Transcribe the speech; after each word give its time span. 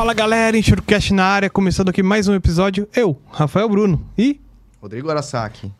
Fala 0.00 0.14
galera, 0.14 0.56
Enxurcast 0.56 1.12
na 1.12 1.26
área, 1.26 1.50
começando 1.50 1.90
aqui 1.90 2.02
mais 2.02 2.26
um 2.26 2.32
episódio. 2.32 2.88
Eu, 2.96 3.20
Rafael 3.30 3.68
Bruno 3.68 4.02
e. 4.16 4.40
Rodrigo 4.80 5.10
Arasaki. 5.10 5.70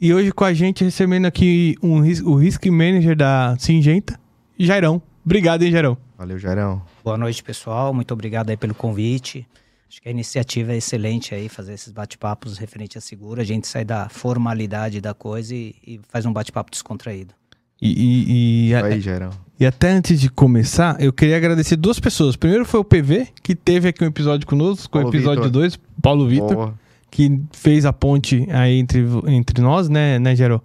E 0.00 0.12
hoje 0.12 0.32
com 0.32 0.42
a 0.42 0.52
gente 0.52 0.82
recebendo 0.82 1.26
aqui 1.26 1.76
um, 1.80 1.98
o 2.28 2.34
Risk 2.34 2.66
Manager 2.66 3.14
da 3.14 3.56
Singenta, 3.60 4.18
Jairão. 4.58 5.00
Obrigado, 5.24 5.62
hein, 5.62 5.70
Jairão. 5.70 5.96
Valeu, 6.18 6.36
Jairão. 6.36 6.82
Boa 7.04 7.16
noite, 7.16 7.44
pessoal. 7.44 7.94
Muito 7.94 8.12
obrigado 8.12 8.50
aí 8.50 8.56
pelo 8.56 8.74
convite. 8.74 9.46
Acho 9.88 10.02
que 10.02 10.08
a 10.08 10.10
iniciativa 10.10 10.72
é 10.72 10.78
excelente 10.78 11.32
aí, 11.32 11.48
fazer 11.48 11.74
esses 11.74 11.92
bate-papos 11.92 12.58
referente 12.58 12.98
a 12.98 13.00
seguro. 13.00 13.40
A 13.40 13.44
gente 13.44 13.68
sai 13.68 13.84
da 13.84 14.08
formalidade 14.08 15.00
da 15.00 15.14
coisa 15.14 15.54
e, 15.54 15.76
e 15.86 16.00
faz 16.08 16.26
um 16.26 16.32
bate-papo 16.32 16.72
descontraído. 16.72 17.39
E, 17.80 17.88
e, 17.88 18.68
e, 18.70 18.74
aí, 18.74 19.00
Jairão. 19.00 19.30
E 19.58 19.66
até 19.66 19.90
antes 19.90 20.20
de 20.20 20.30
começar, 20.30 21.00
eu 21.00 21.12
queria 21.12 21.36
agradecer 21.36 21.76
duas 21.76 22.00
pessoas. 22.00 22.36
Primeiro 22.36 22.64
foi 22.64 22.80
o 22.80 22.84
PV, 22.84 23.28
que 23.42 23.54
teve 23.54 23.88
aqui 23.88 24.02
um 24.02 24.06
episódio 24.06 24.46
conosco, 24.46 24.98
o 24.98 25.08
episódio 25.08 25.50
2, 25.50 25.78
Paulo 26.00 26.26
Vitor, 26.26 26.72
que 27.10 27.40
fez 27.52 27.84
a 27.84 27.92
ponte 27.92 28.46
aí 28.50 28.78
entre, 28.78 29.04
entre 29.26 29.60
nós, 29.60 29.88
né, 29.88 30.18
né, 30.18 30.34
Gerô? 30.34 30.62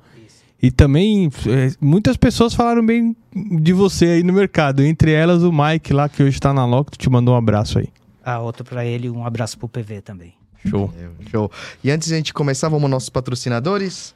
E 0.62 0.72
também 0.72 1.30
é, 1.48 1.72
muitas 1.80 2.18
pessoas 2.18 2.54
falaram 2.54 2.86
bem 2.86 3.16
de 3.62 3.74
você 3.74 4.06
aí 4.06 4.24
no 4.24 4.34
mercado. 4.34 4.82
Entre 4.82 5.12
elas 5.12 5.44
o 5.44 5.52
Mike 5.52 5.94
lá, 5.94 6.08
que 6.08 6.24
hoje 6.24 6.38
está 6.38 6.54
na 6.54 6.66
Loco, 6.66 6.98
te 6.98 7.10
mandou 7.10 7.36
um 7.36 7.38
abraço 7.38 7.80
aí. 7.80 7.90
Ah, 8.24 8.40
outro 8.40 8.64
para 8.64 8.86
ele, 8.86 9.10
um 9.10 9.26
abraço 9.26 9.60
pro 9.60 9.68
PV 9.68 10.02
também. 10.02 10.34
Show. 10.66 10.92
Show. 11.30 11.52
E 11.84 11.92
antes 11.92 12.08
de 12.08 12.14
a 12.14 12.18
gente 12.18 12.34
começar, 12.34 12.70
vamos 12.70 12.84
aos 12.84 12.92
nossos 12.92 13.10
patrocinadores. 13.10 14.16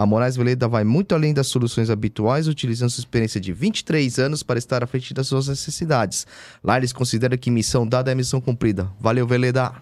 A 0.00 0.06
Moraes 0.06 0.34
Veleda 0.34 0.66
vai 0.66 0.82
muito 0.82 1.14
além 1.14 1.34
das 1.34 1.48
soluções 1.48 1.90
habituais, 1.90 2.48
utilizando 2.48 2.88
sua 2.88 3.02
experiência 3.02 3.38
de 3.38 3.52
23 3.52 4.18
anos 4.18 4.42
para 4.42 4.58
estar 4.58 4.82
à 4.82 4.86
frente 4.86 5.12
das 5.12 5.26
suas 5.26 5.46
necessidades. 5.46 6.26
Lá 6.64 6.78
eles 6.78 6.90
consideram 6.90 7.36
que 7.36 7.50
missão 7.50 7.86
dada 7.86 8.10
é 8.10 8.14
missão 8.14 8.40
cumprida. 8.40 8.88
Valeu, 8.98 9.26
Veleda! 9.26 9.74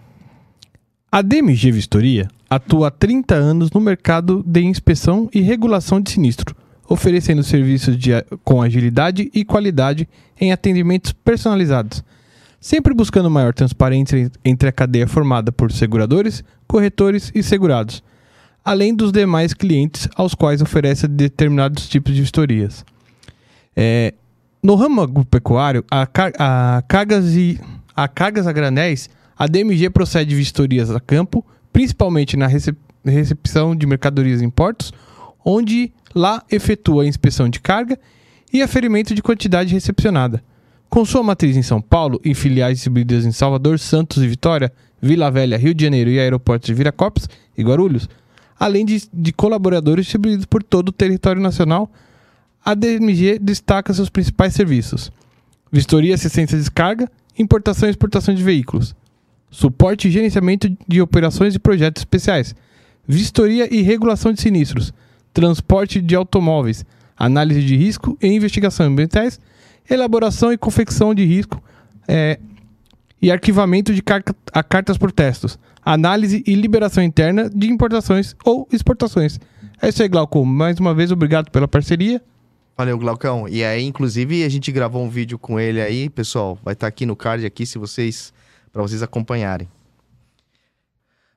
A 1.09 1.21
DMG 1.21 1.71
Vistoria 1.71 2.27
atua 2.49 2.89
há 2.89 2.91
30 2.91 3.33
anos 3.33 3.71
no 3.71 3.79
mercado 3.79 4.43
de 4.45 4.59
inspeção 4.59 5.29
e 5.33 5.39
regulação 5.39 6.01
de 6.01 6.11
sinistro, 6.11 6.53
oferecendo 6.89 7.41
serviços 7.41 7.97
de, 7.97 8.11
com 8.43 8.61
agilidade 8.61 9.31
e 9.33 9.45
qualidade 9.45 10.05
em 10.37 10.51
atendimentos 10.51 11.13
personalizados, 11.13 12.03
sempre 12.59 12.93
buscando 12.93 13.29
maior 13.29 13.53
transparência 13.53 14.29
entre 14.43 14.67
a 14.67 14.73
cadeia 14.73 15.07
formada 15.07 15.49
por 15.49 15.71
seguradores, 15.71 16.43
corretores 16.67 17.31
e 17.33 17.41
segurados 17.41 18.03
além 18.63 18.93
dos 18.93 19.11
demais 19.11 19.53
clientes 19.53 20.07
aos 20.15 20.33
quais 20.33 20.61
oferece 20.61 21.07
determinados 21.07 21.87
tipos 21.87 22.13
de 22.13 22.21
vistorias. 22.21 22.85
É, 23.75 24.13
no 24.61 24.75
ramo 24.75 25.01
agropecuário, 25.01 25.85
a, 25.89 26.07
a, 26.37 26.81
cargas 26.81 27.35
e, 27.35 27.59
a 27.95 28.07
cargas 28.07 28.45
a 28.45 28.51
granéis, 28.51 29.09
a 29.37 29.47
DMG 29.47 29.89
procede 29.89 30.35
vistorias 30.35 30.91
a 30.91 30.99
campo, 30.99 31.45
principalmente 31.71 32.35
na 32.35 32.47
recep 32.47 32.77
recepção 33.05 33.73
de 33.73 33.87
mercadorias 33.87 34.41
em 34.41 34.49
portos, 34.49 34.91
onde 35.43 35.91
lá 36.13 36.43
efetua 36.51 37.03
a 37.03 37.07
inspeção 37.07 37.47
de 37.47 37.61
carga 37.61 37.97
e 38.51 38.61
aferimento 38.61 39.15
de 39.15 39.21
quantidade 39.21 39.73
recepcionada. 39.73 40.43
Com 40.89 41.05
sua 41.05 41.23
matriz 41.23 41.55
em 41.55 41.61
São 41.61 41.81
Paulo 41.81 42.19
e 42.25 42.35
filiais 42.35 42.77
distribuídas 42.77 43.25
em 43.25 43.31
Salvador, 43.31 43.79
Santos 43.79 44.21
e 44.21 44.27
Vitória, 44.27 44.71
Vila 45.01 45.31
Velha, 45.31 45.57
Rio 45.57 45.73
de 45.73 45.85
Janeiro 45.85 46.09
e 46.09 46.19
aeroportos 46.19 46.67
de 46.67 46.73
Viracopos 46.73 47.29
e 47.57 47.63
Guarulhos, 47.63 48.09
além 48.59 48.85
de, 48.85 49.07
de 49.11 49.31
colaboradores 49.31 50.05
distribuídos 50.05 50.45
por 50.45 50.61
todo 50.61 50.89
o 50.89 50.91
território 50.91 51.41
nacional. 51.41 51.89
A 52.63 52.73
DMG 52.73 53.39
destaca 53.39 53.93
seus 53.93 54.09
principais 54.09 54.53
serviços: 54.53 55.11
vistoria, 55.71 56.13
assistência 56.13 56.57
de 56.57 56.63
descarga, 56.63 57.09
importação 57.37 57.87
e 57.87 57.91
exportação 57.91 58.35
de 58.35 58.43
veículos, 58.43 58.93
suporte 59.49 60.07
e 60.07 60.11
gerenciamento 60.11 60.69
de 60.87 61.01
operações 61.01 61.55
e 61.55 61.59
projetos 61.59 62.01
especiais, 62.01 62.53
vistoria 63.07 63.73
e 63.73 63.81
regulação 63.81 64.33
de 64.33 64.41
sinistros, 64.41 64.93
transporte 65.33 66.01
de 66.01 66.15
automóveis, 66.15 66.85
análise 67.17 67.63
de 67.63 67.77
risco 67.77 68.17
e 68.21 68.27
investigação 68.27 68.87
ambientais, 68.87 69.39
elaboração 69.89 70.51
e 70.51 70.57
confecção 70.57 71.15
de 71.15 71.23
risco 71.23 71.63
é, 72.07 72.39
e 73.21 73.31
arquivamento 73.31 73.93
de 73.93 74.01
car 74.01 74.23
cartas 74.67 74.97
por 74.97 75.11
análise 75.83 76.43
e 76.45 76.55
liberação 76.55 77.03
interna 77.03 77.49
de 77.49 77.69
importações 77.69 78.35
ou 78.43 78.67
exportações. 78.71 79.39
É 79.81 79.89
isso 79.89 80.01
aí, 80.01 80.09
Glauco. 80.09 80.45
Mais 80.45 80.79
uma 80.79 80.93
vez, 80.93 81.11
obrigado 81.11 81.49
pela 81.51 81.67
parceria. 81.67 82.21
Valeu, 82.77 82.97
Glaucão. 82.97 83.47
E 83.47 83.63
aí, 83.63 83.83
inclusive, 83.83 84.43
a 84.43 84.49
gente 84.49 84.71
gravou 84.71 85.03
um 85.03 85.09
vídeo 85.09 85.37
com 85.37 85.59
ele 85.59 85.81
aí, 85.81 86.09
pessoal. 86.09 86.57
Vai 86.63 86.73
estar 86.73 86.85
tá 86.85 86.87
aqui 86.87 87.05
no 87.05 87.15
card 87.15 87.45
aqui 87.45 87.65
se 87.65 87.77
vocês 87.77 88.33
para 88.71 88.81
vocês 88.81 89.01
acompanharem. 89.03 89.67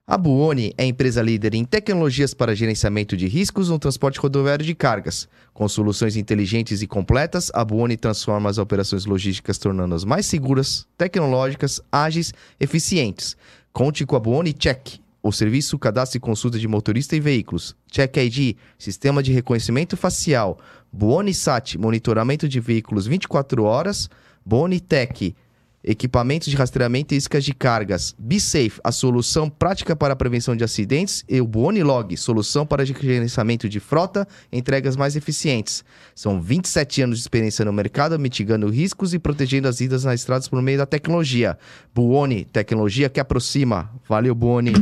A 0.05 0.17
Buoni 0.17 0.73
é 0.77 0.85
empresa 0.85 1.21
líder 1.21 1.53
em 1.55 1.63
tecnologias 1.63 2.33
para 2.33 2.53
gerenciamento 2.53 3.15
de 3.15 3.25
riscos 3.25 3.69
no 3.69 3.79
transporte 3.79 4.19
rodoviário 4.19 4.65
de 4.65 4.75
cargas. 4.75 5.29
Com 5.53 5.65
soluções 5.69 6.17
inteligentes 6.17 6.81
e 6.81 6.87
completas, 6.87 7.49
a 7.53 7.63
Buoni 7.63 7.95
transforma 7.95 8.49
as 8.49 8.57
operações 8.57 9.05
logísticas 9.05 9.57
tornando-as 9.57 10.03
mais 10.03 10.25
seguras, 10.25 10.85
tecnológicas, 10.97 11.79
ágeis, 11.89 12.33
eficientes. 12.59 13.37
Conte 13.73 14.05
com 14.05 14.15
a 14.15 14.19
Buoni 14.19 14.53
Check, 14.53 14.99
o 15.23 15.31
serviço 15.31 15.79
cadastro 15.79 16.17
e 16.17 16.19
consulta 16.19 16.59
de 16.59 16.67
motorista 16.67 17.15
e 17.15 17.19
veículos. 17.19 17.75
Check 17.91 18.17
ID, 18.17 18.55
sistema 18.77 19.23
de 19.23 19.33
reconhecimento 19.33 19.97
facial. 19.97 20.59
Buoni 20.91 21.33
Sat, 21.33 21.75
monitoramento 21.79 22.47
de 22.47 22.59
veículos 22.59 23.07
24 23.07 23.63
horas. 23.63 24.11
Buoni 24.45 24.79
Tech, 24.79 25.35
equipamentos 25.83 26.47
de 26.47 26.55
rastreamento 26.55 27.13
e 27.13 27.17
iscas 27.17 27.43
de 27.43 27.53
cargas. 27.53 28.15
BeSafe, 28.17 28.79
a 28.83 28.91
solução 28.91 29.49
prática 29.49 29.95
para 29.95 30.13
a 30.13 30.15
prevenção 30.15 30.55
de 30.55 30.63
acidentes. 30.63 31.25
E 31.27 31.41
o 31.41 31.47
Buonilog, 31.47 32.15
solução 32.15 32.65
para 32.65 32.85
gerenciamento 32.85 33.67
de 33.67 33.79
frota 33.79 34.27
entregas 34.51 34.95
mais 34.95 35.15
eficientes. 35.15 35.83
São 36.15 36.41
27 36.41 37.01
anos 37.01 37.17
de 37.17 37.23
experiência 37.23 37.65
no 37.65 37.73
mercado, 37.73 38.17
mitigando 38.17 38.69
riscos 38.69 39.13
e 39.13 39.19
protegendo 39.19 39.67
as 39.67 39.79
vidas 39.79 40.03
nas 40.03 40.21
estradas 40.21 40.47
por 40.47 40.61
meio 40.61 40.77
da 40.77 40.85
tecnologia. 40.85 41.57
Buoni, 41.93 42.45
tecnologia 42.45 43.09
que 43.09 43.19
aproxima. 43.19 43.91
Valeu, 44.07 44.33
Buoni. 44.33 44.73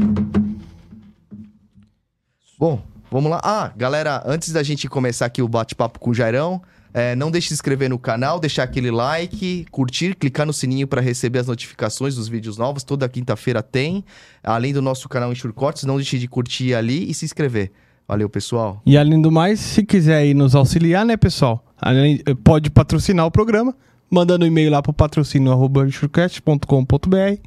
Bom, 2.59 2.79
vamos 3.09 3.31
lá. 3.31 3.41
Ah, 3.44 3.72
galera, 3.75 4.22
antes 4.23 4.51
da 4.51 4.61
gente 4.61 4.88
começar 4.88 5.25
aqui 5.25 5.41
o 5.41 5.47
bate-papo 5.47 6.00
com 6.00 6.11
o 6.11 6.13
Jairão, 6.13 6.61
é, 6.94 7.16
não 7.16 7.31
deixe 7.31 7.46
de 7.46 7.50
se 7.50 7.53
inscrever 7.56 7.90
no 7.90 7.97
canal, 7.97 8.40
deixar 8.40 8.63
aquele 8.63 8.91
like, 8.91 9.66
curtir, 9.72 10.16
clicar 10.16 10.46
no 10.46 10.53
sininho 10.53 10.88
para 10.88 11.02
receber 11.02 11.40
as 11.40 11.47
notificações 11.47 12.16
dos 12.16 12.28
vídeos 12.28 12.57
novos. 12.57 12.84
Toda 12.84 13.07
quinta-feira 13.07 13.63
tem. 13.63 14.03
Além 14.44 14.74
do 14.74 14.81
nosso 14.81 15.07
canal 15.07 15.31
Enxur 15.31 15.53
Cortes, 15.53 15.84
não 15.84 15.96
deixe 15.96 16.19
de 16.19 16.28
curtir 16.28 16.74
ali 16.74 17.09
e 17.09 17.13
se 17.13 17.25
inscrever. 17.25 17.72
Valeu, 18.07 18.29
pessoal. 18.29 18.82
E 18.85 18.97
além 18.97 19.22
do 19.22 19.32
mais, 19.32 19.59
se 19.59 19.85
quiser 19.85 20.17
aí 20.17 20.34
nos 20.34 20.55
auxiliar, 20.55 21.05
né, 21.05 21.16
pessoal? 21.16 21.64
Além, 21.79 22.22
pode 22.43 22.70
patrocinar 22.70 23.26
o 23.26 23.32
programa, 23.32 23.73
mandando 24.09 24.43
um 24.43 24.47
e-mail 24.47 24.72
lá 24.72 24.82
para 24.82 24.91
patrocínio.com.br 24.91 27.41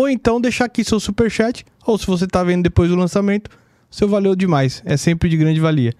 ou 0.00 0.08
então 0.08 0.40
deixar 0.40 0.64
aqui 0.64 0.82
seu 0.82 0.98
superchat, 0.98 1.62
ou 1.86 1.98
se 1.98 2.06
você 2.06 2.24
está 2.24 2.42
vendo 2.42 2.62
depois 2.62 2.88
do 2.88 2.96
lançamento, 2.96 3.50
seu 3.90 4.08
valeu 4.08 4.34
demais. 4.34 4.82
É 4.86 4.96
sempre 4.96 5.28
de 5.28 5.36
grande 5.36 5.60
valia. 5.60 5.92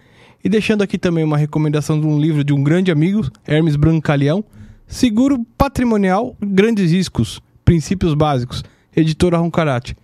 E 0.43 0.49
deixando 0.49 0.83
aqui 0.83 0.99
também 0.99 1.23
uma 1.23 1.37
recomendação 1.37 2.01
de 2.01 2.07
um 2.07 2.19
livro 2.19 2.43
de 2.43 2.53
um 2.53 2.63
grande 2.63 2.91
amigo, 2.91 3.31
Hermes 3.47 3.77
Brancaleão, 3.77 4.45
Seguro 4.87 5.45
Patrimonial, 5.57 6.37
Grandes 6.41 6.91
Riscos, 6.91 7.41
Princípios 7.65 8.15
Básicos, 8.15 8.65
editora 8.97 9.39
Roncarate. 9.39 9.97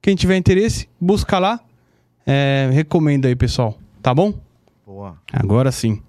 Quem 0.00 0.16
tiver 0.16 0.36
interesse, 0.36 0.88
busca 1.00 1.38
lá. 1.38 1.60
É, 2.26 2.68
recomenda 2.72 3.28
aí, 3.28 3.36
pessoal. 3.36 3.78
Tá 4.02 4.14
bom? 4.14 4.34
Boa. 4.86 5.18
Agora 5.32 5.70
sim. 5.70 6.02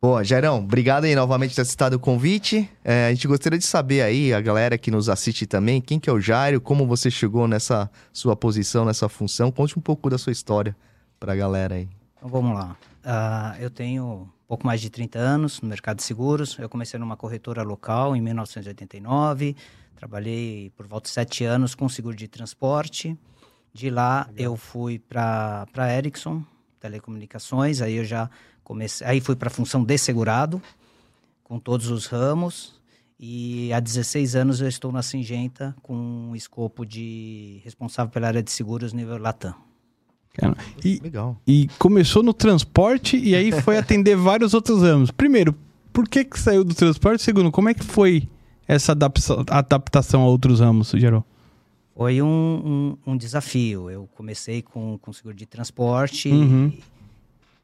Boa, 0.00 0.24
Jairão, 0.24 0.58
obrigado 0.58 1.04
aí 1.04 1.14
novamente 1.14 1.50
por 1.50 1.56
ter 1.56 1.64
citado 1.64 1.96
o 1.96 1.98
convite. 1.98 2.68
É, 2.84 3.06
a 3.06 3.14
gente 3.14 3.28
gostaria 3.28 3.58
de 3.58 3.64
saber 3.64 4.02
aí, 4.02 4.34
a 4.34 4.40
galera 4.40 4.76
que 4.76 4.90
nos 4.90 5.08
assiste 5.08 5.46
também, 5.46 5.80
quem 5.80 5.98
que 5.98 6.10
é 6.10 6.12
o 6.12 6.20
Jairo, 6.20 6.60
como 6.60 6.86
você 6.86 7.08
chegou 7.08 7.46
nessa 7.46 7.88
sua 8.12 8.34
posição, 8.34 8.84
nessa 8.84 9.08
função. 9.08 9.52
Conte 9.52 9.78
um 9.78 9.82
pouco 9.82 10.10
da 10.10 10.18
sua 10.18 10.32
história 10.32 10.76
pra 11.20 11.36
galera 11.36 11.76
aí. 11.76 11.88
Então 12.22 12.30
vamos 12.30 12.54
lá. 12.54 12.76
Uh, 13.04 13.60
eu 13.60 13.68
tenho 13.68 14.32
pouco 14.46 14.64
mais 14.64 14.80
de 14.80 14.88
30 14.88 15.18
anos 15.18 15.60
no 15.60 15.68
mercado 15.68 15.96
de 15.96 16.04
seguros. 16.04 16.56
Eu 16.56 16.68
comecei 16.68 16.96
numa 17.00 17.16
corretora 17.16 17.64
local 17.64 18.14
em 18.14 18.20
1989. 18.20 19.56
Trabalhei 19.96 20.70
por 20.76 20.86
volta 20.86 21.08
de 21.08 21.14
sete 21.14 21.42
anos 21.44 21.74
com 21.74 21.88
seguro 21.88 22.14
de 22.14 22.28
transporte. 22.28 23.18
De 23.74 23.90
lá 23.90 24.28
Legal. 24.30 24.52
eu 24.52 24.56
fui 24.56 25.00
para 25.00 25.66
a 25.76 25.92
Ericsson, 25.92 26.44
telecomunicações. 26.78 27.80
Aí 27.80 27.96
eu 27.96 28.04
já 28.04 28.30
comecei. 28.62 29.04
Aí 29.04 29.20
fui 29.20 29.34
para 29.34 29.48
a 29.48 29.50
função 29.50 29.82
de 29.82 29.98
segurado, 29.98 30.62
com 31.42 31.58
todos 31.58 31.88
os 31.88 32.06
ramos. 32.06 32.80
E 33.18 33.72
há 33.72 33.80
16 33.80 34.36
anos 34.36 34.60
eu 34.60 34.68
estou 34.68 34.92
na 34.92 35.02
Singenta 35.02 35.74
com 35.82 35.96
um 35.96 36.36
escopo 36.36 36.86
de 36.86 37.60
responsável 37.64 38.12
pela 38.12 38.28
área 38.28 38.44
de 38.44 38.52
seguros 38.52 38.92
nível 38.92 39.18
Latam. 39.18 39.71
E, 40.84 41.00
Legal. 41.02 41.36
E 41.46 41.68
começou 41.78 42.22
no 42.22 42.32
transporte 42.32 43.18
e 43.18 43.34
aí 43.34 43.52
foi 43.52 43.76
atender 43.76 44.16
vários 44.16 44.54
outros 44.54 44.82
ramos. 44.82 45.10
Primeiro, 45.10 45.54
por 45.92 46.08
que, 46.08 46.24
que 46.24 46.38
saiu 46.38 46.64
do 46.64 46.74
transporte? 46.74 47.22
Segundo, 47.22 47.50
como 47.50 47.68
é 47.68 47.74
que 47.74 47.84
foi 47.84 48.28
essa 48.66 48.92
adaptação 48.92 50.22
a 50.22 50.26
outros 50.26 50.60
ramos, 50.60 50.90
Gerou? 50.90 51.24
Foi 51.94 52.22
um, 52.22 52.96
um, 53.06 53.12
um, 53.12 53.16
desafio. 53.16 53.90
Eu 53.90 54.08
comecei 54.14 54.62
com, 54.62 54.98
com 54.98 55.12
seguro 55.12 55.36
de 55.36 55.44
transporte 55.44 56.30
uhum. 56.30 56.68
e, 56.68 56.82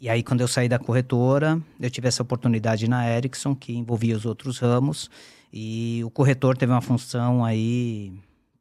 e 0.03 0.09
aí 0.09 0.23
quando 0.23 0.43
eu 0.43 0.49
saí 0.49 0.69
da 0.69 0.79
corretora, 0.79 1.61
eu 1.81 1.91
tive 1.91 2.09
essa 2.09 2.23
oportunidade 2.23 2.87
na 2.87 3.09
Ericsson, 3.11 3.55
que 3.55 3.73
envolvia 3.73 4.15
os 4.15 4.27
outros 4.27 4.59
ramos. 4.59 5.11
E 5.51 6.03
o 6.05 6.11
corretor 6.11 6.57
teve 6.59 6.71
uma 6.71 6.83
função 6.83 7.43
aí 7.43 8.13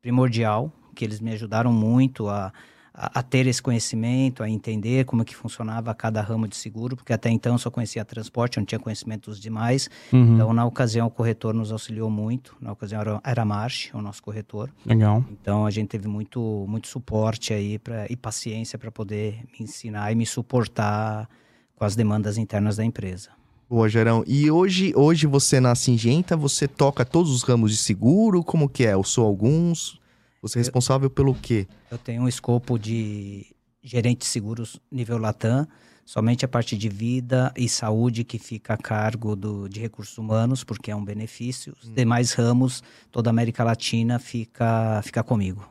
primordial, 0.01 0.71
que 0.95 1.03
eles 1.03 1.19
me 1.19 1.31
ajudaram 1.31 1.73
muito 1.73 2.29
a, 2.29 2.53
a, 2.97 3.19
a, 3.19 3.23
ter 3.23 3.45
esse 3.45 3.61
conhecimento, 3.61 4.41
a 4.41 4.49
entender 4.49 5.05
como 5.05 5.23
que 5.23 5.35
funcionava 5.35 5.93
cada 5.93 6.19
ramo 6.19 6.47
de 6.47 6.55
seguro, 6.55 6.95
porque 6.95 7.13
até 7.13 7.29
então 7.29 7.53
eu 7.53 7.59
só 7.59 7.69
conhecia 7.69 8.03
transporte, 8.03 8.57
não 8.57 8.65
tinha 8.65 8.79
conhecimento 8.79 9.29
dos 9.29 9.39
demais. 9.39 9.87
Uhum. 10.11 10.33
Então, 10.33 10.51
na 10.51 10.65
ocasião, 10.65 11.05
o 11.05 11.11
corretor 11.11 11.53
nos 11.53 11.71
auxiliou 11.71 12.09
muito. 12.09 12.55
Na 12.59 12.71
ocasião 12.71 12.99
era, 12.99 13.21
era 13.23 13.41
a 13.43 13.45
March, 13.45 13.91
o 13.93 14.01
nosso 14.01 14.23
corretor. 14.23 14.71
Legal. 14.83 15.23
Então, 15.31 15.67
a 15.67 15.69
gente 15.69 15.89
teve 15.89 16.07
muito, 16.07 16.65
muito 16.67 16.87
suporte 16.87 17.53
aí 17.53 17.77
pra, 17.77 18.07
e 18.09 18.15
paciência 18.15 18.79
para 18.79 18.91
poder 18.91 19.43
me 19.59 19.65
ensinar 19.65 20.11
e 20.11 20.15
me 20.15 20.25
suportar 20.25 21.29
com 21.75 21.85
as 21.85 21.95
demandas 21.95 22.37
internas 22.39 22.77
da 22.77 22.83
empresa. 22.83 23.29
Boa, 23.69 23.87
Gerão. 23.87 24.23
E 24.25 24.49
hoje, 24.49 24.93
hoje 24.95 25.27
você 25.27 25.59
na 25.59 25.75
Singenta, 25.75 26.35
você 26.35 26.67
toca 26.67 27.05
todos 27.05 27.31
os 27.31 27.43
ramos 27.43 27.71
de 27.71 27.77
seguro? 27.77 28.43
Como 28.43 28.67
que 28.67 28.85
é? 28.85 28.93
Eu 28.93 29.03
sou 29.03 29.25
alguns? 29.25 29.99
Você 30.41 30.59
é 30.59 30.61
responsável 30.61 31.09
pelo 31.09 31.33
quê? 31.33 31.67
Eu 31.89 31.97
tenho 31.97 32.23
um 32.23 32.27
escopo 32.27 32.77
de 32.77 33.45
gerente 33.81 34.19
de 34.19 34.25
seguros 34.25 34.79
nível 34.91 35.17
Latam, 35.17 35.67
somente 36.05 36.45
a 36.45 36.47
parte 36.47 36.77
de 36.77 36.89
vida 36.89 37.53
e 37.55 37.67
saúde 37.67 38.23
que 38.23 38.37
fica 38.37 38.73
a 38.73 38.77
cargo 38.77 39.35
do, 39.35 39.67
de 39.67 39.79
recursos 39.79 40.17
humanos, 40.17 40.63
porque 40.63 40.91
é 40.91 40.95
um 40.95 41.03
benefício. 41.03 41.75
Os 41.81 41.89
hum. 41.89 41.93
demais 41.93 42.33
ramos, 42.33 42.83
toda 43.11 43.29
a 43.29 43.31
América 43.31 43.63
Latina 43.63 44.19
fica, 44.19 45.01
fica 45.03 45.23
comigo. 45.23 45.67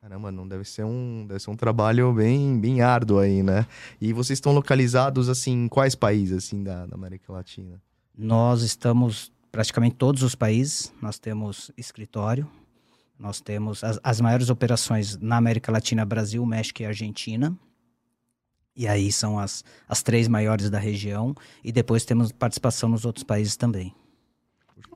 Caramba, 0.00 0.32
não 0.32 0.48
deve 0.48 0.64
ser 0.64 0.84
um, 0.84 1.26
deve 1.26 1.40
ser 1.40 1.50
um 1.50 1.56
trabalho 1.56 2.12
bem, 2.14 2.58
bem 2.58 2.80
árduo 2.80 3.18
aí, 3.18 3.42
né? 3.42 3.66
E 4.00 4.12
vocês 4.12 4.38
estão 4.38 4.52
localizados 4.52 5.28
assim 5.28 5.64
em 5.64 5.68
quais 5.68 5.94
países 5.94 6.38
assim 6.38 6.62
da, 6.62 6.86
da 6.86 6.94
América 6.94 7.32
Latina? 7.32 7.80
Nós 8.16 8.62
estamos 8.62 9.30
praticamente 9.52 9.96
todos 9.96 10.22
os 10.22 10.34
países. 10.34 10.92
Nós 11.02 11.18
temos 11.18 11.70
escritório. 11.76 12.48
Nós 13.18 13.40
temos 13.40 13.82
as, 13.82 13.98
as 14.02 14.20
maiores 14.20 14.48
operações 14.48 15.16
na 15.18 15.36
América 15.36 15.72
Latina, 15.72 16.04
Brasil, 16.04 16.44
México 16.46 16.82
e 16.82 16.86
Argentina. 16.86 17.56
E 18.76 18.86
aí 18.86 19.10
são 19.10 19.38
as, 19.38 19.64
as 19.88 20.02
três 20.02 20.28
maiores 20.28 20.70
da 20.70 20.78
região. 20.78 21.34
E 21.64 21.72
depois 21.72 22.04
temos 22.04 22.30
participação 22.30 22.88
nos 22.88 23.04
outros 23.04 23.24
países 23.24 23.56
também. 23.56 23.92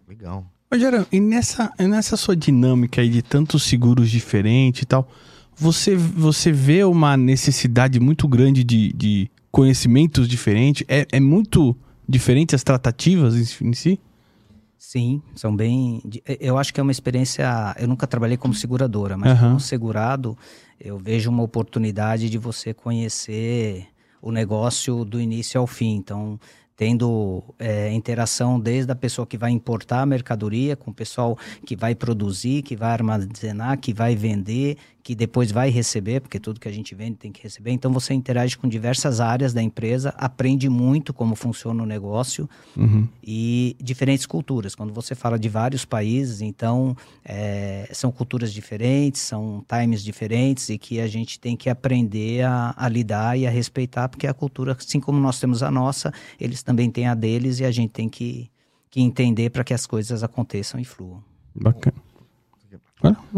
Legal. 0.06 0.46
Rogério, 0.72 1.06
e 1.10 1.20
nessa, 1.20 1.70
nessa 1.78 2.16
sua 2.16 2.36
dinâmica 2.36 3.00
aí 3.00 3.08
de 3.08 3.22
tantos 3.22 3.64
seguros 3.64 4.10
diferentes 4.10 4.82
e 4.82 4.86
tal, 4.86 5.06
você, 5.54 5.94
você 5.96 6.50
vê 6.50 6.84
uma 6.84 7.16
necessidade 7.16 8.00
muito 8.00 8.26
grande 8.28 8.64
de, 8.64 8.92
de 8.92 9.30
conhecimentos 9.50 10.28
diferentes? 10.28 10.84
É, 10.88 11.06
é 11.12 11.20
muito 11.20 11.76
diferente 12.08 12.54
as 12.54 12.62
tratativas 12.62 13.60
em, 13.60 13.68
em 13.68 13.72
si? 13.74 14.00
Sim, 14.84 15.22
são 15.36 15.54
bem. 15.54 16.02
Eu 16.40 16.58
acho 16.58 16.74
que 16.74 16.80
é 16.80 16.82
uma 16.82 16.90
experiência. 16.90 17.46
Eu 17.78 17.86
nunca 17.86 18.04
trabalhei 18.04 18.36
como 18.36 18.52
seguradora, 18.52 19.16
mas 19.16 19.40
uhum. 19.40 19.50
como 19.50 19.60
segurado, 19.60 20.36
eu 20.78 20.98
vejo 20.98 21.30
uma 21.30 21.44
oportunidade 21.44 22.28
de 22.28 22.36
você 22.36 22.74
conhecer 22.74 23.86
o 24.20 24.32
negócio 24.32 25.04
do 25.04 25.20
início 25.20 25.60
ao 25.60 25.68
fim. 25.68 25.94
Então, 25.94 26.38
tendo 26.76 27.44
é, 27.60 27.92
interação 27.92 28.58
desde 28.58 28.90
a 28.90 28.96
pessoa 28.96 29.24
que 29.24 29.38
vai 29.38 29.52
importar 29.52 30.02
a 30.02 30.06
mercadoria 30.06 30.74
com 30.74 30.90
o 30.90 30.94
pessoal 30.94 31.38
que 31.64 31.76
vai 31.76 31.94
produzir, 31.94 32.62
que 32.62 32.74
vai 32.74 32.90
armazenar, 32.90 33.78
que 33.78 33.94
vai 33.94 34.16
vender, 34.16 34.76
que 35.02 35.14
depois 35.14 35.50
vai 35.50 35.68
receber, 35.68 36.20
porque 36.20 36.38
tudo 36.38 36.60
que 36.60 36.68
a 36.68 36.72
gente 36.72 36.94
vende 36.94 37.16
tem 37.16 37.32
que 37.32 37.42
receber. 37.42 37.72
Então 37.72 37.92
você 37.92 38.14
interage 38.14 38.56
com 38.56 38.68
diversas 38.68 39.20
áreas 39.20 39.52
da 39.52 39.60
empresa, 39.60 40.14
aprende 40.16 40.68
muito 40.68 41.12
como 41.12 41.34
funciona 41.34 41.82
o 41.82 41.86
negócio 41.86 42.48
uhum. 42.76 43.08
e 43.22 43.76
diferentes 43.82 44.26
culturas. 44.26 44.74
Quando 44.74 44.92
você 44.92 45.14
fala 45.14 45.38
de 45.38 45.48
vários 45.48 45.84
países, 45.84 46.40
então 46.40 46.96
é, 47.24 47.88
são 47.92 48.12
culturas 48.12 48.52
diferentes, 48.52 49.20
são 49.22 49.64
times 49.68 50.04
diferentes 50.04 50.68
e 50.68 50.78
que 50.78 51.00
a 51.00 51.08
gente 51.08 51.40
tem 51.40 51.56
que 51.56 51.68
aprender 51.68 52.44
a, 52.44 52.72
a 52.76 52.88
lidar 52.88 53.36
e 53.36 53.46
a 53.46 53.50
respeitar, 53.50 54.08
porque 54.08 54.28
a 54.28 54.34
cultura, 54.34 54.76
assim 54.78 55.00
como 55.00 55.18
nós 55.18 55.40
temos 55.40 55.64
a 55.64 55.70
nossa, 55.70 56.12
eles 56.40 56.62
também 56.62 56.90
têm 56.90 57.08
a 57.08 57.14
deles 57.14 57.58
e 57.58 57.64
a 57.64 57.72
gente 57.72 57.90
tem 57.90 58.08
que, 58.08 58.48
que 58.88 59.00
entender 59.00 59.50
para 59.50 59.64
que 59.64 59.74
as 59.74 59.84
coisas 59.84 60.22
aconteçam 60.22 60.78
e 60.78 60.84
fluam. 60.84 61.22
Bacana. 61.54 62.01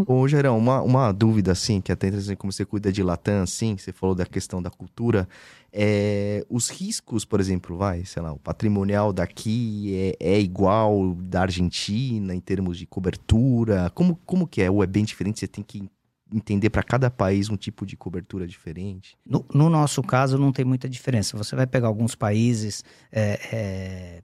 Ô, 0.06 0.26
Gerão, 0.26 0.58
uma, 0.58 0.82
uma 0.82 1.12
dúvida, 1.12 1.52
assim, 1.52 1.81
que 1.81 1.93
até 1.93 2.08
assim, 2.08 2.35
como 2.35 2.52
você 2.52 2.64
cuida 2.64 2.91
de 2.91 3.02
Latam, 3.02 3.43
assim, 3.43 3.76
você 3.76 3.93
falou 3.93 4.14
da 4.14 4.26
questão 4.26 4.61
da 4.61 4.70
cultura. 4.70 5.29
É, 5.73 6.44
os 6.49 6.69
riscos, 6.69 7.25
por 7.25 7.41
exemplo, 7.41 7.76
vai, 7.76 8.05
sei 8.05 8.23
lá, 8.23 8.32
o 8.32 8.38
patrimonial 8.38 9.12
daqui 9.12 10.14
é, 10.20 10.35
é 10.35 10.41
igual 10.41 11.14
da 11.14 11.43
Argentina 11.43 12.35
em 12.35 12.41
termos 12.41 12.79
de 12.79 12.87
cobertura? 12.87 13.91
Como, 13.94 14.17
como 14.26 14.46
que 14.46 14.62
é? 14.62 14.70
Ou 14.70 14.82
é 14.82 14.87
bem 14.87 15.05
diferente? 15.05 15.41
Você 15.41 15.49
tem 15.49 15.62
que 15.62 15.88
entender 16.32 16.70
para 16.70 16.82
cada 16.82 17.11
país 17.11 17.49
um 17.49 17.56
tipo 17.56 17.87
de 17.87 17.96
cobertura 17.96 18.46
diferente? 18.46 19.17
No, 19.25 19.44
no, 19.55 19.70
nosso 19.70 20.02
caso, 20.02 20.38
não 20.38 20.52
tem 20.52 20.64
muita 20.64 20.88
diferença. 20.88 21.37
Você 21.37 21.55
vai 21.55 21.67
pegar 21.67 21.86
alguns 21.86 22.15
países. 22.15 22.84
É, 23.13 23.41
é 23.53 24.22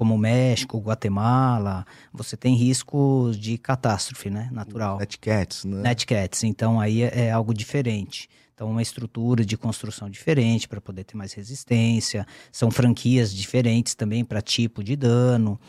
como 0.00 0.16
México, 0.16 0.78
Guatemala, 0.78 1.84
você 2.10 2.34
tem 2.34 2.54
riscos 2.54 3.38
de 3.38 3.58
catástrofe, 3.58 4.30
né, 4.30 4.48
natural. 4.50 4.96
Netcats, 4.96 5.66
né? 5.66 5.82
Netcats, 5.82 6.42
então 6.42 6.80
aí 6.80 7.02
é, 7.02 7.26
é 7.26 7.30
algo 7.30 7.52
diferente. 7.52 8.26
Então, 8.54 8.70
uma 8.70 8.80
estrutura 8.80 9.44
de 9.44 9.58
construção 9.58 10.08
diferente 10.08 10.66
para 10.66 10.80
poder 10.80 11.04
ter 11.04 11.18
mais 11.18 11.34
resistência. 11.34 12.26
São 12.50 12.70
franquias 12.70 13.30
diferentes 13.34 13.94
também 13.94 14.24
para 14.24 14.40
tipo 14.40 14.82
de 14.82 14.96
dano. 14.96 15.60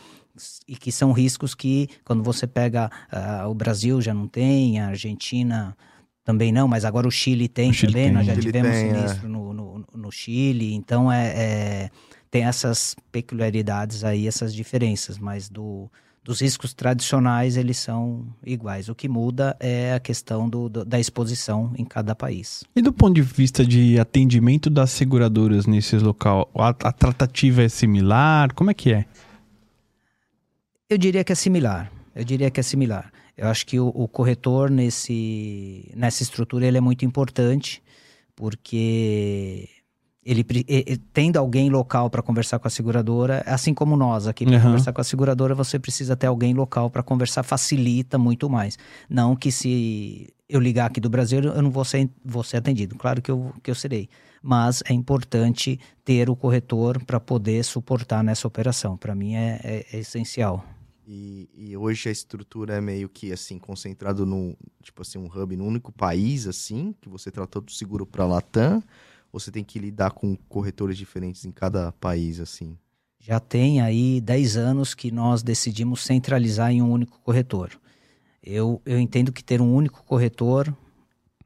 E 0.66 0.76
que 0.76 0.90
são 0.90 1.12
riscos 1.12 1.54
que, 1.54 1.86
quando 2.02 2.22
você 2.22 2.46
pega 2.46 2.90
uh, 3.12 3.50
o 3.50 3.54
Brasil 3.54 4.00
já 4.00 4.14
não 4.14 4.26
tem, 4.26 4.80
a 4.80 4.88
Argentina 4.88 5.76
também 6.24 6.50
não, 6.50 6.66
mas 6.66 6.86
agora 6.86 7.06
o 7.06 7.10
Chile 7.10 7.48
tem 7.48 7.68
o 7.68 7.74
Chile 7.74 7.92
também. 7.92 8.04
Tem. 8.06 8.14
Nós 8.14 8.26
já 8.26 8.36
tivemos 8.36 8.70
tem, 8.70 8.94
sinistro 8.94 9.26
é. 9.26 9.28
no, 9.28 9.52
no, 9.52 9.84
no, 9.94 10.10
Chile. 10.10 10.72
Então, 10.72 11.12
é, 11.12 11.26
é 11.36 11.90
tem 12.32 12.44
essas 12.44 12.96
peculiaridades 13.12 14.02
aí, 14.02 14.26
essas 14.26 14.54
diferenças, 14.54 15.18
mas 15.18 15.50
do, 15.50 15.90
dos 16.24 16.40
riscos 16.40 16.72
tradicionais 16.72 17.58
eles 17.58 17.76
são 17.76 18.26
iguais. 18.42 18.88
O 18.88 18.94
que 18.94 19.06
muda 19.06 19.54
é 19.60 19.92
a 19.92 20.00
questão 20.00 20.48
do, 20.48 20.66
do, 20.70 20.82
da 20.82 20.98
exposição 20.98 21.74
em 21.76 21.84
cada 21.84 22.14
país. 22.14 22.64
E 22.74 22.80
do 22.80 22.90
ponto 22.90 23.12
de 23.12 23.20
vista 23.20 23.66
de 23.66 24.00
atendimento 24.00 24.70
das 24.70 24.90
seguradoras 24.92 25.66
nesse 25.66 25.98
local, 25.98 26.50
a, 26.54 26.70
a 26.70 26.90
tratativa 26.90 27.62
é 27.62 27.68
similar? 27.68 28.54
Como 28.54 28.70
é 28.70 28.74
que 28.74 28.94
é? 28.94 29.04
Eu 30.88 30.96
diria 30.96 31.22
que 31.22 31.32
é 31.32 31.34
similar. 31.36 31.92
Eu 32.16 32.24
diria 32.24 32.50
que 32.50 32.60
é 32.60 32.62
similar. 32.62 33.12
Eu 33.36 33.46
acho 33.48 33.66
que 33.66 33.78
o, 33.78 33.88
o 33.88 34.08
corretor 34.08 34.70
nesse, 34.70 35.92
nessa 35.94 36.22
estrutura 36.22 36.66
ele 36.66 36.78
é 36.78 36.80
muito 36.80 37.04
importante 37.04 37.82
porque 38.34 39.68
ele, 40.24 40.44
ele 40.68 41.00
tendo 41.12 41.36
alguém 41.36 41.68
local 41.68 42.08
para 42.08 42.22
conversar 42.22 42.58
com 42.58 42.68
a 42.68 42.70
seguradora, 42.70 43.42
assim 43.44 43.74
como 43.74 43.96
nós 43.96 44.26
aqui 44.26 44.44
para 44.44 44.56
uhum. 44.56 44.62
conversar 44.62 44.92
com 44.92 45.00
a 45.00 45.04
seguradora, 45.04 45.54
você 45.54 45.78
precisa 45.78 46.16
ter 46.16 46.28
alguém 46.28 46.54
local 46.54 46.88
para 46.88 47.02
conversar, 47.02 47.42
facilita 47.42 48.16
muito 48.18 48.48
mais. 48.48 48.78
Não 49.08 49.34
que 49.34 49.50
se 49.50 50.32
eu 50.48 50.60
ligar 50.60 50.86
aqui 50.86 51.00
do 51.00 51.10
Brasil, 51.10 51.42
eu 51.42 51.62
não 51.62 51.70
vou 51.70 51.84
ser, 51.84 52.08
vou 52.24 52.44
ser 52.44 52.58
atendido. 52.58 52.94
Claro 52.96 53.20
que 53.20 53.30
eu, 53.30 53.52
que 53.62 53.70
eu 53.70 53.74
serei. 53.74 54.08
Mas 54.40 54.82
é 54.86 54.92
importante 54.92 55.78
ter 56.04 56.28
o 56.30 56.36
corretor 56.36 57.02
para 57.04 57.18
poder 57.18 57.64
suportar 57.64 58.22
nessa 58.22 58.46
operação. 58.46 58.96
Para 58.96 59.14
mim 59.14 59.34
é, 59.34 59.60
é, 59.62 59.86
é 59.92 59.98
essencial. 60.00 60.64
E, 61.06 61.48
e, 61.54 61.76
hoje 61.76 62.08
a 62.08 62.12
estrutura 62.12 62.74
é 62.74 62.80
meio 62.80 63.08
que 63.08 63.32
assim 63.32 63.58
concentrado 63.58 64.24
no 64.24 64.56
tipo 64.82 65.02
assim 65.02 65.18
um 65.18 65.26
hub 65.26 65.56
no 65.56 65.64
único 65.64 65.90
país 65.90 66.46
assim 66.46 66.94
que 67.00 67.08
você 67.08 67.28
tratou 67.28 67.60
do 67.60 67.72
seguro 67.72 68.06
para 68.06 68.24
Latam 68.24 68.80
você 69.32 69.50
tem 69.50 69.64
que 69.64 69.78
lidar 69.78 70.10
com 70.10 70.36
corretores 70.48 70.98
diferentes 70.98 71.44
em 71.44 71.50
cada 71.50 71.92
país, 71.92 72.38
assim? 72.38 72.76
Já 73.18 73.40
tem 73.40 73.80
aí 73.80 74.20
10 74.20 74.56
anos 74.56 74.94
que 74.94 75.10
nós 75.10 75.42
decidimos 75.42 76.02
centralizar 76.02 76.72
em 76.72 76.82
um 76.82 76.90
único 76.90 77.20
corretor. 77.20 77.70
Eu, 78.42 78.82
eu 78.84 78.98
entendo 78.98 79.32
que 79.32 79.44
ter 79.44 79.60
um 79.60 79.72
único 79.72 80.04
corretor 80.04 80.76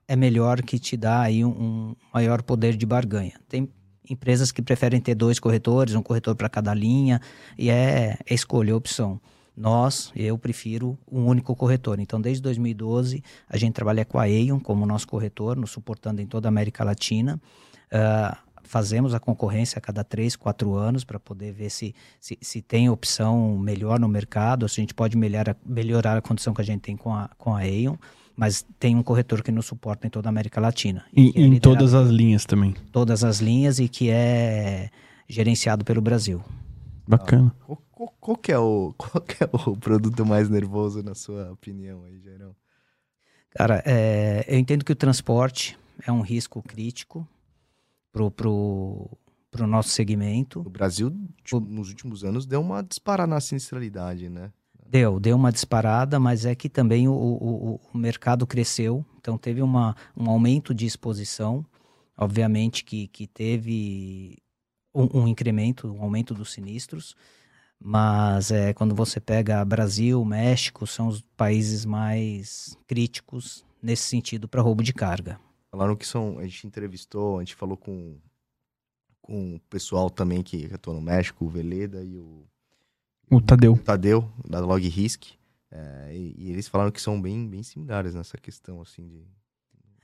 é 0.09 0.17
melhor 0.17 0.63
que 0.63 0.79
te 0.79 0.97
dá 0.97 1.21
aí 1.21 1.45
um, 1.45 1.51
um 1.51 1.97
maior 2.15 2.43
poder 2.43 2.77
de 2.77 2.87
barganha. 2.87 3.39
Tem 3.49 3.69
empresas 4.09 4.51
que 4.51 4.63
preferem 4.63 5.01
ter 5.01 5.15
dois 5.15 5.39
corretores, 5.39 5.95
um 5.95 6.03
corretor 6.03 6.35
para 6.35 6.49
cada 6.49 6.73
linha, 6.73 7.21
e 7.59 7.69
é, 7.69 8.19
é 8.25 8.35
escolha, 8.35 8.73
a 8.73 8.77
opção. 8.77 9.21
Nós, 9.57 10.13
eu 10.15 10.39
prefiro 10.39 10.99
um 11.11 11.25
único 11.27 11.57
corretor. 11.57 11.99
Então, 11.99 12.21
desde 12.21 12.43
2012, 12.43 13.23
a 13.49 13.57
gente 13.57 13.73
trabalha 13.73 14.05
com 14.05 14.19
a 14.19 14.29
Eion 14.29 14.61
como 14.61 14.87
nosso 14.87 15.09
corretor, 15.09 15.57
nos 15.57 15.71
suportando 15.71 16.21
em 16.21 16.27
toda 16.27 16.49
a 16.49 16.51
América 16.51 16.85
Latina. 16.85 17.41
Uh, 17.87 18.37
fazemos 18.67 19.15
a 19.15 19.21
concorrência 19.21 19.79
a 19.79 19.81
cada 19.81 20.05
três, 20.05 20.37
quatro 20.37 20.75
anos 20.75 21.05
para 21.05 21.19
poder 21.19 21.53
ver 21.53 21.71
se, 21.71 21.95
se, 22.21 22.37
se, 22.41 22.61
tem 22.61 22.91
opção 22.91 23.57
melhor 23.59 23.99
no 23.99 24.09
mercado, 24.09 24.69
se 24.69 24.81
a 24.81 24.83
gente 24.83 24.95
pode 24.95 25.17
melhorar, 25.17 25.57
melhorar 25.65 26.19
a 26.19 26.21
condição 26.21 26.53
que 26.53 26.61
a 26.61 26.65
gente 26.65 26.81
tem 26.81 26.97
com 26.97 27.15
a, 27.15 27.31
com 27.39 27.55
a 27.55 27.61
Aeon, 27.61 27.97
mas 28.37 28.67
tem 28.79 28.95
um 28.95 29.03
corretor 29.03 29.43
que 29.43 29.51
nos 29.51 29.67
suporta 29.67 30.07
em 30.07 30.11
toda 30.11 30.29
a 30.29 30.31
América 30.31 30.61
Latina. 30.61 31.05
E, 31.15 31.33
é 31.35 31.41
em 31.41 31.59
todas 31.59 31.95
as 31.95 32.09
linhas 32.09 32.45
também. 32.45 32.75
Todas 32.93 33.25
as 33.25 33.39
linhas 33.39 33.79
e 33.79 33.89
que 33.89 34.11
é 34.11 34.91
gerenciado 35.29 35.85
pelo 35.85 36.03
Brasil. 36.03 36.43
Bacana. 37.09 37.55
Ah, 37.63 37.77
qual, 37.93 38.15
qual, 38.21 38.37
que 38.37 38.53
é 38.53 38.59
o, 38.59 38.93
qual 38.99 39.23
que 39.23 39.43
é 39.43 39.49
o 39.53 39.77
produto 39.77 40.27
mais 40.27 40.49
nervoso, 40.49 41.03
na 41.03 41.15
sua 41.15 41.51
opinião 41.53 42.05
aí, 42.05 42.19
Gerão? 42.21 42.55
Cara, 43.51 43.83
é, 43.87 44.45
eu 44.47 44.59
entendo 44.59 44.85
que 44.85 44.93
o 44.93 44.97
transporte 44.97 45.79
é 46.07 46.13
um 46.13 46.21
risco 46.21 46.63
crítico 46.63 47.27
pro, 48.17 48.31
pro, 48.31 49.11
pro 49.51 49.67
nosso 49.67 49.91
segmento. 49.91 50.61
O 50.61 50.71
Brasil, 50.71 51.15
tipo, 51.45 51.61
nos 51.61 51.91
últimos 51.91 52.25
anos, 52.25 52.47
deu 52.47 52.63
uma 52.63 52.83
disparada 52.83 53.29
na 53.29 53.41
sinistralidade, 53.41 54.31
né? 54.31 54.51
Deu, 54.89 55.21
deu 55.21 55.37
uma 55.37 55.53
disparada, 55.53 56.19
mas 56.19 56.47
é 56.47 56.55
que 56.55 56.71
também 56.71 57.07
o, 57.09 57.13
o, 57.13 57.81
o 57.93 57.99
mercado 57.99 58.47
cresceu, 58.47 59.05
então 59.19 59.37
teve 59.37 59.61
uma, 59.61 59.95
um 60.17 60.31
aumento 60.31 60.73
de 60.73 60.87
exposição. 60.87 61.67
Obviamente 62.17 62.85
que, 62.85 63.09
que 63.09 63.27
teve 63.27 64.39
um, 64.95 65.21
um 65.21 65.29
incremento, 65.29 65.93
um 65.93 66.01
aumento 66.01 66.33
dos 66.33 66.53
sinistros, 66.53 67.15
mas 67.79 68.51
é, 68.51 68.73
quando 68.73 68.95
você 68.95 69.21
pega 69.21 69.63
Brasil, 69.63 70.25
México, 70.25 70.87
são 70.87 71.09
os 71.09 71.21
países 71.37 71.85
mais 71.85 72.79
críticos 72.87 73.67
nesse 73.83 74.05
sentido 74.05 74.49
para 74.49 74.63
roubo 74.63 74.83
de 74.83 74.95
carga. 74.95 75.39
Falaram 75.77 75.95
que 75.95 76.07
são. 76.07 76.39
A 76.39 76.43
gente 76.45 76.67
entrevistou, 76.67 77.37
a 77.37 77.41
gente 77.41 77.55
falou 77.55 77.77
com, 77.77 78.17
com 79.21 79.57
o 79.57 79.61
pessoal 79.69 80.09
também 80.09 80.43
que 80.43 80.73
atua 80.73 80.95
no 80.95 81.03
México, 81.03 81.45
o 81.45 81.49
Veleda 81.51 82.03
e 82.03 82.17
o. 82.17 82.47
O 83.31 83.43
Tadeu. 83.43 83.75
O 83.75 83.79
Tadeu, 83.79 84.27
da 84.49 84.59
Log 84.61 84.89
Risk. 84.89 85.25
É, 85.71 86.15
e, 86.15 86.35
e, 86.39 86.51
eles 86.51 86.67
falaram 86.67 86.91
que 86.91 87.03
são 87.03 87.21
bem, 87.21 87.47
bem 87.47 87.63
similares 87.63 88.15
nessa 88.15 88.39
questão, 88.39 88.81
assim, 88.81 89.07
de, 89.07 89.27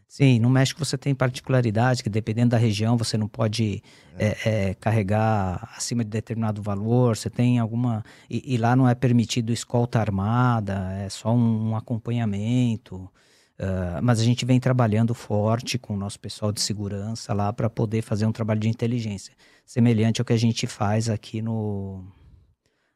Sim, 0.08 0.40
no 0.40 0.50
México 0.50 0.84
você 0.84 0.98
tem 0.98 1.14
particularidade 1.14 2.02
que 2.02 2.10
dependendo 2.10 2.50
da 2.50 2.58
região 2.58 2.98
você 2.98 3.16
não 3.16 3.26
pode 3.28 3.82
é. 4.18 4.26
É, 4.26 4.68
é, 4.70 4.74
carregar 4.74 5.72
acima 5.74 6.04
de 6.04 6.10
determinado 6.10 6.60
valor, 6.60 7.16
você 7.16 7.30
tem 7.30 7.58
alguma... 7.58 8.04
E, 8.28 8.54
e, 8.54 8.58
lá 8.58 8.76
não 8.76 8.86
é 8.86 8.94
permitido 8.94 9.54
escolta 9.54 10.00
armada, 10.00 10.92
é 10.98 11.08
só 11.08 11.34
um, 11.34 11.70
um 11.70 11.76
acompanhamento. 11.76 13.08
Uh, 13.62 14.02
mas 14.02 14.18
a 14.18 14.24
gente 14.24 14.44
vem 14.44 14.58
trabalhando 14.58 15.14
forte 15.14 15.78
com 15.78 15.94
o 15.94 15.96
nosso 15.96 16.18
pessoal 16.18 16.50
de 16.50 16.60
segurança 16.60 17.32
lá 17.32 17.52
para 17.52 17.70
poder 17.70 18.02
fazer 18.02 18.26
um 18.26 18.32
trabalho 18.32 18.58
de 18.58 18.68
inteligência, 18.68 19.32
semelhante 19.64 20.20
ao 20.20 20.24
que 20.24 20.32
a 20.32 20.36
gente 20.36 20.66
faz 20.66 21.08
aqui 21.08 21.40
no, 21.40 22.04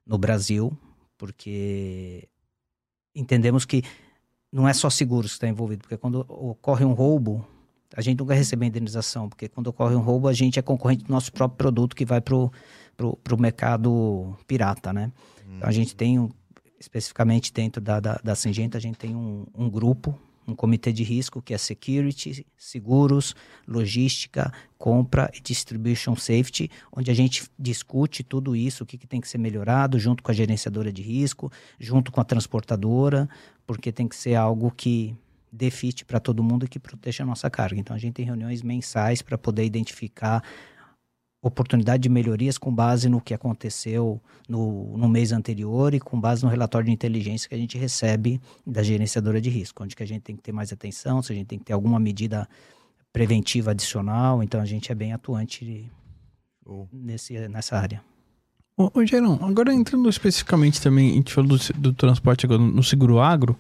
no 0.05 0.19
Brasil, 0.19 0.77
porque 1.17 2.29
entendemos 3.15 3.65
que 3.65 3.85
não 4.51 4.67
é 4.67 4.73
só 4.73 4.91
seguros 4.91 5.31
que 5.31 5.37
está 5.37 5.47
envolvido, 5.47 5.83
porque 5.83 5.97
quando 5.97 6.27
ocorre 6.29 6.85
um 6.85 6.95
roubo, 6.95 7.47
a 7.95 8.01
gente 8.01 8.19
nunca 8.19 8.35
recebe 8.35 8.65
a 8.65 8.69
indenização, 8.69 9.29
porque 9.29 9.49
quando 9.49 9.69
ocorre 9.69 9.95
um 9.95 10.01
roubo, 10.01 10.27
a 10.27 10.33
gente 10.33 10.59
é 10.59 10.63
concorrente 10.63 11.05
do 11.05 11.13
nosso 11.13 11.33
próprio 11.33 11.57
produto 11.57 11.95
que 11.95 12.05
vai 12.05 12.21
para 12.21 12.35
o 12.35 13.39
mercado 13.39 14.37
pirata, 14.49 14.93
né? 14.93 15.13
Então, 15.49 15.69
a 15.69 15.71
gente 15.71 15.95
tem, 15.95 16.19
um, 16.19 16.29
especificamente 16.81 17.53
dentro 17.53 17.81
da, 17.81 18.01
da, 18.01 18.21
da 18.23 18.35
Singenta, 18.35 18.79
a 18.79 18.81
gente 18.81 18.99
tem 18.99 19.15
um, 19.15 19.47
um 19.55 19.71
grupo 19.71 20.19
um 20.47 20.55
comitê 20.55 20.93
de 20.93 21.03
risco 21.03 21.43
que 21.43 21.53
é 21.53 21.59
security, 21.59 22.47
seguros, 22.57 23.35
logística, 23.67 24.53
compra 24.79 25.31
e 25.35 25.41
distribution 25.41 26.15
safety, 26.15 26.71
onde 26.93 27.11
a 27.11 27.15
gente 27.15 27.45
discute 27.59 28.23
tudo 28.23 28.55
isso, 28.55 28.85
o 28.85 28.87
que, 28.87 28.97
que 28.97 29.07
tem 29.07 29.21
que 29.21 29.29
ser 29.29 29.39
melhorado, 29.39 29.99
junto 29.99 30.23
com 30.23 30.31
a 30.31 30.35
gerenciadora 30.35 30.93
de 30.93 31.03
risco, 31.03 31.51
junto 31.79 32.13
com 32.13 32.21
a 32.21 32.25
transportadora, 32.25 33.29
porque 33.67 33.91
tem 33.91 34.07
que 34.07 34.17
ser 34.17 34.35
algo 34.35 34.71
que 34.71 35.17
dê 35.51 35.71
fit 35.71 36.05
para 36.05 36.21
todo 36.21 36.43
mundo 36.43 36.67
e 36.67 36.69
que 36.69 36.79
proteja 36.79 37.25
a 37.25 37.27
nossa 37.27 37.51
carga. 37.51 37.81
Então 37.81 37.97
a 37.97 37.99
gente 37.99 38.15
tem 38.15 38.25
reuniões 38.25 38.63
mensais 38.63 39.23
para 39.23 39.39
poder 39.39 39.65
identificar 39.65 40.43
oportunidade 41.47 42.03
de 42.03 42.09
melhorias 42.09 42.59
com 42.59 42.75
base 42.75 43.09
no 43.09 43.21
que 43.21 43.33
aconteceu 43.33 44.21
no, 44.49 44.97
no 44.97 45.09
mês 45.09 45.33
anterior 45.33 45.95
e 45.95 46.01
com 46.01 46.21
base 46.21 46.45
no 46.45 46.51
relatório 46.51 46.87
de 46.87 46.93
inteligência 46.93 47.49
que 47.49 47.55
a 47.55 47.59
gente 47.59 47.79
recebe 47.79 48.41
da 48.67 48.83
gerenciadora 48.83 49.41
de 49.41 49.51
risco, 49.51 49.83
onde 49.83 49.95
que 49.95 50.03
a 50.03 50.07
gente 50.07 50.23
tem 50.23 50.37
que 50.37 50.43
ter 50.43 50.53
mais 50.53 50.73
atenção, 50.73 51.23
se 51.23 51.33
a 51.33 51.37
gente 51.37 51.47
tem 51.47 51.59
que 51.59 51.65
ter 51.65 51.73
alguma 51.73 51.99
medida 51.99 52.49
preventiva 53.13 53.71
adicional, 53.71 54.43
então 54.43 54.61
a 54.61 54.67
gente 54.67 54.93
é 54.93 54.95
bem 54.95 55.13
atuante 55.13 55.91
oh. 56.65 56.87
nesse, 56.93 57.49
nessa 57.49 57.77
área. 57.77 58.03
Ô, 58.77 58.91
ô 58.93 59.07
Gerão, 59.07 59.39
agora 59.43 59.73
entrando 59.73 60.09
especificamente 60.09 60.83
também, 60.83 61.13
a 61.13 61.15
gente 61.15 61.33
falou 61.33 61.57
do, 61.57 61.73
do 61.79 61.93
transporte 61.93 62.45
agora 62.45 62.61
no 62.61 62.83
seguro 62.83 63.21
agro, 63.21 63.59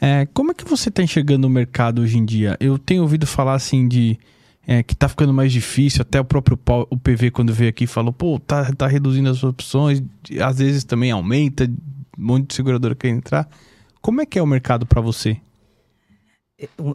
é, 0.00 0.26
como 0.34 0.50
é 0.50 0.54
que 0.54 0.64
você 0.64 0.88
está 0.88 1.02
enxergando 1.02 1.46
o 1.46 1.50
mercado 1.50 2.02
hoje 2.02 2.18
em 2.18 2.24
dia? 2.24 2.56
Eu 2.60 2.78
tenho 2.78 3.02
ouvido 3.02 3.26
falar 3.26 3.54
assim 3.54 3.88
de 3.88 4.18
é, 4.66 4.82
que 4.82 4.94
tá 4.94 5.08
ficando 5.08 5.32
mais 5.32 5.52
difícil. 5.52 6.02
Até 6.02 6.20
o 6.20 6.24
próprio 6.24 6.58
o 6.90 6.96
PV, 6.96 7.30
quando 7.30 7.52
veio 7.52 7.70
aqui, 7.70 7.86
falou: 7.86 8.12
pô, 8.12 8.38
tá, 8.38 8.72
tá 8.72 8.86
reduzindo 8.86 9.28
as 9.28 9.42
opções, 9.42 10.02
às 10.44 10.58
vezes 10.58 10.84
também 10.84 11.10
aumenta, 11.10 11.64
um 12.18 12.26
monte 12.26 12.48
de 12.48 12.54
seguradora 12.54 12.94
quer 12.94 13.08
entrar. 13.08 13.48
Como 14.00 14.20
é 14.20 14.26
que 14.26 14.38
é 14.38 14.42
o 14.42 14.46
mercado 14.46 14.86
para 14.86 15.00
você? 15.00 15.36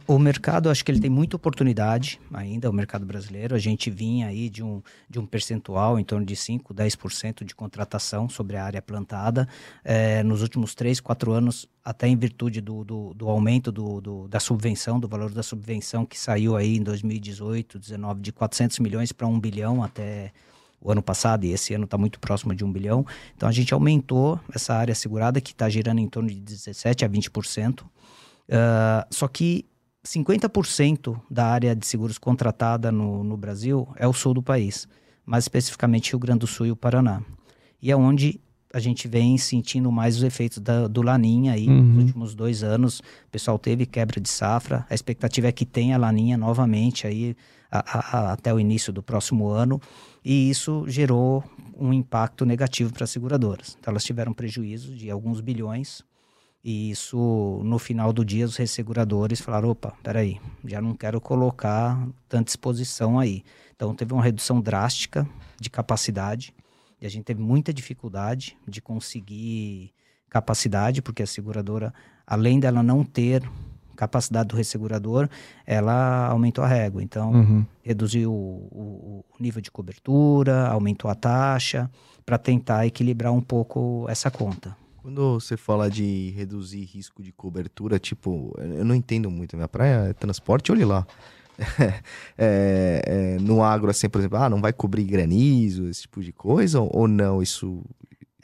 O, 0.06 0.18
mercado, 0.18 0.70
acho 0.70 0.84
que 0.84 0.90
ele 0.90 1.00
tem 1.00 1.10
muita 1.10 1.36
oportunidade 1.36 2.20
ainda, 2.32 2.70
o 2.70 2.72
mercado 2.72 3.04
brasileiro. 3.04 3.54
A 3.54 3.58
gente 3.58 3.90
vinha 3.90 4.28
aí 4.28 4.48
de 4.48 4.62
um, 4.62 4.82
de 5.08 5.18
um 5.18 5.26
percentual 5.26 5.98
em 5.98 6.04
torno 6.04 6.24
de 6.24 6.34
5%, 6.34 6.74
10% 6.74 7.44
de 7.44 7.54
contratação 7.54 8.28
sobre 8.28 8.56
a 8.56 8.64
área 8.64 8.80
plantada. 8.80 9.48
É, 9.84 10.22
nos 10.22 10.42
últimos 10.42 10.74
3, 10.74 11.00
4 11.00 11.32
anos, 11.32 11.68
até 11.84 12.08
em 12.08 12.16
virtude 12.16 12.60
do, 12.60 12.84
do, 12.84 13.14
do 13.14 13.28
aumento 13.28 13.70
do, 13.70 14.00
do, 14.00 14.28
da 14.28 14.40
subvenção, 14.40 14.98
do 14.98 15.08
valor 15.08 15.30
da 15.30 15.42
subvenção 15.42 16.06
que 16.06 16.18
saiu 16.18 16.56
aí 16.56 16.76
em 16.76 16.82
2018, 16.82 17.78
19, 17.78 18.20
de 18.20 18.32
400 18.32 18.78
milhões 18.78 19.12
para 19.12 19.26
1 19.26 19.40
bilhão 19.40 19.82
até 19.82 20.32
o 20.80 20.92
ano 20.92 21.02
passado, 21.02 21.44
e 21.44 21.52
esse 21.52 21.74
ano 21.74 21.84
está 21.84 21.98
muito 21.98 22.20
próximo 22.20 22.54
de 22.54 22.64
1 22.64 22.72
bilhão. 22.72 23.06
Então 23.36 23.48
a 23.48 23.52
gente 23.52 23.74
aumentou 23.74 24.38
essa 24.54 24.74
área 24.74 24.94
segurada, 24.94 25.40
que 25.40 25.52
está 25.52 25.68
girando 25.68 25.98
em 25.98 26.08
torno 26.08 26.28
de 26.28 26.36
17% 26.36 27.04
a 27.04 27.08
20%. 27.08 27.84
Uh, 28.48 29.06
só 29.10 29.28
que 29.28 29.66
50% 30.06 31.20
da 31.30 31.46
área 31.46 31.76
de 31.76 31.86
seguros 31.86 32.18
contratada 32.18 32.90
no, 32.90 33.22
no 33.22 33.36
Brasil 33.36 33.86
é 33.96 34.06
o 34.08 34.12
sul 34.12 34.32
do 34.32 34.42
país, 34.42 34.88
mais 35.24 35.44
especificamente 35.44 36.10
Rio 36.10 36.18
Grande 36.18 36.40
do 36.40 36.46
Sul 36.46 36.66
e 36.66 36.70
o 36.70 36.76
Paraná. 36.76 37.22
E 37.80 37.90
é 37.90 37.96
onde 37.96 38.40
a 38.72 38.80
gente 38.80 39.08
vem 39.08 39.36
sentindo 39.38 39.90
mais 39.90 40.16
os 40.16 40.22
efeitos 40.22 40.58
da, 40.58 40.86
do 40.86 41.02
Laninha 41.02 41.52
aí 41.52 41.68
uhum. 41.68 41.82
nos 41.82 42.04
últimos 42.04 42.34
dois 42.34 42.62
anos. 42.62 43.00
O 43.00 43.30
pessoal 43.30 43.58
teve 43.58 43.86
quebra 43.86 44.20
de 44.20 44.28
safra. 44.28 44.86
A 44.90 44.94
expectativa 44.94 45.48
é 45.48 45.52
que 45.52 45.64
tenha 45.64 45.96
Laninha 45.96 46.36
novamente 46.36 47.06
aí 47.06 47.34
a, 47.70 47.78
a, 47.78 48.32
até 48.32 48.52
o 48.52 48.60
início 48.60 48.92
do 48.92 49.02
próximo 49.02 49.48
ano. 49.48 49.80
E 50.24 50.50
isso 50.50 50.84
gerou 50.86 51.42
um 51.78 51.92
impacto 51.92 52.44
negativo 52.44 52.92
para 52.92 53.04
as 53.04 53.10
seguradoras. 53.10 53.76
Então, 53.78 53.90
elas 53.90 54.04
tiveram 54.04 54.32
prejuízo 54.32 54.94
de 54.94 55.10
alguns 55.10 55.40
bilhões 55.40 56.02
e 56.62 56.90
isso, 56.90 57.60
no 57.64 57.78
final 57.78 58.12
do 58.12 58.24
dia, 58.24 58.44
os 58.44 58.56
resseguradores 58.56 59.40
falaram: 59.40 59.70
opa, 59.70 59.94
peraí, 60.02 60.40
já 60.64 60.80
não 60.80 60.94
quero 60.94 61.20
colocar 61.20 62.06
tanta 62.28 62.50
exposição 62.50 63.18
aí. 63.18 63.44
Então, 63.74 63.94
teve 63.94 64.12
uma 64.12 64.22
redução 64.22 64.60
drástica 64.60 65.28
de 65.60 65.70
capacidade 65.70 66.52
e 67.00 67.06
a 67.06 67.08
gente 67.08 67.24
teve 67.24 67.40
muita 67.40 67.72
dificuldade 67.72 68.56
de 68.66 68.80
conseguir 68.80 69.92
capacidade, 70.28 71.00
porque 71.00 71.22
a 71.22 71.26
seguradora, 71.26 71.94
além 72.26 72.58
dela 72.58 72.82
não 72.82 73.04
ter 73.04 73.48
capacidade 73.96 74.48
do 74.48 74.56
ressegurador, 74.56 75.28
ela 75.66 76.26
aumentou 76.26 76.62
a 76.62 76.68
régua. 76.68 77.02
Então, 77.02 77.32
uhum. 77.32 77.66
reduziu 77.82 78.32
o, 78.32 79.24
o, 79.28 79.42
nível 79.42 79.60
de 79.60 79.70
cobertura, 79.70 80.68
aumentou 80.68 81.10
a 81.10 81.14
taxa, 81.14 81.90
para 82.24 82.38
tentar 82.38 82.86
equilibrar 82.86 83.32
um 83.32 83.40
pouco 83.40 84.06
essa 84.08 84.30
conta. 84.30 84.76
Quando 85.08 85.40
você 85.40 85.56
fala 85.56 85.90
de 85.90 86.34
reduzir 86.36 86.84
risco 86.84 87.22
de 87.22 87.32
cobertura, 87.32 87.98
tipo, 87.98 88.54
eu 88.58 88.84
não 88.84 88.94
entendo 88.94 89.30
muito. 89.30 89.56
Minha 89.56 89.66
praia 89.66 90.10
é 90.10 90.12
transporte, 90.12 90.70
olhe 90.70 90.84
lá. 90.84 91.06
é, 92.36 93.02
é, 93.06 93.38
no 93.40 93.62
agro, 93.62 93.90
assim, 93.90 94.06
por 94.06 94.18
exemplo, 94.18 94.36
ah, 94.36 94.50
não 94.50 94.60
vai 94.60 94.70
cobrir 94.70 95.04
granizo, 95.04 95.88
esse 95.88 96.02
tipo 96.02 96.22
de 96.22 96.30
coisa, 96.30 96.82
ou 96.82 97.08
não? 97.08 97.42
Isso. 97.42 97.82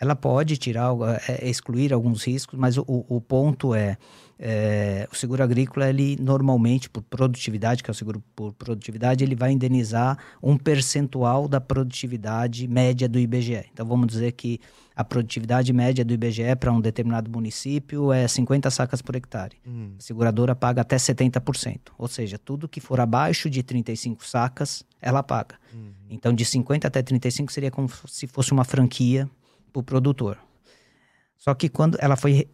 Ela 0.01 0.17
pode 0.17 0.57
tirar, 0.57 0.93
é, 1.29 1.47
excluir 1.51 1.93
alguns 1.93 2.25
riscos, 2.25 2.59
mas 2.59 2.79
o, 2.79 2.85
o 2.87 3.21
ponto 3.21 3.75
é, 3.75 3.99
é, 4.39 5.09
o 5.13 5.17
seguro 5.17 5.43
agrícola, 5.43 5.89
ele 5.89 6.17
normalmente, 6.21 6.91
por 6.91 7.03
produtividade, 7.03 7.83
que 7.83 7.91
é 7.91 7.93
o 7.93 7.95
seguro 7.95 8.23
por 8.35 8.53
produtividade, 8.53 9.23
ele 9.23 9.35
vai 9.35 9.53
indenizar 9.53 10.19
um 10.43 10.57
percentual 10.57 11.47
da 11.47 11.61
produtividade 11.61 12.67
média 12.67 13.09
do 13.09 13.19
IBGE. 13.19 13.65
Então, 13.73 13.87
vamos 13.87 14.09
dizer 14.09 14.33
que 14.33 14.61
a 14.97 15.05
produtividade 15.05 15.73
média 15.73 16.05
do 16.05 16.15
IBGE 16.15 16.55
para 16.59 16.73
um 16.73 16.81
determinado 16.81 17.31
município 17.31 18.13
é 18.13 18.27
50 18.27 18.71
sacas 18.71 19.03
por 19.03 19.17
hectare. 19.17 19.57
Hum. 19.67 19.95
A 19.99 20.03
seguradora 20.03 20.55
paga 20.55 20.83
até 20.83 20.97
70%. 20.97 21.93
Ou 21.99 22.09
seja, 22.09 22.39
tudo 22.39 22.69
que 22.69 22.81
for 22.81 23.01
abaixo 23.01 23.51
de 23.51 23.63
35 23.63 24.27
sacas, 24.27 24.85
ela 25.01 25.23
paga. 25.23 25.57
Hum. 25.75 25.93
Então, 26.09 26.33
de 26.33 26.45
50 26.45 26.87
até 26.87 27.03
35 27.03 27.53
seria 27.53 27.71
como 27.71 27.89
se 28.07 28.27
fosse 28.27 28.53
uma 28.53 28.65
franquia 28.65 29.29
para 29.73 29.81
o 29.81 29.83
produtor. 29.83 30.39
Só 31.37 31.55
que 31.55 31.69
quando 31.69 31.99
ela 32.01 32.17
foi 32.17 32.49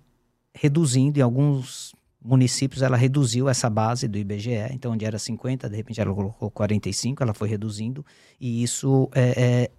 reduzindo 0.55 1.19
em 1.19 1.23
alguns 1.23 1.95
municípios, 2.23 2.83
ela 2.83 2.97
reduziu 2.97 3.49
essa 3.49 3.71
base 3.71 4.07
do 4.07 4.19
IBGE, 4.19 4.73
então 4.73 4.93
onde 4.93 5.05
era 5.05 5.19
50, 5.19 5.69
de 5.69 5.77
repente 5.77 6.01
ela 6.01 6.15
colocou 6.15 6.51
45, 6.51 7.23
ela 7.23 7.33
foi 7.33 7.49
reduzindo, 7.49 8.05
e 8.39 8.63
isso 8.63 9.09
é, 9.15 9.43
é, 9.43 9.71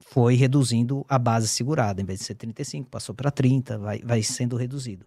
foi 0.00 0.34
reduzindo 0.34 1.04
a 1.08 1.18
base 1.18 1.46
segurada, 1.46 2.02
em 2.02 2.04
vez 2.04 2.18
de 2.18 2.24
ser 2.24 2.34
35, 2.34 2.90
passou 2.90 3.14
para 3.14 3.30
30, 3.30 3.78
vai, 3.78 4.00
vai 4.00 4.22
sendo 4.22 4.56
reduzido. 4.56 5.06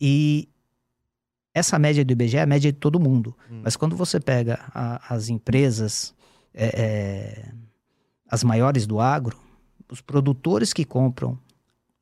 E 0.00 0.48
essa 1.52 1.78
média 1.78 2.04
do 2.04 2.12
IBGE 2.12 2.38
é 2.38 2.42
a 2.42 2.46
média 2.46 2.72
de 2.72 2.78
todo 2.78 2.98
mundo, 2.98 3.36
hum. 3.50 3.60
mas 3.64 3.76
quando 3.76 3.94
você 3.94 4.18
pega 4.18 4.60
a, 4.72 5.14
as 5.14 5.28
empresas, 5.28 6.14
é, 6.54 6.66
é 6.66 7.52
as 8.30 8.44
maiores 8.44 8.86
do 8.86 9.00
agro, 9.00 9.38
os 9.90 10.00
produtores 10.00 10.72
que 10.72 10.84
compram 10.84 11.38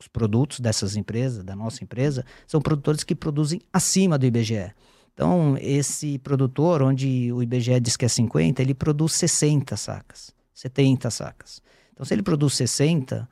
os 0.00 0.08
produtos 0.08 0.60
dessas 0.60 0.96
empresas, 0.96 1.42
da 1.42 1.56
nossa 1.56 1.82
empresa, 1.82 2.24
são 2.46 2.60
produtores 2.60 3.02
que 3.02 3.14
produzem 3.14 3.60
acima 3.72 4.18
do 4.18 4.26
IBGE. 4.26 4.72
Então, 5.14 5.56
esse 5.60 6.18
produtor, 6.18 6.82
onde 6.82 7.32
o 7.32 7.42
IBGE 7.42 7.80
diz 7.80 7.96
que 7.96 8.04
é 8.04 8.08
50, 8.08 8.60
ele 8.60 8.74
produz 8.74 9.12
60 9.14 9.74
sacas, 9.76 10.34
70 10.52 11.10
sacas. 11.10 11.62
Então, 11.92 12.04
se 12.04 12.12
ele 12.12 12.22
produz 12.22 12.54
60, 12.54 13.26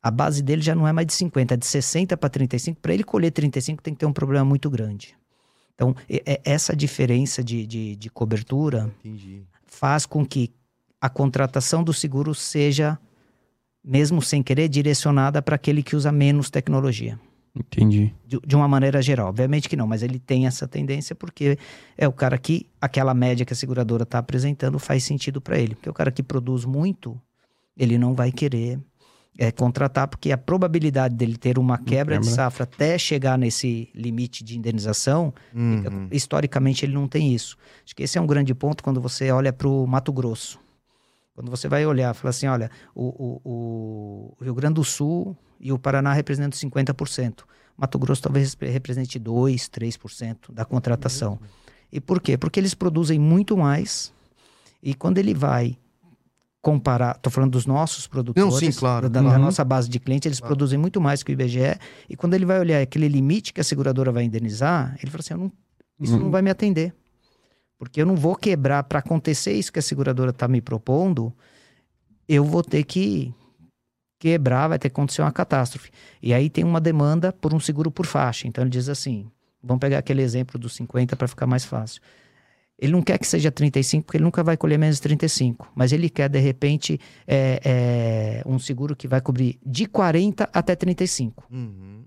a 0.00 0.10
base 0.10 0.40
dele 0.42 0.62
já 0.62 0.76
não 0.76 0.86
é 0.86 0.92
mais 0.92 1.06
de 1.08 1.12
50, 1.14 1.54
é 1.54 1.56
de 1.56 1.66
60 1.66 2.16
para 2.16 2.28
35. 2.30 2.80
Para 2.80 2.94
ele 2.94 3.02
colher 3.02 3.32
35, 3.32 3.82
tem 3.82 3.94
que 3.94 4.00
ter 4.00 4.06
um 4.06 4.12
problema 4.12 4.44
muito 4.44 4.70
grande. 4.70 5.16
Então, 5.74 5.94
é, 6.08 6.40
essa 6.44 6.76
diferença 6.76 7.42
de, 7.42 7.66
de, 7.66 7.96
de 7.96 8.10
cobertura 8.10 8.92
Entendi. 9.00 9.42
faz 9.66 10.06
com 10.06 10.24
que 10.24 10.52
a 11.00 11.08
contratação 11.08 11.82
do 11.82 11.92
seguro 11.92 12.34
seja 12.34 12.98
mesmo 13.84 14.20
sem 14.20 14.42
querer, 14.42 14.68
direcionada 14.68 15.40
para 15.40 15.56
aquele 15.56 15.82
que 15.82 15.96
usa 15.96 16.12
menos 16.12 16.50
tecnologia. 16.50 17.18
Entendi. 17.54 18.14
De, 18.26 18.38
de, 18.44 18.56
uma 18.56 18.68
maneira 18.68 19.02
geral. 19.02 19.28
Obviamente 19.28 19.68
que 19.68 19.76
não, 19.76 19.86
mas 19.86 20.02
ele 20.02 20.18
tem 20.18 20.46
essa 20.46 20.68
tendência 20.68 21.14
porque 21.14 21.58
é 21.96 22.06
o 22.06 22.12
cara 22.12 22.38
que 22.38 22.66
aquela 22.80 23.14
média 23.14 23.44
que 23.44 23.52
a 23.52 23.56
seguradora 23.56 24.04
está 24.04 24.18
apresentando 24.18 24.78
faz 24.78 25.02
sentido 25.04 25.40
para 25.40 25.58
ele. 25.58 25.74
Porque 25.74 25.90
o 25.90 25.94
cara 25.94 26.10
que 26.10 26.22
produz 26.22 26.64
muito, 26.64 27.20
ele 27.76 27.98
não 27.98 28.14
vai 28.14 28.30
querer 28.30 28.78
é, 29.38 29.52
contratar, 29.52 30.08
porque 30.08 30.32
a 30.32 30.38
probabilidade 30.38 31.14
dele 31.14 31.36
ter 31.36 31.58
uma 31.58 31.78
quebra, 31.78 32.16
quebra, 32.16 32.18
de 32.18 32.26
safra 32.26 32.64
até 32.64 32.98
chegar 32.98 33.38
nesse 33.38 33.88
limite 33.94 34.42
de 34.42 34.58
indenização, 34.58 35.32
uhum. 35.54 35.78
fica, 35.78 35.92
historicamente 36.10 36.84
ele 36.84 36.92
não 36.92 37.06
tem 37.06 37.32
isso. 37.32 37.56
Acho 37.84 37.94
que 37.94 38.02
esse 38.02 38.18
é 38.18 38.20
um 38.20 38.26
grande 38.26 38.52
ponto 38.54 38.82
quando 38.82 39.00
você 39.00 39.30
olha 39.30 39.52
para 39.52 39.68
o 39.68 39.86
Mato 39.86 40.12
Grosso. 40.12 40.58
Quando 41.38 41.52
você 41.52 41.68
vai 41.68 41.86
olhar, 41.86 42.12
fala 42.14 42.30
assim, 42.30 42.48
olha, 42.48 42.68
o, 42.92 43.04
o, 43.44 44.34
o 44.40 44.44
Rio 44.44 44.52
Grande 44.56 44.74
do 44.74 44.82
Sul 44.82 45.36
e 45.60 45.70
o 45.70 45.78
Paraná 45.78 46.12
representam 46.12 46.58
50%. 46.58 47.44
Mato 47.76 47.96
Grosso 47.96 48.20
talvez 48.20 48.56
represente 48.60 49.20
2, 49.20 49.68
3% 49.68 50.52
da 50.52 50.64
contratação. 50.64 51.34
Uhum. 51.34 51.48
E 51.92 52.00
por 52.00 52.20
quê? 52.20 52.36
Porque 52.36 52.58
eles 52.58 52.74
produzem 52.74 53.20
muito 53.20 53.56
mais 53.56 54.12
e 54.82 54.94
quando 54.94 55.18
ele 55.18 55.32
vai 55.32 55.78
comparar, 56.60 57.14
estou 57.14 57.30
falando 57.30 57.52
dos 57.52 57.66
nossos 57.66 58.08
produtores, 58.08 58.52
Não, 58.52 58.58
sim, 58.58 58.72
claro. 58.72 59.08
da, 59.08 59.22
da 59.22 59.38
nossa 59.38 59.64
base 59.64 59.88
de 59.88 60.00
clientes, 60.00 60.26
eles 60.26 60.40
claro. 60.40 60.56
produzem 60.56 60.76
muito 60.76 61.00
mais 61.00 61.22
que 61.22 61.30
o 61.30 61.34
IBGE, 61.34 61.78
e 62.10 62.16
quando 62.16 62.34
ele 62.34 62.44
vai 62.44 62.58
olhar 62.58 62.82
aquele 62.82 63.06
limite 63.06 63.52
que 63.54 63.60
a 63.60 63.64
seguradora 63.64 64.10
vai 64.10 64.24
indenizar, 64.24 64.98
ele 65.00 65.08
fala 65.08 65.20
assim, 65.20 65.34
não, 65.34 65.52
isso 66.00 66.14
uhum. 66.14 66.24
não 66.24 66.30
vai 66.32 66.42
me 66.42 66.50
atender. 66.50 66.92
Porque 67.78 68.02
eu 68.02 68.06
não 68.06 68.16
vou 68.16 68.34
quebrar 68.34 68.82
para 68.84 68.98
acontecer 68.98 69.52
isso 69.52 69.72
que 69.72 69.78
a 69.78 69.82
seguradora 69.82 70.30
está 70.30 70.48
me 70.48 70.60
propondo, 70.60 71.32
eu 72.28 72.44
vou 72.44 72.62
ter 72.62 72.84
que 72.84 73.32
quebrar, 74.18 74.68
vai 74.68 74.78
ter 74.78 74.88
que 74.88 74.94
acontecer 74.94 75.22
uma 75.22 75.32
catástrofe. 75.32 75.90
E 76.20 76.34
aí 76.34 76.50
tem 76.50 76.64
uma 76.64 76.80
demanda 76.80 77.32
por 77.32 77.54
um 77.54 77.60
seguro 77.60 77.90
por 77.90 78.04
faixa. 78.04 78.48
Então 78.48 78.64
ele 78.64 78.70
diz 78.70 78.88
assim: 78.88 79.30
vamos 79.62 79.80
pegar 79.80 79.98
aquele 79.98 80.22
exemplo 80.22 80.58
dos 80.58 80.74
50 80.74 81.16
para 81.16 81.28
ficar 81.28 81.46
mais 81.46 81.64
fácil. 81.64 82.02
Ele 82.78 82.92
não 82.92 83.02
quer 83.02 83.18
que 83.18 83.26
seja 83.26 83.50
35, 83.50 84.04
porque 84.04 84.18
ele 84.18 84.24
nunca 84.24 84.44
vai 84.44 84.56
colher 84.56 84.78
menos 84.78 84.96
de 84.96 85.02
35. 85.02 85.72
Mas 85.74 85.92
ele 85.92 86.08
quer, 86.08 86.28
de 86.28 86.38
repente, 86.38 87.00
é, 87.26 87.60
é, 87.64 88.42
um 88.48 88.56
seguro 88.56 88.94
que 88.94 89.08
vai 89.08 89.20
cobrir 89.20 89.58
de 89.66 89.86
40 89.86 90.48
até 90.52 90.76
35. 90.76 91.44
Uhum. 91.50 92.04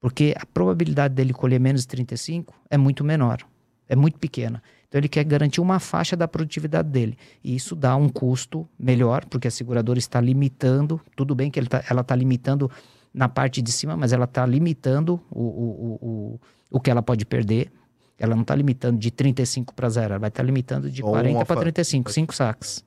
Porque 0.00 0.34
a 0.38 0.46
probabilidade 0.46 1.14
dele 1.14 1.34
colher 1.34 1.60
menos 1.60 1.82
de 1.82 1.88
35 1.88 2.54
é 2.70 2.78
muito 2.78 3.04
menor. 3.04 3.38
É 3.86 3.94
muito 3.94 4.18
pequena. 4.18 4.62
Então 4.94 5.00
ele 5.00 5.08
quer 5.08 5.24
garantir 5.24 5.60
uma 5.60 5.80
faixa 5.80 6.16
da 6.16 6.28
produtividade 6.28 6.88
dele. 6.88 7.18
E 7.42 7.56
isso 7.56 7.74
dá 7.74 7.96
um 7.96 8.08
custo 8.08 8.64
melhor, 8.78 9.24
porque 9.24 9.48
a 9.48 9.50
seguradora 9.50 9.98
está 9.98 10.20
limitando, 10.20 11.00
tudo 11.16 11.34
bem 11.34 11.50
que 11.50 11.60
tá, 11.62 11.82
ela 11.90 12.02
está 12.02 12.14
limitando 12.14 12.70
na 13.12 13.28
parte 13.28 13.60
de 13.60 13.72
cima, 13.72 13.96
mas 13.96 14.12
ela 14.12 14.22
está 14.24 14.46
limitando 14.46 15.20
o, 15.32 15.42
o, 15.42 15.98
o, 16.00 16.40
o 16.70 16.80
que 16.80 16.92
ela 16.92 17.02
pode 17.02 17.26
perder. 17.26 17.72
Ela 18.16 18.36
não 18.36 18.42
está 18.42 18.54
limitando 18.54 18.96
de 18.96 19.10
35 19.10 19.74
para 19.74 19.88
zero, 19.88 20.12
ela 20.12 20.20
vai 20.20 20.28
estar 20.28 20.44
tá 20.44 20.46
limitando 20.46 20.88
de 20.88 21.02
Ou 21.02 21.10
40 21.10 21.44
para 21.44 21.60
35, 21.60 22.12
5 22.12 22.32
saques. 22.32 22.84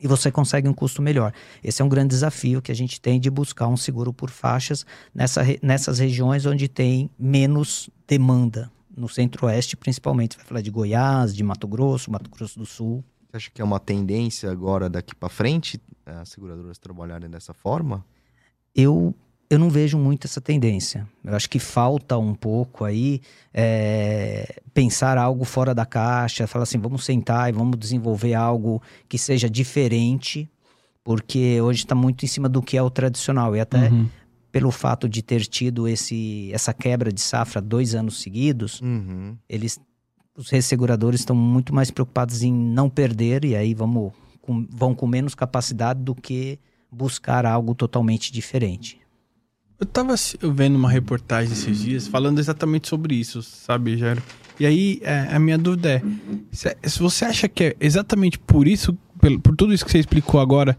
E 0.00 0.08
você 0.08 0.30
consegue 0.30 0.66
um 0.66 0.72
custo 0.72 1.02
melhor. 1.02 1.34
Esse 1.62 1.82
é 1.82 1.84
um 1.84 1.88
grande 1.90 2.08
desafio 2.08 2.62
que 2.62 2.72
a 2.72 2.74
gente 2.74 2.98
tem 2.98 3.20
de 3.20 3.28
buscar 3.28 3.68
um 3.68 3.76
seguro 3.76 4.10
por 4.10 4.30
faixas 4.30 4.86
nessa, 5.14 5.42
nessas 5.62 5.98
regiões 5.98 6.46
onde 6.46 6.66
tem 6.66 7.10
menos 7.18 7.90
demanda 8.08 8.70
no 9.00 9.08
centro-oeste 9.08 9.76
principalmente. 9.76 10.36
Vai 10.36 10.46
falar 10.46 10.60
de 10.60 10.70
Goiás, 10.70 11.34
de 11.34 11.42
Mato 11.42 11.66
Grosso, 11.66 12.10
Mato 12.10 12.30
Grosso 12.30 12.58
do 12.58 12.66
Sul. 12.66 13.04
Você 13.28 13.36
acha 13.36 13.50
que 13.50 13.62
é 13.62 13.64
uma 13.64 13.80
tendência 13.80 14.50
agora 14.50 14.88
daqui 14.88 15.14
para 15.14 15.28
frente 15.28 15.80
as 16.04 16.28
seguradoras 16.28 16.78
trabalharem 16.78 17.30
dessa 17.30 17.54
forma? 17.54 18.04
Eu 18.74 19.14
eu 19.48 19.58
não 19.58 19.68
vejo 19.68 19.98
muito 19.98 20.28
essa 20.28 20.40
tendência. 20.40 21.08
Eu 21.24 21.34
acho 21.34 21.50
que 21.50 21.58
falta 21.58 22.16
um 22.16 22.36
pouco 22.36 22.84
aí 22.84 23.20
é, 23.52 24.62
pensar 24.72 25.18
algo 25.18 25.44
fora 25.44 25.74
da 25.74 25.84
caixa, 25.84 26.46
falar 26.46 26.62
assim, 26.62 26.78
vamos 26.78 27.04
sentar 27.04 27.48
e 27.48 27.52
vamos 27.52 27.76
desenvolver 27.76 28.34
algo 28.34 28.80
que 29.08 29.18
seja 29.18 29.50
diferente, 29.50 30.48
porque 31.02 31.60
hoje 31.60 31.80
está 31.80 31.96
muito 31.96 32.24
em 32.24 32.28
cima 32.28 32.48
do 32.48 32.62
que 32.62 32.76
é 32.76 32.82
o 32.82 32.88
tradicional. 32.88 33.56
E 33.56 33.60
até 33.60 33.88
uhum 33.88 34.08
pelo 34.52 34.70
fato 34.70 35.08
de 35.08 35.22
ter 35.22 35.40
tido 35.46 35.86
esse, 35.86 36.50
essa 36.52 36.72
quebra 36.72 37.12
de 37.12 37.20
safra 37.20 37.60
dois 37.60 37.94
anos 37.94 38.20
seguidos, 38.20 38.80
uhum. 38.80 39.36
eles, 39.48 39.80
os 40.36 40.50
resseguradores 40.50 41.20
estão 41.20 41.36
muito 41.36 41.74
mais 41.74 41.90
preocupados 41.90 42.42
em 42.42 42.52
não 42.52 42.90
perder 42.90 43.44
e 43.44 43.54
aí 43.54 43.74
vamos, 43.74 44.12
com, 44.40 44.66
vão 44.70 44.94
com 44.94 45.06
menos 45.06 45.34
capacidade 45.34 46.02
do 46.02 46.14
que 46.14 46.58
buscar 46.90 47.46
algo 47.46 47.74
totalmente 47.74 48.32
diferente. 48.32 49.00
Eu 49.78 49.84
estava 49.84 50.14
vendo 50.52 50.76
uma 50.76 50.90
reportagem 50.90 51.52
esses 51.52 51.80
dias 51.80 52.06
falando 52.06 52.38
exatamente 52.38 52.86
sobre 52.86 53.14
isso, 53.14 53.42
sabe, 53.42 53.96
Jairo? 53.96 54.22
E 54.58 54.66
aí, 54.66 55.00
é, 55.02 55.34
a 55.34 55.38
minha 55.38 55.56
dúvida 55.56 55.92
é: 55.92 56.02
se, 56.52 56.76
se, 56.82 56.98
você 56.98 57.24
acha 57.24 57.48
que 57.48 57.64
é 57.64 57.76
exatamente 57.80 58.38
por 58.38 58.68
isso, 58.68 58.96
por, 59.20 59.40
por 59.40 59.56
tudo 59.56 59.72
isso 59.72 59.84
que 59.84 59.90
você 59.90 59.98
explicou 59.98 60.40
agora, 60.40 60.76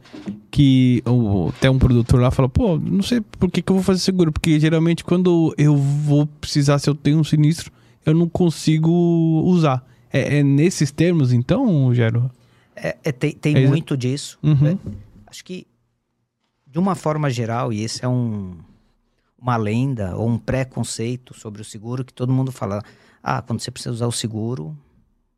que 0.49 1.03
até 1.49 1.69
um 1.69 1.77
produtor 1.77 2.19
lá 2.19 2.31
fala, 2.31 2.49
pô, 2.49 2.77
não 2.77 3.03
sei 3.03 3.21
por 3.21 3.49
que, 3.49 3.61
que 3.61 3.71
eu 3.71 3.75
vou 3.75 3.83
fazer 3.83 3.99
seguro, 3.99 4.31
porque 4.31 4.59
geralmente 4.59 5.03
quando 5.03 5.53
eu 5.57 5.75
vou 5.75 6.25
precisar, 6.25 6.79
se 6.79 6.89
eu 6.89 6.95
tenho 6.95 7.19
um 7.19 7.23
sinistro, 7.23 7.71
eu 8.05 8.13
não 8.13 8.27
consigo 8.27 8.91
usar. 9.45 9.85
É, 10.11 10.39
é 10.39 10.43
nesses 10.43 10.91
termos, 10.91 11.31
então, 11.31 11.93
Gero? 11.93 12.29
É, 12.75 12.97
é 13.03 13.11
tem 13.11 13.31
tem 13.31 13.55
é 13.55 13.67
muito 13.67 13.95
disso. 13.95 14.37
Uhum. 14.41 14.55
Né? 14.55 14.77
Acho 15.27 15.45
que, 15.45 15.67
de 16.67 16.79
uma 16.79 16.95
forma 16.95 17.29
geral, 17.29 17.71
e 17.71 17.83
esse 17.83 18.03
é 18.03 18.07
um, 18.07 18.55
uma 19.39 19.55
lenda 19.55 20.15
ou 20.15 20.27
um 20.27 20.37
preconceito 20.37 21.33
sobre 21.33 21.61
o 21.61 21.65
seguro, 21.65 22.03
que 22.03 22.13
todo 22.13 22.33
mundo 22.33 22.51
fala, 22.51 22.83
ah, 23.23 23.41
quando 23.41 23.59
você 23.61 23.71
precisa 23.71 23.93
usar 23.93 24.07
o 24.07 24.11
seguro, 24.11 24.75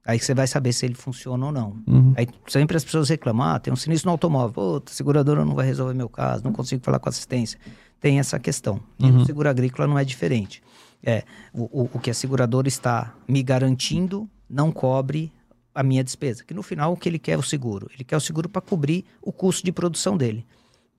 aí 0.06 0.20
você 0.20 0.34
vai 0.34 0.48
saber 0.48 0.74
se 0.74 0.86
ele 0.86 0.96
funciona 0.96 1.46
ou 1.46 1.52
não. 1.52 1.78
Uhum. 1.88 2.14
Aí 2.16 2.28
sempre 2.48 2.76
as 2.76 2.84
pessoas 2.84 3.10
reclamam, 3.10 3.48
ah, 3.48 3.60
tem 3.60 3.72
um 3.72 3.76
sinistro 3.76 4.08
no 4.08 4.12
automóvel, 4.12 4.54
pô, 4.54 4.84
a 4.86 4.90
seguradora 4.90 5.46
não 5.46 5.56
vai 5.56 5.66
resolver 5.66 5.94
meu 5.94 6.10
caso, 6.10 6.44
não 6.44 6.52
consigo 6.52 6.84
falar 6.84 7.00
com 7.00 7.10
assistência. 7.10 7.60
Tem 8.00 8.20
essa 8.20 8.38
questão. 8.38 8.82
E 9.00 9.06
uhum. 9.06 9.12
no 9.14 9.26
seguro 9.26 9.50
agrícola 9.50 9.88
não 9.88 9.98
é 9.98 10.04
diferente. 10.04 10.62
É, 11.02 11.24
o, 11.54 11.84
o, 11.84 11.90
o 11.94 12.00
que 12.00 12.10
a 12.10 12.14
seguradora 12.14 12.68
está 12.68 13.14
me 13.28 13.42
garantindo 13.42 14.30
não 14.50 14.72
cobre 14.72 15.32
a 15.74 15.82
minha 15.84 16.04
despesa. 16.04 16.44
Que 16.44 16.54
no 16.54 16.62
final 16.62 16.94
o 16.94 16.98
que 16.98 17.10
ele 17.10 17.20
quer 17.20 17.34
é 17.34 17.38
o 17.38 17.44
seguro. 17.44 17.90
Ele 17.94 18.04
quer 18.04 18.18
o 18.18 18.22
seguro 18.22 18.48
para 18.48 18.62
cobrir 18.62 19.06
o 19.22 19.32
custo 19.32 19.64
de 19.66 19.72
produção 19.72 20.18
dele. 20.18 20.46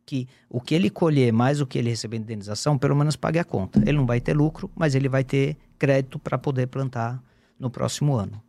Que 0.06 0.28
o 0.50 0.60
que 0.60 0.74
ele 0.74 0.90
colher 0.90 1.32
mais 1.32 1.60
o 1.60 1.66
que 1.66 1.78
ele 1.78 1.90
receber 1.90 2.18
de 2.18 2.24
indenização, 2.24 2.76
pelo 2.76 2.96
menos 2.96 3.16
pague 3.16 3.38
a 3.38 3.44
conta. 3.44 3.80
Ele 3.80 3.96
não 3.96 4.06
vai 4.06 4.20
ter 4.20 4.34
lucro, 4.34 4.70
mas 4.74 4.94
ele 4.94 5.08
vai 5.08 5.24
ter 5.24 5.56
crédito 5.78 6.18
para 6.18 6.36
poder 6.36 6.66
plantar 6.66 7.22
no 7.58 7.70
próximo 7.70 8.14
ano. 8.14 8.40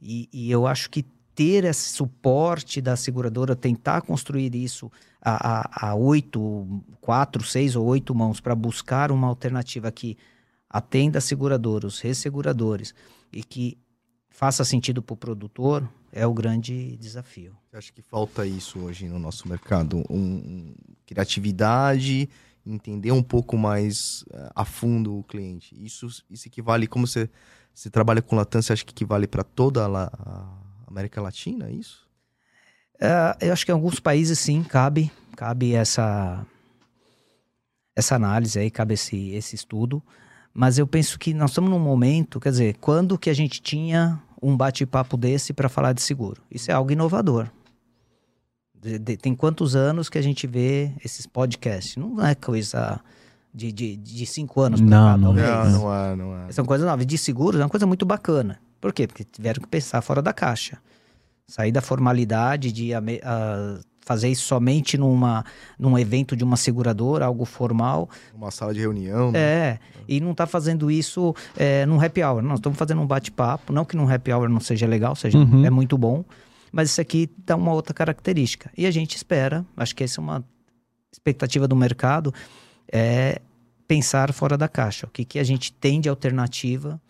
E, 0.00 0.28
e, 0.32 0.50
eu 0.50 0.66
acho 0.66 0.90
que 0.90 1.04
ter 1.34 1.64
esse 1.64 1.90
suporte 1.90 2.80
da 2.80 2.96
seguradora, 2.96 3.54
tentar 3.54 4.02
construir 4.02 4.54
isso 4.54 4.90
a, 5.20 5.94
oito, 5.94 6.82
quatro, 7.00 7.42
seis 7.42 7.74
ou 7.76 7.84
oito 7.86 8.14
mãos 8.14 8.40
para 8.40 8.54
buscar 8.54 9.10
uma 9.10 9.26
alternativa 9.26 9.90
que 9.90 10.16
atenda 10.68 11.18
a 11.18 11.22
seguradora, 11.22 11.86
os 11.86 12.00
resseguradores 12.00 12.94
e 13.32 13.42
que 13.42 13.76
faça 14.30 14.64
sentido 14.64 15.02
para 15.02 15.14
o 15.14 15.16
produtor 15.16 15.88
é 16.12 16.26
o 16.26 16.32
grande 16.32 16.96
desafio. 16.98 17.56
Acho 17.72 17.92
que 17.92 18.02
falta 18.02 18.46
isso 18.46 18.78
hoje 18.80 19.08
no 19.08 19.18
nosso 19.18 19.48
mercado, 19.48 20.02
um, 20.08 20.74
criatividade, 21.04 22.28
entender 22.64 23.12
um 23.12 23.22
pouco 23.22 23.56
mais 23.56 24.22
uh, 24.22 24.50
a 24.54 24.64
fundo 24.64 25.18
o 25.18 25.24
cliente. 25.24 25.74
Isso, 25.78 26.06
isso 26.30 26.48
equivale, 26.48 26.86
como 26.86 27.06
você, 27.06 27.28
você 27.76 27.90
trabalha 27.90 28.22
com 28.22 28.34
Latam, 28.34 28.62
você 28.62 28.72
acha 28.72 28.82
que 28.82 28.92
equivale 28.92 29.26
para 29.26 29.44
toda 29.44 29.86
a 29.86 30.48
América 30.86 31.20
Latina, 31.20 31.68
é 31.68 31.72
isso? 31.72 32.08
Uh, 32.94 33.36
eu 33.38 33.52
acho 33.52 33.66
que 33.66 33.70
em 33.70 33.74
alguns 33.74 34.00
países 34.00 34.38
sim, 34.38 34.62
cabe, 34.62 35.12
cabe 35.36 35.74
essa, 35.74 36.46
essa 37.94 38.14
análise 38.14 38.58
aí, 38.58 38.70
cabe 38.70 38.94
esse, 38.94 39.28
esse 39.32 39.54
estudo. 39.54 40.02
Mas 40.54 40.78
eu 40.78 40.86
penso 40.86 41.18
que 41.18 41.34
nós 41.34 41.50
estamos 41.50 41.68
num 41.68 41.78
momento, 41.78 42.40
quer 42.40 42.48
dizer, 42.48 42.78
quando 42.80 43.18
que 43.18 43.28
a 43.28 43.34
gente 43.34 43.60
tinha 43.60 44.22
um 44.40 44.56
bate-papo 44.56 45.14
desse 45.18 45.52
para 45.52 45.68
falar 45.68 45.92
de 45.92 46.00
seguro? 46.00 46.40
Isso 46.50 46.70
é 46.70 46.74
algo 46.74 46.92
inovador. 46.92 47.50
De, 48.74 48.98
de, 48.98 49.18
tem 49.18 49.34
quantos 49.34 49.76
anos 49.76 50.08
que 50.08 50.16
a 50.16 50.22
gente 50.22 50.46
vê 50.46 50.94
esses 51.04 51.26
podcasts? 51.26 51.96
Não 51.96 52.24
é 52.24 52.34
coisa 52.34 52.98
de, 53.56 53.72
de, 53.72 53.96
de 53.96 54.26
cinco 54.26 54.60
anos. 54.60 54.82
Não, 54.82 54.90
cá, 54.90 55.16
não, 55.16 55.32
não, 55.32 55.70
não 55.70 55.94
é, 55.94 56.16
não 56.16 56.36
é. 56.36 56.52
São 56.52 56.66
coisas 56.66 56.86
novas. 56.86 57.06
De 57.06 57.16
seguros 57.16 57.58
é 57.58 57.64
uma 57.64 57.70
coisa 57.70 57.86
muito 57.86 58.04
bacana. 58.04 58.60
Por 58.78 58.92
quê? 58.92 59.06
Porque 59.06 59.24
tiveram 59.24 59.62
que 59.62 59.66
pensar 59.66 60.02
fora 60.02 60.20
da 60.20 60.30
caixa. 60.30 60.76
Sair 61.48 61.72
da 61.72 61.80
formalidade 61.80 62.70
de 62.70 62.92
a, 62.92 62.98
a, 62.98 63.78
fazer 64.02 64.28
isso 64.28 64.46
somente 64.46 64.98
numa, 64.98 65.42
num 65.78 65.98
evento 65.98 66.36
de 66.36 66.44
uma 66.44 66.56
seguradora, 66.58 67.24
algo 67.24 67.46
formal. 67.46 68.10
Uma 68.34 68.50
sala 68.50 68.74
de 68.74 68.80
reunião. 68.80 69.32
Né? 69.32 69.38
É, 69.38 69.78
e 70.06 70.20
não 70.20 70.32
está 70.32 70.46
fazendo 70.46 70.90
isso 70.90 71.34
é, 71.56 71.86
num 71.86 71.98
happy 71.98 72.22
hour. 72.22 72.42
Nós 72.42 72.58
estamos 72.58 72.78
fazendo 72.78 73.00
um 73.00 73.06
bate-papo. 73.06 73.72
Não 73.72 73.86
que 73.86 73.96
num 73.96 74.12
happy 74.12 74.32
hour 74.34 74.50
não 74.50 74.60
seja 74.60 74.86
legal, 74.86 75.16
seja, 75.16 75.38
uhum. 75.38 75.64
é 75.64 75.70
muito 75.70 75.96
bom, 75.96 76.22
mas 76.70 76.90
isso 76.90 77.00
aqui 77.00 77.30
dá 77.46 77.56
uma 77.56 77.72
outra 77.72 77.94
característica. 77.94 78.70
E 78.76 78.86
a 78.86 78.90
gente 78.90 79.16
espera, 79.16 79.64
acho 79.74 79.96
que 79.96 80.04
essa 80.04 80.20
é 80.20 80.22
uma 80.22 80.44
expectativa 81.10 81.66
do 81.66 81.74
mercado, 81.74 82.34
é 82.92 83.40
pensar 83.86 84.32
fora 84.32 84.56
da 84.56 84.68
caixa. 84.68 85.06
O 85.06 85.10
que, 85.10 85.24
que 85.24 85.38
a 85.38 85.44
gente 85.44 85.72
tem 85.72 86.00
de 86.00 86.08
alternativa 86.08 87.00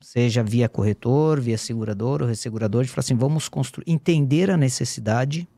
seja 0.00 0.42
via 0.42 0.68
corretor, 0.68 1.40
via 1.40 1.58
segurador 1.58 2.22
ou 2.22 2.28
ressegurador, 2.28 2.84
de 2.84 2.90
falar 2.90 3.00
assim, 3.00 3.16
vamos 3.16 3.48
construir, 3.48 3.84
entender 3.90 4.50
a 4.50 4.56
necessidade 4.56 5.48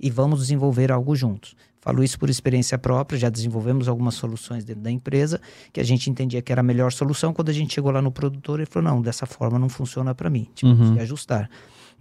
e 0.00 0.10
vamos 0.10 0.40
desenvolver 0.40 0.90
algo 0.90 1.14
juntos. 1.14 1.54
Falo 1.80 2.02
isso 2.02 2.18
por 2.18 2.30
experiência 2.30 2.78
própria, 2.78 3.18
já 3.18 3.28
desenvolvemos 3.28 3.88
algumas 3.88 4.14
soluções 4.14 4.64
dentro 4.64 4.82
da 4.82 4.90
empresa 4.90 5.40
que 5.72 5.80
a 5.80 5.84
gente 5.84 6.08
entendia 6.08 6.40
que 6.40 6.52
era 6.52 6.60
a 6.60 6.64
melhor 6.64 6.92
solução. 6.92 7.32
Quando 7.32 7.48
a 7.48 7.52
gente 7.52 7.74
chegou 7.74 7.90
lá 7.90 8.00
no 8.00 8.12
produtor, 8.12 8.60
ele 8.60 8.66
falou: 8.66 8.88
não, 8.88 9.02
dessa 9.02 9.26
forma 9.26 9.58
não 9.58 9.68
funciona 9.68 10.14
para 10.14 10.30
mim, 10.30 10.48
tivemos 10.54 10.88
uhum. 10.88 10.94
que 10.94 11.00
ajustar. 11.00 11.50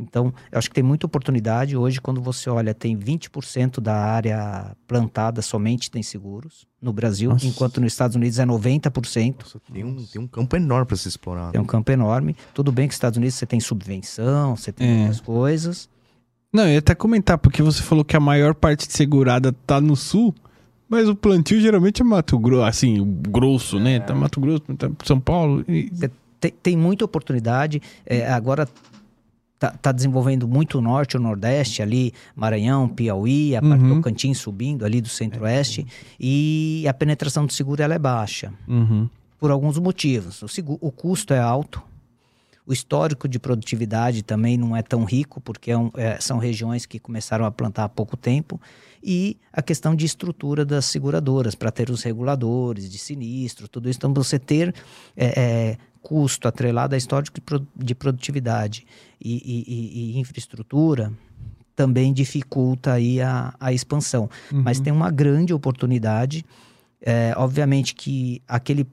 Então, 0.02 0.34
eu 0.52 0.58
acho 0.58 0.70
que 0.70 0.76
tem 0.76 0.84
muita 0.84 1.06
oportunidade. 1.06 1.78
Hoje, 1.78 2.02
quando 2.02 2.22
você 2.22 2.50
olha, 2.50 2.74
tem 2.74 2.98
20% 2.98 3.80
da 3.80 3.96
área 3.96 4.76
plantada 4.88 5.42
somente 5.42 5.90
tem 5.90 6.04
seguros 6.04 6.66
no 6.82 6.92
Brasil, 6.92 7.30
Nossa. 7.30 7.46
enquanto 7.46 7.80
nos 7.80 7.94
Estados 7.94 8.16
Unidos 8.16 8.40
é 8.40 8.46
90%. 8.46 9.36
Nossa, 9.40 9.60
tem, 9.72 9.84
um, 9.84 10.04
tem 10.04 10.22
um 10.22 10.28
campo 10.28 10.56
enorme 10.56 10.88
para 10.88 10.98
se 10.98 11.08
explorar. 11.08 11.52
Tem 11.52 11.62
um 11.62 11.66
campo 11.66 11.92
enorme. 11.92 12.36
Tudo 12.54 12.72
bem 12.72 12.88
que 12.88 12.92
nos 12.92 12.96
Estados 12.96 13.18
Unidos 13.18 13.36
você 13.36 13.46
tem 13.46 13.60
subvenção, 13.60 14.56
você 14.56 14.72
tem 14.72 14.90
é. 14.90 14.96
muitas 14.98 15.22
coisas. 15.22 15.90
Não, 16.52 16.64
eu 16.64 16.72
ia 16.72 16.80
até 16.80 16.94
comentar, 16.94 17.38
porque 17.38 17.62
você 17.62 17.82
falou 17.82 18.04
que 18.04 18.16
a 18.16 18.20
maior 18.20 18.54
parte 18.54 18.88
de 18.88 18.94
segurada 18.94 19.54
tá 19.66 19.80
no 19.80 19.96
sul, 19.96 20.36
mas 20.90 21.08
o 21.08 21.16
plantio 21.16 21.62
geralmente 21.62 22.02
é 22.02 22.06
Mato 22.06 22.38
Grosso, 22.38 22.66
assim, 22.66 23.22
grosso, 23.30 23.80
né? 23.80 24.00
Tá 24.02 24.14
Mato 24.14 24.42
Grosso, 24.42 24.62
tá 24.78 24.92
São 25.06 25.20
Paulo. 25.20 25.64
E... 25.68 25.90
Tem, 26.40 26.52
tem, 26.52 26.76
muita 26.76 27.06
oportunidade. 27.06 27.82
É, 28.06 28.30
agora 28.30 28.68
tá, 29.62 29.69
tá, 29.69 29.91
desenvolvendo 29.91 30.47
muito 30.47 30.80
o 30.80 30.82
norte, 30.82 31.15
o 31.15 31.19
nordeste, 31.19 31.84
ali, 31.84 32.12
Maranhão, 32.36 32.89
Piauí, 32.89 33.56
a 33.56 33.62
parte 33.62 33.84
uhum. 33.84 33.89
do 33.89 33.95
Tocantins 33.97 34.39
subindo 34.39 34.84
ali 34.84 35.00
do 35.00 35.08
centro-oeste. 35.08 35.86
E 36.19 36.84
a 36.89 36.93
penetração 36.95 37.45
do 37.45 37.54
seguro 37.54 37.80
ela 37.80 37.93
é 37.93 38.00
baixa. 38.00 38.52
Uhum. 38.67 39.08
Por 39.39 39.52
alguns 39.52 39.78
motivos. 39.78 40.41
O, 40.41 40.47
seguro, 40.47 40.80
o 40.82 40.91
custo 40.91 41.32
é 41.32 41.39
alto 41.39 41.80
o 42.65 42.71
histórico 42.71 43.28
de 43.28 43.39
produtividade 43.39 44.21
também 44.24 44.56
não 44.56 44.76
é 44.76 44.82
tão 44.82 45.04
rico, 45.04 45.41
porque 45.41 45.71
é 45.71 45.78
um, 45.78 45.91
é, 45.95 46.19
são 46.21 46.38
regiões 46.38 46.86
que 46.86 47.00
começaram 47.00 47.43
a 47.43 47.52
plantar 47.52 47.86
há 47.86 47.89
pouco 47.89 48.15
tempo. 48.15 48.62
E 49.04 49.36
a 49.52 49.62
questão 49.62 49.95
de 49.95 50.06
estrutura 50.06 50.63
das 50.63 50.86
seguradoras, 50.86 51.56
para 51.56 51.71
ter 51.71 51.89
os 51.89 52.04
reguladores 52.04 52.89
de 52.89 52.97
sinistro, 52.97 53.67
tudo 53.67 53.89
isso. 53.89 53.97
Então, 53.97 54.13
você 54.13 54.38
ter 54.38 54.74
é, 55.17 55.26
é, 55.26 55.78
custo 56.02 56.47
atrelado 56.47 56.93
a 56.93 56.97
histórico 56.97 57.39
de 57.76 57.95
produtividade 57.95 58.86
e, 59.24 59.64
e, 59.68 60.16
e, 60.16 60.20
infraestrutura 60.20 61.12
também 61.76 62.14
dificulta 62.14 62.94
aí 62.94 63.22
a, 63.22 63.54
a 63.60 63.72
expansão. 63.74 64.30
Uhum. 64.52 64.62
Mas 64.62 64.80
tem 64.80 64.92
uma 64.92 65.10
grande 65.10 65.54
oportunidade. 65.54 66.46
É, 67.02 67.34
obviamente 67.38 67.96
que 67.96 68.42
aquele 68.48 68.86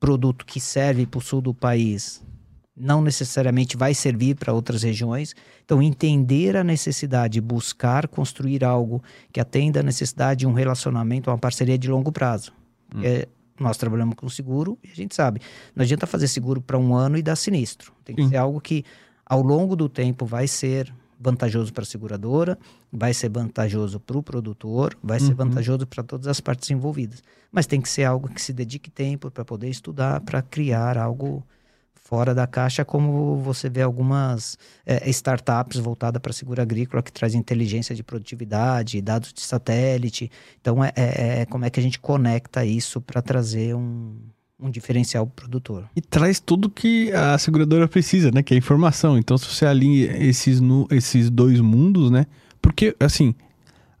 produto 0.00 0.44
que 0.44 0.58
serve 0.58 1.06
para 1.06 1.18
o 1.18 1.20
sul 1.20 1.40
do 1.40 1.54
país 1.54 2.22
não 2.76 3.02
necessariamente 3.02 3.76
vai 3.76 3.94
servir 3.94 4.34
para 4.34 4.52
outras 4.52 4.82
regiões. 4.82 5.34
Então, 5.64 5.82
entender 5.82 6.56
a 6.56 6.64
necessidade, 6.64 7.40
buscar 7.40 8.08
construir 8.08 8.64
algo 8.64 9.02
que 9.32 9.38
atenda 9.38 9.80
a 9.80 9.82
necessidade 9.82 10.40
de 10.40 10.46
um 10.46 10.52
relacionamento, 10.52 11.30
uma 11.30 11.38
parceria 11.38 11.78
de 11.78 11.88
longo 11.88 12.10
prazo. 12.10 12.52
Hum. 12.94 13.00
É, 13.04 13.28
nós 13.60 13.76
trabalhamos 13.76 14.14
com 14.16 14.28
seguro 14.28 14.78
e 14.82 14.90
a 14.90 14.94
gente 14.94 15.14
sabe, 15.14 15.40
não 15.76 15.82
adianta 15.82 16.06
fazer 16.06 16.26
seguro 16.26 16.60
para 16.60 16.78
um 16.78 16.94
ano 16.94 17.16
e 17.16 17.22
dar 17.22 17.36
sinistro. 17.36 17.92
Tem 18.04 18.16
que 18.16 18.22
Sim. 18.22 18.30
ser 18.30 18.36
algo 18.38 18.60
que, 18.60 18.84
ao 19.32 19.40
longo 19.40 19.74
do 19.74 19.88
tempo, 19.88 20.26
vai 20.26 20.46
ser 20.46 20.94
vantajoso 21.18 21.72
para 21.72 21.84
a 21.84 21.86
seguradora, 21.86 22.58
vai 22.92 23.14
ser 23.14 23.30
vantajoso 23.30 23.98
para 23.98 24.18
o 24.18 24.22
produtor, 24.22 24.94
vai 25.02 25.18
uhum. 25.18 25.26
ser 25.26 25.32
vantajoso 25.32 25.86
para 25.86 26.02
todas 26.02 26.26
as 26.26 26.38
partes 26.38 26.70
envolvidas. 26.70 27.22
Mas 27.50 27.64
tem 27.64 27.80
que 27.80 27.88
ser 27.88 28.04
algo 28.04 28.28
que 28.28 28.42
se 28.42 28.52
dedique 28.52 28.90
tempo 28.90 29.30
para 29.30 29.42
poder 29.42 29.70
estudar, 29.70 30.20
para 30.20 30.42
criar 30.42 30.98
algo 30.98 31.42
fora 31.94 32.34
da 32.34 32.46
caixa, 32.46 32.84
como 32.84 33.38
você 33.38 33.70
vê 33.70 33.80
algumas 33.80 34.58
é, 34.84 35.08
startups 35.08 35.78
voltadas 35.78 36.20
para 36.20 36.30
seguro 36.34 36.60
agrícola 36.60 37.02
que 37.02 37.10
traz 37.10 37.34
inteligência 37.34 37.94
de 37.94 38.02
produtividade, 38.02 39.00
dados 39.00 39.32
de 39.32 39.40
satélite. 39.40 40.30
Então, 40.60 40.84
é, 40.84 40.92
é, 40.94 41.40
é 41.40 41.46
como 41.46 41.64
é 41.64 41.70
que 41.70 41.80
a 41.80 41.82
gente 41.82 41.98
conecta 41.98 42.66
isso 42.66 43.00
para 43.00 43.22
trazer 43.22 43.74
um, 43.74 44.14
um 44.62 44.70
diferencial 44.70 45.26
produtor. 45.26 45.84
E 45.96 46.00
traz 46.00 46.38
tudo 46.38 46.70
que 46.70 47.12
a 47.12 47.36
seguradora 47.36 47.88
precisa, 47.88 48.30
né? 48.30 48.42
Que 48.42 48.54
é 48.54 48.56
informação. 48.56 49.18
Então, 49.18 49.36
se 49.36 49.46
você 49.46 49.66
alinha 49.66 50.16
esses, 50.18 50.60
no, 50.60 50.86
esses 50.90 51.28
dois 51.28 51.60
mundos, 51.60 52.10
né? 52.10 52.26
Porque, 52.60 52.94
assim, 53.00 53.34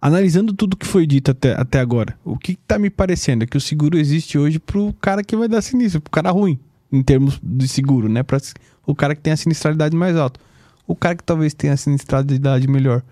analisando 0.00 0.54
tudo 0.54 0.76
que 0.76 0.86
foi 0.86 1.06
dito 1.06 1.32
até, 1.32 1.60
até 1.60 1.80
agora, 1.80 2.16
o 2.24 2.38
que 2.38 2.52
está 2.52 2.78
me 2.78 2.88
parecendo 2.88 3.42
é 3.42 3.46
que 3.46 3.56
o 3.56 3.60
seguro 3.60 3.98
existe 3.98 4.38
hoje 4.38 4.60
para 4.60 4.78
o 4.78 4.92
cara 4.92 5.24
que 5.24 5.36
vai 5.36 5.48
dar 5.48 5.60
sinistro, 5.60 6.00
para 6.00 6.08
o 6.08 6.12
cara 6.12 6.30
ruim 6.30 6.58
em 6.92 7.02
termos 7.02 7.40
de 7.42 7.66
seguro, 7.66 8.08
né? 8.08 8.22
Para 8.22 8.38
o 8.86 8.94
cara 8.94 9.16
que 9.16 9.20
tem 9.20 9.32
a 9.32 9.36
sinistralidade 9.36 9.96
mais 9.96 10.16
alta. 10.16 10.38
O 10.86 10.94
cara 10.94 11.16
que 11.16 11.24
talvez 11.24 11.54
tenha 11.54 11.72
a 11.72 11.76
sinistralidade 11.76 12.68
melhor, 12.68 13.02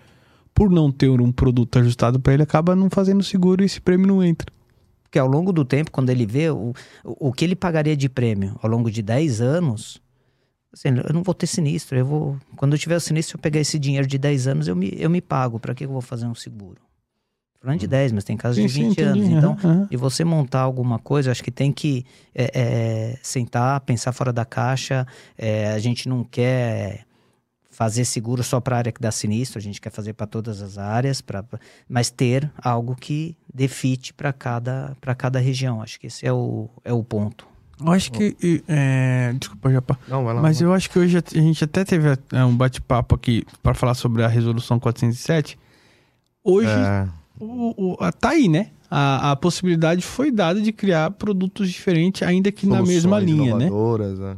por 0.55 0.71
não 0.71 0.93
ter 0.93 1.09
um 1.09 1.33
produto 1.33 1.79
ajustado 1.79 2.21
para 2.21 2.35
ele, 2.35 2.43
acaba 2.43 2.77
não 2.77 2.91
fazendo 2.91 3.25
seguro 3.25 3.63
e 3.63 3.67
esse 3.67 3.81
prêmio 3.81 4.07
não 4.07 4.23
entra. 4.23 4.53
Porque 5.11 5.19
ao 5.19 5.27
longo 5.27 5.53
do 5.53 5.65
tempo, 5.65 5.91
quando 5.91 6.09
ele 6.09 6.25
vê 6.25 6.51
o, 6.51 6.73
o 7.03 7.33
que 7.33 7.45
ele 7.45 7.57
pagaria 7.57 7.97
de 7.97 8.09
prêmio 8.09 8.57
ao 8.63 8.71
longo 8.71 8.89
de 8.89 9.03
10 9.03 9.41
anos, 9.41 10.01
assim, 10.73 10.91
eu 10.91 11.13
não 11.13 11.25
vou 11.25 11.35
ter 11.35 11.49
sinistro. 11.49 11.99
Eu 11.99 12.07
vou, 12.07 12.39
quando 12.55 12.75
eu 12.75 12.79
tiver 12.79 12.95
o 12.95 13.01
sinistro, 13.01 13.37
eu 13.37 13.41
pegar 13.41 13.59
esse 13.59 13.77
dinheiro 13.77 14.07
de 14.07 14.17
10 14.17 14.47
anos, 14.47 14.69
eu 14.69 14.77
me, 14.77 14.95
eu 14.97 15.11
me 15.11 15.21
pago. 15.21 15.59
Para 15.59 15.75
que 15.75 15.85
eu 15.85 15.89
vou 15.89 16.01
fazer 16.01 16.27
um 16.27 16.35
seguro? 16.35 16.81
Falando 17.61 17.81
de 17.81 17.89
10, 17.89 18.13
mas 18.13 18.23
tem 18.23 18.37
casos 18.37 18.57
sim, 18.57 18.69
de 18.69 18.73
20 18.73 18.95
sim, 18.95 19.03
anos. 19.03 19.27
Então, 19.27 19.57
uhum. 19.65 19.89
e 19.91 19.97
você 19.97 20.23
montar 20.23 20.61
alguma 20.61 21.01
coisa, 21.01 21.33
acho 21.33 21.43
que 21.43 21.51
tem 21.51 21.73
que 21.73 22.07
é, 22.33 22.51
é, 22.55 23.19
sentar, 23.21 23.81
pensar 23.81 24.13
fora 24.13 24.33
da 24.33 24.45
caixa. 24.45 25.05
É, 25.37 25.73
a 25.73 25.79
gente 25.81 26.09
não 26.09 26.23
quer 26.23 27.05
fazer 27.81 28.05
seguro 28.05 28.43
só 28.43 28.61
para 28.61 28.77
a 28.77 28.79
área 28.79 28.93
que 28.93 29.01
dá 29.01 29.11
sinistro, 29.11 29.59
a 29.59 29.63
gente 29.63 29.81
quer 29.81 29.89
fazer 29.89 30.13
para 30.13 30.27
todas 30.27 30.61
as 30.61 30.77
áreas, 30.77 31.23
pra, 31.23 31.43
mas 31.89 32.11
ter 32.11 32.53
algo 32.63 32.95
que 32.95 33.35
defite 33.55 34.13
para 34.13 34.35
cada, 34.35 34.95
cada 35.17 35.39
região. 35.39 35.81
Acho 35.81 35.99
que 35.99 36.09
esse 36.09 36.27
é 36.27 36.31
o, 36.31 36.69
é 36.85 36.93
o 36.93 37.03
ponto. 37.03 37.47
Eu 37.81 37.91
acho 37.91 38.13
que. 38.13 38.37
É... 38.69 39.33
Desculpa, 39.33 39.73
Japa. 39.73 39.99
Não, 40.07 40.23
vai 40.23 40.35
lá. 40.35 40.43
Mas 40.43 40.61
eu 40.61 40.75
acho 40.75 40.91
que 40.91 40.99
hoje 40.99 41.17
a 41.17 41.41
gente 41.41 41.65
até 41.65 41.83
teve 41.83 42.07
é, 42.31 42.45
um 42.45 42.55
bate-papo 42.55 43.15
aqui 43.15 43.47
para 43.63 43.73
falar 43.73 43.95
sobre 43.95 44.23
a 44.23 44.29
resolução 44.29 44.79
407. 44.79 45.59
Hoje, 46.45 46.69
é... 46.69 47.09
o, 47.39 47.95
o, 47.95 48.13
tá 48.13 48.29
aí, 48.29 48.47
né? 48.47 48.73
A, 48.91 49.31
a 49.31 49.37
possibilidade 49.37 50.03
foi 50.03 50.33
dada 50.33 50.61
de 50.61 50.73
criar 50.73 51.13
produtos 51.13 51.71
diferentes, 51.71 52.23
ainda 52.23 52.51
que 52.51 52.67
Soluções 52.67 52.89
na 52.89 52.93
mesma 52.93 53.21
linha, 53.21 53.57
né? 53.57 53.69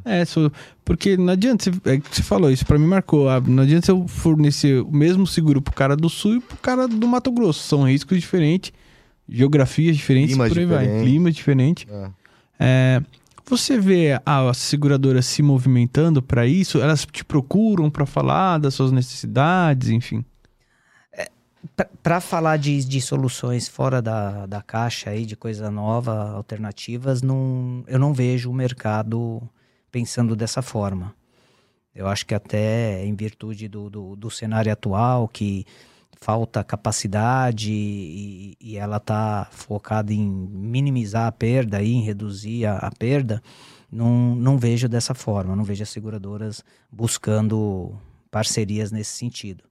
É, 0.04 0.20
é 0.20 0.24
so, 0.26 0.52
porque 0.84 1.16
não 1.16 1.32
adianta, 1.32 1.70
você, 1.70 1.90
é 1.90 1.98
que 1.98 2.14
você 2.14 2.22
falou 2.22 2.50
isso, 2.50 2.66
para 2.66 2.78
mim 2.78 2.86
marcou. 2.86 3.28
Não 3.46 3.62
adianta 3.62 3.90
eu 3.90 4.06
fornecer 4.06 4.82
o 4.82 4.92
mesmo 4.92 5.26
seguro 5.26 5.62
pro 5.62 5.72
cara 5.72 5.96
do 5.96 6.10
sul 6.10 6.36
e 6.36 6.40
pro 6.40 6.58
cara 6.58 6.86
do 6.86 7.08
Mato 7.08 7.32
Grosso. 7.32 7.66
São 7.66 7.84
riscos 7.84 8.20
diferentes, 8.20 8.72
geografias 9.26 9.96
diferentes, 9.96 10.34
Climas 10.34 10.52
por 10.52 10.58
aí 10.58 10.64
diferente. 10.66 10.90
vai. 10.90 11.02
Clima 11.02 11.32
diferente. 11.32 11.88
É. 11.90 12.10
É, 12.60 13.02
você 13.48 13.78
vê 13.78 14.20
a 14.24 14.52
seguradora 14.54 15.20
se 15.20 15.42
movimentando 15.42 16.22
para 16.22 16.46
isso? 16.46 16.78
Elas 16.78 17.06
te 17.10 17.24
procuram 17.24 17.90
para 17.90 18.06
falar 18.06 18.58
das 18.58 18.74
suas 18.74 18.92
necessidades, 18.92 19.88
enfim? 19.88 20.24
Para 22.02 22.20
falar 22.20 22.56
de, 22.56 22.84
de 22.84 23.00
soluções 23.00 23.68
fora 23.68 24.02
da, 24.02 24.46
da 24.46 24.60
caixa 24.62 25.10
aí, 25.10 25.24
de 25.24 25.36
coisa 25.36 25.70
nova, 25.70 26.32
alternativas, 26.32 27.22
não, 27.22 27.84
eu 27.86 27.98
não 27.98 28.12
vejo 28.12 28.50
o 28.50 28.54
mercado 28.54 29.40
pensando 29.90 30.34
dessa 30.34 30.60
forma. 30.60 31.14
Eu 31.94 32.08
acho 32.08 32.26
que 32.26 32.34
até 32.34 33.04
em 33.04 33.14
virtude 33.14 33.68
do, 33.68 33.88
do, 33.88 34.16
do 34.16 34.30
cenário 34.30 34.72
atual, 34.72 35.28
que 35.28 35.66
falta 36.22 36.62
capacidade 36.62 37.70
e, 37.72 38.56
e 38.60 38.76
ela 38.76 38.96
está 38.96 39.48
focada 39.50 40.12
em 40.12 40.26
minimizar 40.26 41.26
a 41.26 41.32
perda 41.32 41.82
e 41.82 41.92
em 41.92 42.02
reduzir 42.02 42.64
a, 42.64 42.78
a, 42.78 42.90
perda, 42.90 43.42
não, 43.90 44.34
não 44.36 44.56
vejo 44.56 44.88
dessa 44.88 45.14
forma, 45.14 45.56
não 45.56 45.64
vejo 45.64 45.82
as 45.82 45.90
seguradoras 45.90 46.64
buscando 46.90 47.92
parcerias 48.30 48.92
nesse 48.92 49.16
sentido. 49.16 49.64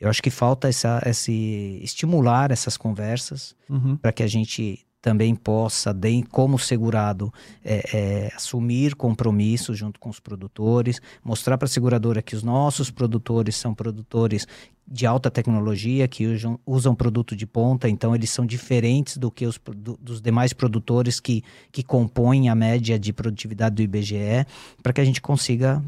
Eu 0.00 0.08
acho 0.08 0.22
que 0.22 0.30
falta 0.30 0.68
essa, 0.68 1.02
esse 1.06 1.80
estimular 1.82 2.50
essas 2.50 2.76
conversas 2.76 3.54
uhum. 3.68 3.96
para 3.96 4.12
que 4.12 4.22
a 4.22 4.28
gente 4.28 4.86
também 5.00 5.34
possa, 5.34 5.94
como 6.30 6.58
segurado, 6.58 7.32
é, 7.64 7.96
é, 7.96 8.32
assumir 8.34 8.94
compromissos 8.94 9.78
junto 9.78 9.98
com 10.00 10.10
os 10.10 10.18
produtores, 10.18 11.00
mostrar 11.24 11.56
para 11.56 11.66
a 11.66 11.68
seguradora 11.68 12.20
que 12.20 12.34
os 12.34 12.42
nossos 12.42 12.90
produtores 12.90 13.56
são 13.56 13.72
produtores 13.74 14.46
de 14.86 15.06
alta 15.06 15.30
tecnologia, 15.30 16.08
que 16.08 16.26
usam, 16.26 16.58
usam 16.66 16.94
produto 16.94 17.36
de 17.36 17.46
ponta, 17.46 17.88
então 17.88 18.14
eles 18.14 18.30
são 18.30 18.44
diferentes 18.44 19.16
do 19.18 19.30
que 19.30 19.46
os 19.46 19.60
do, 19.76 19.96
dos 20.00 20.20
demais 20.20 20.52
produtores 20.52 21.20
que, 21.20 21.44
que 21.70 21.82
compõem 21.82 22.48
a 22.48 22.54
média 22.54 22.98
de 22.98 23.12
produtividade 23.12 23.76
do 23.76 23.82
IBGE, 23.82 24.46
para 24.82 24.92
que 24.92 25.00
a 25.00 25.04
gente 25.04 25.20
consiga 25.20 25.82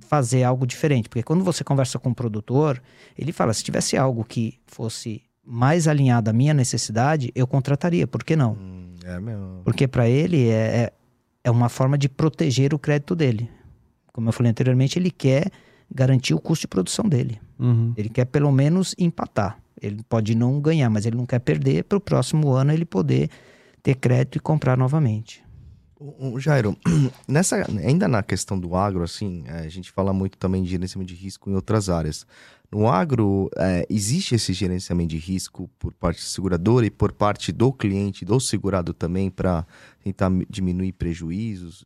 fazer 0.00 0.42
algo 0.42 0.66
diferente. 0.66 1.08
Porque 1.08 1.22
quando 1.22 1.44
você 1.44 1.62
conversa 1.62 1.98
com 1.98 2.10
um 2.10 2.14
produtor, 2.14 2.82
ele 3.16 3.32
fala: 3.32 3.52
se 3.52 3.62
tivesse 3.62 3.96
algo 3.96 4.24
que 4.24 4.58
fosse 4.66 5.22
mais 5.44 5.88
alinhado 5.88 6.28
à 6.28 6.32
minha 6.32 6.52
necessidade, 6.52 7.32
eu 7.34 7.46
contrataria, 7.46 8.06
por 8.06 8.22
que 8.22 8.36
não? 8.36 8.52
Hum, 8.52 8.94
é 9.04 9.18
mesmo. 9.18 9.62
Porque 9.64 9.88
para 9.88 10.08
ele 10.08 10.48
é, 10.48 10.52
é, 10.52 10.92
é 11.44 11.50
uma 11.50 11.68
forma 11.68 11.96
de 11.96 12.08
proteger 12.08 12.74
o 12.74 12.78
crédito 12.78 13.16
dele. 13.16 13.50
Como 14.12 14.28
eu 14.28 14.32
falei 14.32 14.50
anteriormente, 14.50 14.98
ele 14.98 15.10
quer 15.10 15.50
garantir 15.90 16.34
o 16.34 16.40
custo 16.40 16.62
de 16.62 16.68
produção 16.68 17.08
dele. 17.08 17.40
Uhum. 17.58 17.94
Ele 17.96 18.08
quer 18.08 18.26
pelo 18.26 18.52
menos 18.52 18.94
empatar. 18.98 19.58
Ele 19.80 20.02
pode 20.08 20.34
não 20.34 20.60
ganhar, 20.60 20.90
mas 20.90 21.06
ele 21.06 21.16
não 21.16 21.24
quer 21.24 21.38
perder 21.38 21.84
para 21.84 21.96
o 21.96 22.00
próximo 22.00 22.50
ano 22.50 22.72
ele 22.72 22.84
poder 22.84 23.30
ter 23.82 23.94
crédito 23.94 24.36
e 24.36 24.40
comprar 24.40 24.76
novamente. 24.76 25.42
Jairo, 26.38 26.76
nessa, 27.26 27.56
ainda 27.84 28.06
na 28.06 28.22
questão 28.22 28.58
do 28.58 28.76
agro, 28.76 29.02
assim, 29.02 29.44
é, 29.46 29.60
a 29.60 29.68
gente 29.68 29.90
fala 29.90 30.12
muito 30.12 30.38
também 30.38 30.62
de 30.62 30.70
gerenciamento 30.70 31.12
de 31.12 31.18
risco 31.18 31.50
em 31.50 31.54
outras 31.54 31.88
áreas. 31.88 32.26
No 32.70 32.86
agro, 32.86 33.48
é, 33.56 33.86
existe 33.88 34.34
esse 34.34 34.52
gerenciamento 34.52 35.08
de 35.08 35.16
risco 35.16 35.70
por 35.78 35.90
parte 35.94 36.18
do 36.18 36.26
segurador 36.26 36.84
e 36.84 36.90
por 36.90 37.12
parte 37.12 37.50
do 37.50 37.72
cliente, 37.72 38.26
do 38.26 38.38
segurado 38.38 38.92
também, 38.92 39.30
para 39.30 39.66
tentar 40.04 40.30
diminuir 40.50 40.92
prejuízos? 40.92 41.82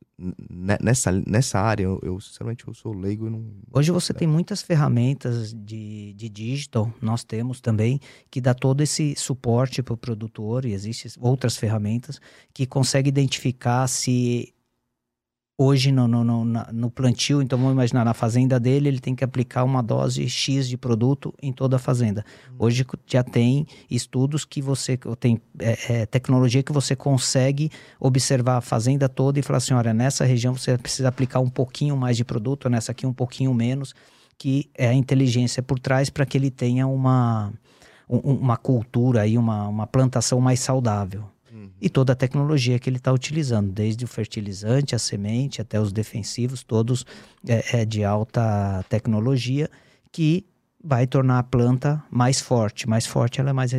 Nessa, 0.50 1.12
nessa 1.24 1.60
área, 1.60 1.84
eu, 1.84 2.00
eu 2.02 2.20
sinceramente 2.20 2.66
eu 2.66 2.74
sou 2.74 2.92
leigo. 2.92 3.30
Não... 3.30 3.44
Hoje 3.72 3.92
você 3.92 4.10
é. 4.10 4.16
tem 4.16 4.26
muitas 4.26 4.60
ferramentas 4.60 5.54
de, 5.54 6.14
de 6.14 6.28
digital, 6.28 6.92
nós 7.00 7.22
temos 7.22 7.60
também, 7.60 8.00
que 8.28 8.40
dá 8.40 8.52
todo 8.52 8.82
esse 8.82 9.14
suporte 9.16 9.84
para 9.84 9.94
o 9.94 9.96
produtor, 9.96 10.64
e 10.64 10.72
existem 10.72 11.12
outras 11.20 11.56
ferramentas 11.56 12.20
que 12.52 12.66
conseguem 12.66 13.08
identificar 13.08 13.86
se 13.86 14.51
hoje 15.56 15.92
no, 15.92 16.08
no, 16.08 16.24
no, 16.24 16.44
no, 16.44 16.90
plantio, 16.90 17.42
então 17.42 17.58
vamos 17.58 17.74
imaginar, 17.74 18.04
na 18.04 18.14
fazenda 18.14 18.58
dele, 18.58 18.88
ele 18.88 19.00
tem 19.00 19.14
que 19.14 19.22
aplicar 19.22 19.64
uma 19.64 19.82
dose 19.82 20.28
X 20.28 20.68
de 20.68 20.76
produto 20.76 21.32
em 21.42 21.52
toda 21.52 21.76
a 21.76 21.78
fazenda. 21.78 22.24
Hoje 22.58 22.84
já 23.06 23.22
tem 23.22 23.66
estudos 23.90 24.44
que 24.44 24.62
você 24.62 24.98
tem 25.20 25.40
é, 25.58 26.00
é, 26.00 26.06
tecnologia 26.06 26.62
que 26.62 26.72
você 26.72 26.96
consegue 26.96 27.70
observar 28.00 28.56
a 28.56 28.60
fazenda 28.60 29.08
toda 29.08 29.38
e 29.38 29.42
falar 29.42 29.58
assim: 29.58 29.74
olha, 29.74 29.92
nessa 29.92 30.24
região 30.24 30.54
você 30.54 30.76
precisa 30.78 31.08
aplicar 31.08 31.40
um 31.40 31.50
pouquinho 31.50 31.96
mais 31.96 32.16
de 32.16 32.24
produto, 32.24 32.68
nessa 32.68 32.92
aqui 32.92 33.06
um 33.06 33.12
pouquinho 33.12 33.52
menos, 33.54 33.94
que 34.38 34.70
é 34.76 34.88
a 34.88 34.94
inteligência 34.94 35.62
por 35.62 35.78
trás 35.78 36.10
para 36.10 36.26
que 36.26 36.36
ele 36.38 36.50
tenha 36.50 36.86
uma, 36.86 37.52
uma 38.08 38.56
cultura 38.56 39.26
e 39.26 39.36
uma, 39.36 39.68
uma 39.68 39.86
plantação 39.86 40.40
mais 40.40 40.60
saudável 40.60 41.24
e 41.82 41.90
toda 41.90 42.12
a 42.12 42.16
tecnologia 42.16 42.78
que 42.78 42.88
ele 42.88 42.98
está 42.98 43.12
utilizando, 43.12 43.72
desde 43.72 44.04
o 44.04 44.08
fertilizante, 44.08 44.94
a 44.94 45.00
semente, 45.00 45.60
até 45.60 45.80
os 45.80 45.92
defensivos, 45.92 46.62
todos 46.62 47.04
é, 47.44 47.80
é, 47.80 47.84
de 47.84 48.04
alta 48.04 48.84
tecnologia, 48.88 49.68
que 50.12 50.46
vai 50.82 51.08
tornar 51.08 51.40
a 51.40 51.42
planta 51.42 52.00
mais 52.08 52.40
forte. 52.40 52.88
Mais 52.88 53.04
forte, 53.04 53.40
ela 53.40 53.50
é 53.50 53.52
mais 53.52 53.72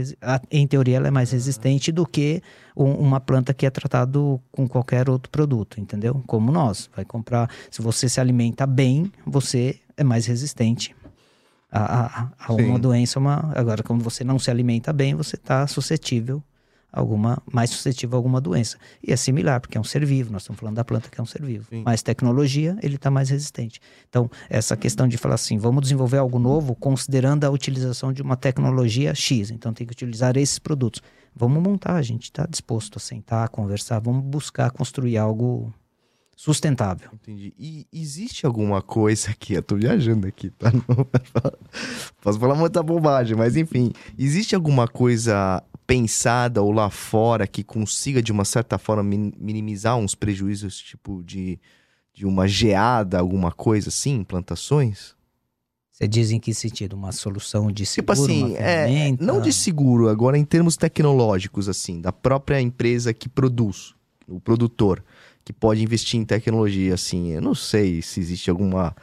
em 0.51 0.67
teoria, 0.67 0.97
ela 0.97 1.07
é 1.07 1.11
mais 1.11 1.31
resistente 1.31 1.93
do 1.93 2.05
que 2.05 2.41
um, 2.75 2.91
uma 2.91 3.21
planta 3.21 3.53
que 3.53 3.65
é 3.65 3.69
tratado 3.69 4.37
com 4.51 4.67
qualquer 4.67 5.09
outro 5.09 5.31
produto, 5.31 5.79
entendeu? 5.79 6.21
Como 6.27 6.51
nós, 6.51 6.89
vai 6.93 7.05
comprar. 7.05 7.49
Se 7.71 7.81
você 7.81 8.09
se 8.09 8.19
alimenta 8.19 8.67
bem, 8.67 9.09
você 9.25 9.79
é 9.95 10.03
mais 10.03 10.25
resistente 10.25 10.93
a, 11.71 12.05
a, 12.05 12.31
a 12.37 12.53
uma 12.53 12.77
doença. 12.77 13.17
Uma, 13.17 13.53
agora, 13.55 13.81
quando 13.81 14.03
você 14.03 14.25
não 14.25 14.37
se 14.37 14.51
alimenta 14.51 14.91
bem, 14.91 15.15
você 15.15 15.37
está 15.37 15.65
suscetível 15.67 16.43
alguma 16.93 17.41
mais 17.51 17.71
suscetível 17.71 18.15
a 18.15 18.19
alguma 18.19 18.39
doença. 18.39 18.77
E 19.06 19.12
é 19.12 19.15
similar, 19.15 19.60
porque 19.60 19.77
é 19.77 19.82
um 19.82 19.84
ser 19.84 20.06
vivo, 20.06 20.32
nós 20.32 20.43
estamos 20.43 20.60
falando 20.60 20.75
da 20.75 20.86
planta 20.86 21.10
que 21.10 21.19
é 21.19 21.23
um 21.23 21.25
ser 21.25 21.43
vivo. 21.43 21.65
Sim. 21.69 21.82
Mais 21.84 22.03
tecnologia, 22.03 22.77
ele 22.84 22.95
está 22.95 23.10
mais 23.10 23.32
resistente. 23.32 23.82
Então, 24.08 24.29
essa 24.47 24.77
questão 24.77 25.08
de 25.08 25.17
falar 25.17 25.36
assim, 25.36 25.58
vamos 25.58 25.82
desenvolver 25.82 26.19
algo 26.19 26.38
novo 26.38 26.75
considerando 26.75 27.43
a 27.43 27.49
utilização 27.49 28.13
de 28.13 28.21
uma 28.21 28.38
tecnologia 28.38 29.15
X, 29.15 29.49
então 29.49 29.73
tem 29.73 29.88
que 29.88 29.93
utilizar 29.93 30.38
esses 30.38 30.60
produtos. 30.60 31.01
Vamos 31.36 31.63
montar, 31.63 31.95
a 31.95 32.01
gente 32.03 32.25
está 32.25 32.45
disposto 32.45 32.97
a 32.97 32.99
sentar, 32.99 33.49
conversar, 33.49 33.99
vamos 33.99 34.23
buscar 34.23 34.69
construir 34.69 35.17
algo 35.17 35.73
sustentável. 36.36 37.10
Entendi. 37.13 37.53
E 37.58 37.88
existe 37.91 38.45
alguma 38.45 38.82
coisa 38.82 39.32
aqui, 39.32 39.53
eu 39.53 39.63
tô 39.63 39.75
viajando 39.75 40.27
aqui, 40.27 40.51
tá? 40.51 40.71
Posso 42.21 42.39
falar 42.39 42.56
muita 42.56 42.84
bobagem, 42.84 43.36
mas 43.36 43.56
enfim, 43.56 43.91
existe 44.17 44.53
alguma 44.53 44.88
coisa 44.88 45.63
pensada 45.85 46.61
ou 46.61 46.71
lá 46.71 46.89
fora 46.89 47.47
que 47.47 47.63
consiga, 47.63 48.21
de 48.21 48.31
uma 48.31 48.45
certa 48.45 48.77
forma, 48.77 49.03
minimizar 49.03 49.97
uns 49.97 50.15
prejuízos, 50.15 50.77
tipo 50.79 51.23
de, 51.23 51.59
de 52.13 52.25
uma 52.25 52.47
geada, 52.47 53.19
alguma 53.19 53.51
coisa 53.51 53.89
assim, 53.89 54.23
plantações? 54.23 55.15
Você 55.91 56.07
diz 56.07 56.31
em 56.31 56.39
que 56.39 56.53
sentido? 56.53 56.93
Uma 56.93 57.11
solução 57.11 57.71
de 57.71 57.85
tipo 57.85 58.15
seguro? 58.15 58.33
Tipo 58.33 58.45
assim, 58.45 58.55
é, 58.57 59.15
não 59.19 59.39
de 59.39 59.53
seguro, 59.53 60.09
agora 60.09 60.37
em 60.37 60.43
termos 60.43 60.75
tecnológicos, 60.75 61.69
assim, 61.69 62.01
da 62.01 62.11
própria 62.11 62.59
empresa 62.59 63.13
que 63.13 63.29
produz, 63.29 63.93
o 64.27 64.39
produtor, 64.39 65.03
que 65.45 65.53
pode 65.53 65.83
investir 65.83 66.19
em 66.19 66.25
tecnologia, 66.25 66.95
assim. 66.95 67.31
Eu 67.31 67.41
não 67.41 67.53
sei 67.53 68.01
se 68.01 68.19
existe 68.19 68.49
alguma 68.49 68.95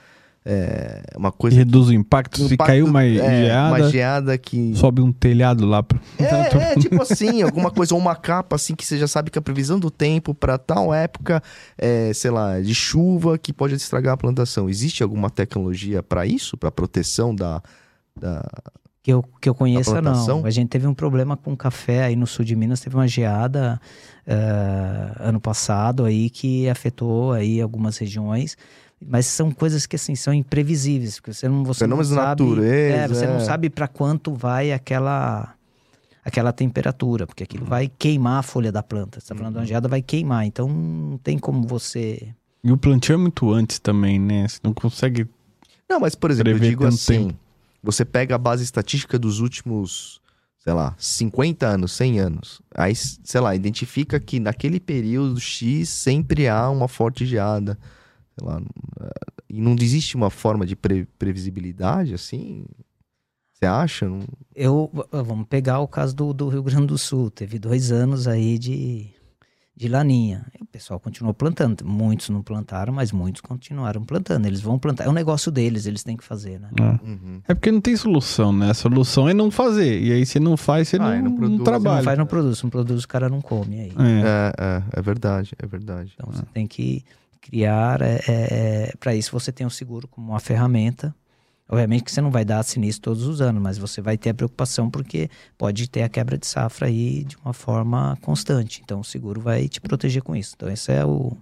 é, 0.45 1.03
uma 1.17 1.31
coisa. 1.31 1.57
Reduz 1.57 1.89
que, 1.89 1.93
o 1.93 1.95
impacto. 1.95 2.49
Se 2.49 2.57
caiu 2.57 2.87
uma 2.87 3.05
é, 3.05 3.45
geada. 3.45 3.69
Uma 3.69 3.91
geada 3.91 4.39
que. 4.39 4.75
Sobe 4.75 5.03
um 5.03 5.13
telhado 5.13 5.67
lá. 5.67 5.83
Pro... 5.83 6.01
É, 6.19 6.73
é, 6.73 6.75
tipo 6.77 7.01
assim, 7.03 7.43
alguma 7.43 7.71
coisa, 7.71 7.95
ou 7.95 8.01
uma 8.01 8.17
capa 8.17 8.57
assim 8.57 8.75
que 8.75 8.87
você 8.87 8.99
já 8.99 9.07
sabe 9.07 9.31
que 9.31 9.39
a 9.39 9.43
previsão 9.43 9.79
do 9.79 9.91
tempo 9.91 10.35
para 10.35 10.57
tal 10.57 10.95
época, 10.95 11.43
é, 11.77 12.13
sei 12.15 12.31
lá, 12.31 12.59
de 12.61 12.75
chuva 12.75 13.37
que 13.37 13.53
pode 13.53 13.75
estragar 13.75 14.15
a 14.15 14.17
plantação. 14.17 14.69
Existe 14.69 15.03
alguma 15.03 15.29
tecnologia 15.29 16.03
para 16.03 16.25
isso? 16.25 16.57
Para 16.57 16.71
proteção 16.71 17.35
da, 17.35 17.63
da. 18.19 18.43
Que 19.03 19.13
eu, 19.13 19.23
que 19.41 19.49
eu 19.49 19.55
conheça, 19.55 20.01
não. 20.01 20.45
A 20.47 20.51
gente 20.51 20.69
teve 20.71 20.87
um 20.87 20.95
problema 20.95 21.37
com 21.37 21.55
café 21.55 22.05
aí 22.05 22.17
no 22.17 22.27
sul 22.27 22.45
de 22.45 22.57
Minas, 22.57 22.81
teve 22.81 22.97
uma 22.97 23.09
geada 23.09 23.81
uh, 24.27 25.29
ano 25.29 25.41
passado 25.41 26.05
aí 26.05 26.29
que 26.31 26.69
afetou 26.69 27.33
aí 27.33 27.61
algumas 27.61 27.97
regiões 27.99 28.57
mas 29.01 29.27
são 29.27 29.51
coisas 29.51 29.87
que 29.87 29.97
assim 29.97 30.15
são 30.15 30.33
imprevisíveis, 30.35 31.17
porque 31.17 31.33
você 31.33 31.49
não 31.49 31.65
você 31.65 31.85
Fenômenos 31.85 32.11
não 32.11 32.17
sabe, 32.17 32.43
natureza, 32.43 32.97
é, 32.97 33.09
você 33.09 33.25
é. 33.25 33.29
não 33.29 33.41
sabe 33.41 33.71
para 33.71 33.89
quanto 33.89 34.35
vai 34.35 34.73
aquela 34.73 35.55
aquela 36.25 36.53
temperatura, 36.53 37.27
porque 37.27 37.43
aquilo 37.43 37.65
vai 37.65 37.89
queimar 37.89 38.41
a 38.41 38.43
folha 38.43 38.71
da 38.71 38.83
planta. 38.83 39.19
Você 39.19 39.25
está 39.25 39.35
falando 39.35 39.55
de 39.55 39.59
uma 39.61 39.67
geada, 39.67 39.89
vai 39.89 40.03
queimar. 40.03 40.47
Então 40.47 40.69
não 40.69 41.19
tem 41.19 41.39
como 41.39 41.67
você. 41.67 42.35
E 42.63 42.71
o 42.71 42.77
plantio 42.77 43.15
é 43.15 43.17
muito 43.17 43.51
antes 43.51 43.79
também, 43.79 44.19
né? 44.19 44.47
Você 44.47 44.61
não 44.63 44.75
consegue. 44.75 45.27
Não, 45.89 45.99
mas 46.01 46.15
por 46.15 46.31
exemplo, 46.31 46.53
eu 46.53 46.59
digo 46.59 46.87
assim: 46.87 47.29
tempo. 47.29 47.39
você 47.83 48.05
pega 48.05 48.35
a 48.35 48.39
base 48.39 48.63
estatística 48.63 49.19
dos 49.19 49.41
últimos, 49.41 50.21
sei 50.59 50.73
lá, 50.73 50.95
50 50.99 51.67
anos, 51.67 51.93
100 51.93 52.21
anos. 52.21 52.63
Aí, 52.75 52.95
sei 52.95 53.41
lá, 53.41 53.55
identifica 53.55 54.21
que 54.21 54.39
naquele 54.39 54.79
período 54.79 55.41
X 55.41 55.89
sempre 55.89 56.49
há 56.49 56.69
uma 56.69 56.87
forte 56.87 57.25
geada. 57.25 57.79
Sei 58.41 58.49
lá. 58.49 58.61
E 59.49 59.61
não 59.61 59.75
existe 59.79 60.17
uma 60.17 60.31
forma 60.31 60.65
de 60.65 60.77
pre 60.77 61.07
previsibilidade 61.19 62.15
assim? 62.15 62.65
Você 63.53 63.67
acha? 63.67 64.09
Não... 64.09 64.21
Eu, 64.55 64.91
vamos 65.13 65.47
pegar 65.47 65.81
o 65.81 65.89
caso 65.89 66.17
do, 66.17 66.33
do, 66.33 66.49
Rio 66.49 66.63
Grande 66.63 66.87
do 66.87 66.97
Sul. 66.97 67.31
Teve 67.31 67.59
dois 67.59 67.93
anos 67.93 68.27
aí 68.27 68.59
de, 68.59 69.09
de 69.77 69.87
laninha. 69.87 70.47
E 70.59 70.63
o 70.63 70.67
pessoal 70.67 70.99
continuou 70.99 71.35
plantando. 71.35 71.85
Muitos 71.85 72.31
não 72.31 72.43
plantaram, 72.43 72.91
mas 72.91 73.13
muitos 73.13 73.43
continuaram 73.43 74.03
plantando. 74.03 74.47
Eles 74.47 74.63
vão 74.63 74.79
plantar. 74.79 75.05
É 75.05 75.09
um 75.11 75.13
negócio 75.13 75.53
deles, 75.53 75.85
eles 75.85 76.03
têm 76.03 76.17
que 76.17 76.25
fazer, 76.25 76.59
né? 76.59 76.71
É, 76.79 77.07
uhum. 77.07 77.43
é 77.49 77.53
porque 77.53 77.71
não 77.71 77.83
tem 77.83 77.95
solução, 77.97 78.51
né? 78.51 78.71
A 78.71 78.75
solução 78.75 79.29
é 79.29 79.35
não 79.35 79.51
fazer. 79.51 80.01
E 80.01 80.11
aí 80.11 80.25
você 80.25 80.41
não 80.41 80.57
faz, 80.57 80.89
você 80.89 80.97
ah, 80.97 81.21
não, 81.21 81.31
não, 81.31 81.49
não, 81.51 81.65
trabalha. 81.65 81.97
Não 81.97 82.05
faz, 82.05 82.19
não 82.19 82.27
produz. 82.27 82.63
Não 82.63 82.71
produz, 82.71 83.05
o 83.05 83.09
cara 83.09 83.29
não 83.29 83.43
come 83.43 83.79
aí. 83.79 83.93
É, 83.99 84.23
é, 84.23 84.65
é, 84.65 84.83
é 84.91 85.03
verdade, 85.03 85.55
é 85.59 85.67
verdade. 85.67 86.15
Então 86.15 86.33
você 86.33 86.47
tem 86.55 86.67
que 86.67 87.05
criar. 87.41 88.03
É, 88.03 88.21
é, 88.27 88.91
é 88.91 88.93
para 88.99 89.15
isso 89.15 89.33
você 89.33 89.53
tem 89.53 89.67
o 89.67 89.71
seguro 89.71 90.09
como 90.09 90.33
uma 90.33 90.41
ferramenta 90.41 91.15
Obviamente 91.71 92.03
que 92.03 92.11
você 92.11 92.21
não 92.21 92.33
vai 92.33 92.45
dar 92.45 92.65
sinistro 92.65 93.13
todos 93.13 93.25
os 93.25 93.41
anos, 93.41 93.63
mas 93.63 93.79
você 93.79 94.03
vai 94.03 94.19
ter 94.19 94.31
a 94.31 94.35
preocupação 94.35 94.91
porque 94.91 95.31
pode 95.57 95.89
ter 95.89 96.03
a 96.03 96.09
quebra 96.09 96.37
de 96.37 96.45
safra 96.45 96.89
aí 96.89 97.23
de 97.23 97.37
uma 97.45 97.53
forma 97.53 98.19
constante. 98.23 98.83
Então 98.85 98.99
o 98.99 99.05
seguro 99.05 99.41
vai 99.41 99.69
te 99.69 99.81
proteger 99.81 100.21
com 100.21 100.35
isso. 100.35 100.55
Então 100.57 100.69
esse 100.69 100.91
é 100.91 101.05
o. 101.07 101.37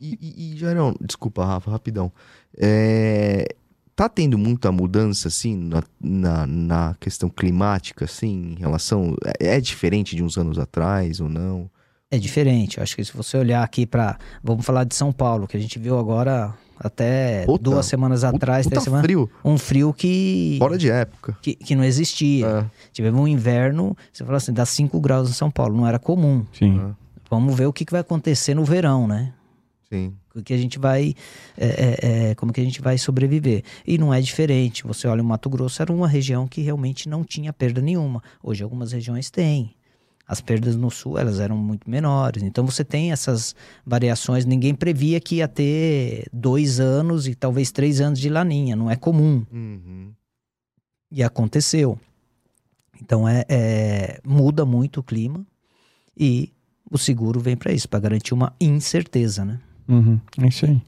E, 0.00 0.18
e, 0.20 0.52
e 0.54 0.56
Jairão, 0.58 0.96
desculpa, 1.00 1.44
Rafa, 1.46 1.70
rapidão. 1.70 2.10
É, 2.58 3.54
tá 3.94 4.08
tendo 4.08 4.36
muita 4.36 4.72
mudança, 4.72 5.28
assim, 5.28 5.56
na, 5.56 5.84
na, 6.00 6.44
na, 6.44 6.96
questão 6.98 7.30
climática, 7.30 8.04
assim, 8.06 8.54
em 8.56 8.58
relação. 8.58 9.14
É, 9.38 9.54
é 9.54 9.60
diferente 9.60 10.16
de 10.16 10.24
uns 10.24 10.36
anos 10.36 10.58
atrás 10.58 11.20
ou 11.20 11.28
não? 11.28 11.70
É 12.12 12.18
diferente. 12.18 12.76
Eu 12.76 12.82
acho 12.82 12.94
que 12.94 13.02
se 13.02 13.10
você 13.16 13.38
olhar 13.38 13.62
aqui 13.62 13.86
para. 13.86 14.18
Vamos 14.44 14.66
falar 14.66 14.84
de 14.84 14.94
São 14.94 15.10
Paulo, 15.10 15.48
que 15.48 15.56
a 15.56 15.60
gente 15.60 15.78
viu 15.78 15.98
agora 15.98 16.52
até 16.78 17.46
puta, 17.46 17.64
duas 17.64 17.86
semanas 17.86 18.22
atrás. 18.22 18.66
Puta 18.66 18.82
semana, 18.82 19.02
frio. 19.02 19.30
Um 19.42 19.56
frio 19.56 19.94
que. 19.94 20.56
Fora 20.58 20.76
de 20.76 20.90
época. 20.90 21.34
Que, 21.40 21.54
que 21.54 21.74
não 21.74 21.82
existia. 21.82 22.46
É. 22.46 22.64
Tivemos 22.92 23.18
um 23.18 23.26
inverno, 23.26 23.96
você 24.12 24.24
falou 24.24 24.36
assim, 24.36 24.52
dá 24.52 24.66
5 24.66 25.00
graus 25.00 25.30
em 25.30 25.32
São 25.32 25.50
Paulo, 25.50 25.74
não 25.74 25.86
era 25.86 25.98
comum. 25.98 26.44
Sim. 26.52 26.78
É. 26.78 26.90
Vamos 27.30 27.56
ver 27.56 27.64
o 27.64 27.72
que, 27.72 27.86
que 27.86 27.92
vai 27.92 28.02
acontecer 28.02 28.52
no 28.52 28.62
verão, 28.62 29.08
né? 29.08 29.32
Sim. 29.88 30.12
O 30.36 30.42
que 30.42 30.52
a 30.52 30.58
gente 30.58 30.78
vai. 30.78 31.14
É, 31.56 31.66
é, 31.66 32.30
é, 32.30 32.34
como 32.34 32.52
que 32.52 32.60
a 32.60 32.64
gente 32.64 32.82
vai 32.82 32.98
sobreviver. 32.98 33.64
E 33.86 33.96
não 33.96 34.12
é 34.12 34.20
diferente. 34.20 34.86
Você 34.86 35.08
olha 35.08 35.22
o 35.22 35.24
Mato 35.24 35.48
Grosso, 35.48 35.80
era 35.80 35.90
uma 35.90 36.06
região 36.06 36.46
que 36.46 36.60
realmente 36.60 37.08
não 37.08 37.24
tinha 37.24 37.54
perda 37.54 37.80
nenhuma. 37.80 38.22
Hoje 38.42 38.62
algumas 38.62 38.92
regiões 38.92 39.30
têm 39.30 39.74
as 40.26 40.40
perdas 40.40 40.76
no 40.76 40.90
sul 40.90 41.18
elas 41.18 41.40
eram 41.40 41.56
muito 41.56 41.88
menores. 41.88 42.42
Então 42.42 42.64
você 42.64 42.84
tem 42.84 43.12
essas 43.12 43.54
variações. 43.84 44.44
Ninguém 44.44 44.74
previa 44.74 45.20
que 45.20 45.36
ia 45.36 45.48
ter 45.48 46.26
dois 46.32 46.80
anos 46.80 47.26
e 47.26 47.34
talvez 47.34 47.70
três 47.70 48.00
anos 48.00 48.18
de 48.18 48.28
laninha. 48.28 48.76
Não 48.76 48.90
é 48.90 48.96
comum. 48.96 49.44
Uhum. 49.52 50.12
E 51.10 51.22
aconteceu. 51.22 51.98
Então 53.00 53.28
é, 53.28 53.44
é, 53.48 54.20
muda 54.24 54.64
muito 54.64 55.00
o 55.00 55.02
clima 55.02 55.44
e 56.16 56.52
o 56.90 56.98
seguro 56.98 57.40
vem 57.40 57.56
para 57.56 57.72
isso, 57.72 57.88
para 57.88 58.00
garantir 58.00 58.34
uma 58.34 58.54
incerteza, 58.60 59.44
né? 59.44 59.58
Uhum, 59.88 60.20
é 60.40 60.46
isso 60.46 60.66
aí. 60.66 60.80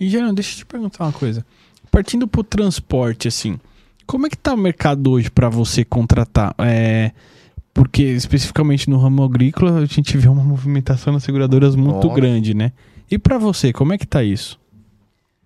E 0.00 0.08
Geraldo, 0.08 0.34
deixa 0.34 0.54
eu 0.54 0.58
te 0.58 0.66
perguntar 0.66 1.04
uma 1.04 1.12
coisa. 1.12 1.44
Partindo 1.90 2.26
para 2.26 2.40
o 2.40 2.44
transporte, 2.44 3.28
assim, 3.28 3.60
como 4.06 4.26
é 4.26 4.30
que 4.30 4.36
tá 4.36 4.54
o 4.54 4.56
mercado 4.56 5.10
hoje 5.10 5.30
para 5.30 5.48
você 5.48 5.84
contratar? 5.84 6.54
É, 6.58 7.12
porque, 7.74 8.02
especificamente 8.02 8.88
no 8.90 8.98
ramo 8.98 9.22
agrícola, 9.22 9.78
a 9.78 9.86
gente 9.86 10.16
vê 10.18 10.28
uma 10.28 10.44
movimentação 10.44 11.12
nas 11.12 11.22
seguradoras 11.22 11.74
muito 11.74 12.06
Nossa. 12.06 12.14
grande, 12.14 12.54
né? 12.54 12.72
E 13.10 13.18
para 13.18 13.38
você, 13.38 13.72
como 13.72 13.92
é 13.92 13.98
que 13.98 14.06
tá 14.06 14.22
isso? 14.22 14.60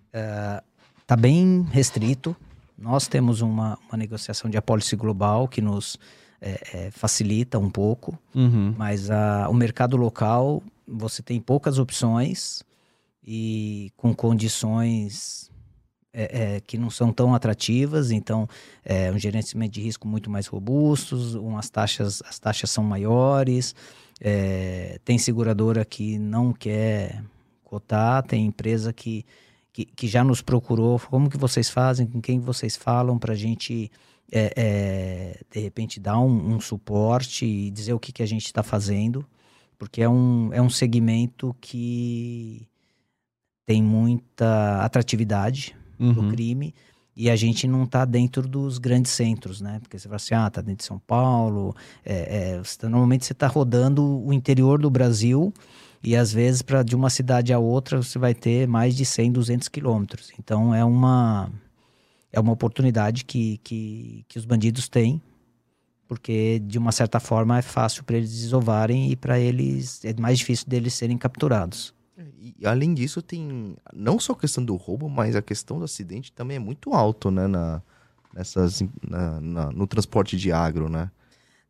Uh, 0.08 0.62
tá 1.06 1.16
bem 1.16 1.66
restrito. 1.70 2.34
Nós 2.76 3.06
temos 3.06 3.40
uma, 3.40 3.78
uma 3.88 3.96
negociação 3.96 4.50
de 4.50 4.56
apólice 4.56 4.96
global 4.96 5.48
que 5.48 5.60
nos 5.60 5.98
é, 6.40 6.60
é, 6.72 6.90
facilita 6.90 7.58
um 7.58 7.70
pouco, 7.70 8.18
uhum. 8.34 8.74
mas 8.76 9.10
a, 9.10 9.48
o 9.48 9.54
mercado 9.54 9.96
local 9.96 10.62
você 10.86 11.22
tem 11.22 11.40
poucas 11.40 11.78
opções 11.78 12.62
e 13.26 13.90
com 13.96 14.14
condições 14.14 15.50
é, 16.18 16.56
é, 16.56 16.60
que 16.60 16.78
não 16.78 16.88
são 16.88 17.12
tão 17.12 17.34
atrativas, 17.34 18.10
então 18.10 18.48
é 18.82 19.12
um 19.12 19.18
gerenciamento 19.18 19.74
de 19.74 19.82
risco 19.82 20.08
muito 20.08 20.30
mais 20.30 20.46
robustos, 20.46 21.34
umas 21.34 21.68
taxas, 21.68 22.22
as 22.26 22.38
taxas 22.38 22.70
são 22.70 22.82
maiores, 22.82 23.74
é, 24.18 24.98
tem 25.04 25.18
seguradora 25.18 25.84
que 25.84 26.18
não 26.18 26.54
quer 26.54 27.22
cotar, 27.62 28.22
tem 28.22 28.46
empresa 28.46 28.94
que, 28.94 29.26
que, 29.74 29.84
que, 29.84 30.08
já 30.08 30.24
nos 30.24 30.40
procurou, 30.40 30.98
como 30.98 31.28
que 31.28 31.36
vocês 31.36 31.68
fazem, 31.68 32.06
com 32.06 32.18
quem 32.18 32.40
vocês 32.40 32.76
falam 32.76 33.18
para 33.18 33.34
a 33.34 33.36
gente 33.36 33.90
é, 34.32 34.52
é, 34.56 35.40
de 35.50 35.60
repente 35.60 36.00
dar 36.00 36.18
um, 36.18 36.54
um, 36.54 36.60
suporte 36.60 37.44
e 37.44 37.70
dizer 37.70 37.92
o 37.92 38.00
que, 38.00 38.10
que 38.10 38.22
a 38.22 38.26
gente 38.26 38.46
está 38.46 38.62
fazendo, 38.62 39.26
porque 39.78 40.00
é 40.00 40.08
um, 40.08 40.50
é 40.54 40.62
um 40.62 40.70
segmento 40.70 41.54
que 41.60 42.66
tem 43.66 43.82
muita 43.82 44.82
atratividade, 44.82 45.76
uhum. 45.98 46.12
do 46.12 46.28
crime 46.28 46.74
e 47.16 47.30
a 47.30 47.36
gente 47.36 47.66
não 47.66 47.84
está 47.84 48.04
dentro 48.04 48.46
dos 48.46 48.76
grandes 48.76 49.10
centros, 49.10 49.60
né? 49.60 49.78
Porque 49.80 49.98
você 49.98 50.06
fala 50.06 50.16
assim, 50.16 50.34
ah, 50.34 50.50
tá 50.50 50.60
dentro 50.60 50.78
de 50.78 50.84
São 50.84 50.98
Paulo. 50.98 51.74
É, 52.04 52.52
é, 52.52 52.58
você 52.58 52.76
tá, 52.76 52.88
normalmente 52.90 53.24
você 53.24 53.32
está 53.32 53.46
rodando 53.46 54.04
o 54.04 54.32
interior 54.34 54.78
do 54.78 54.90
Brasil 54.90 55.52
e 56.04 56.14
às 56.14 56.30
vezes 56.30 56.60
para 56.60 56.82
de 56.82 56.94
uma 56.94 57.08
cidade 57.08 57.54
a 57.54 57.58
outra 57.58 58.02
você 58.02 58.18
vai 58.18 58.34
ter 58.34 58.68
mais 58.68 58.94
de 58.94 59.06
100, 59.06 59.32
200 59.32 59.68
quilômetros. 59.68 60.30
Então 60.38 60.74
é 60.74 60.84
uma 60.84 61.50
é 62.30 62.38
uma 62.38 62.52
oportunidade 62.52 63.24
que, 63.24 63.58
que, 63.64 64.22
que 64.28 64.38
os 64.38 64.44
bandidos 64.44 64.88
têm, 64.88 65.22
porque 66.06 66.58
de 66.58 66.76
uma 66.76 66.92
certa 66.92 67.18
forma 67.18 67.56
é 67.58 67.62
fácil 67.62 68.04
para 68.04 68.18
eles 68.18 68.30
desovarem 68.30 69.10
e 69.10 69.16
para 69.16 69.40
eles 69.40 70.04
é 70.04 70.12
mais 70.20 70.38
difícil 70.38 70.68
deles 70.68 70.92
serem 70.92 71.16
capturados. 71.16 71.95
E 72.38 72.66
além 72.66 72.94
disso, 72.94 73.20
tem 73.20 73.76
não 73.92 74.18
só 74.18 74.32
a 74.32 74.38
questão 74.38 74.64
do 74.64 74.74
roubo, 74.76 75.08
mas 75.08 75.36
a 75.36 75.42
questão 75.42 75.78
do 75.78 75.84
acidente 75.84 76.32
também 76.32 76.56
é 76.56 76.60
muito 76.60 76.94
alto, 76.94 77.30
né? 77.30 77.46
Na, 77.46 77.82
nessas, 78.32 78.82
na, 79.06 79.40
na 79.40 79.70
no 79.70 79.86
transporte 79.86 80.36
de 80.36 80.50
agro, 80.50 80.88
né? 80.88 81.10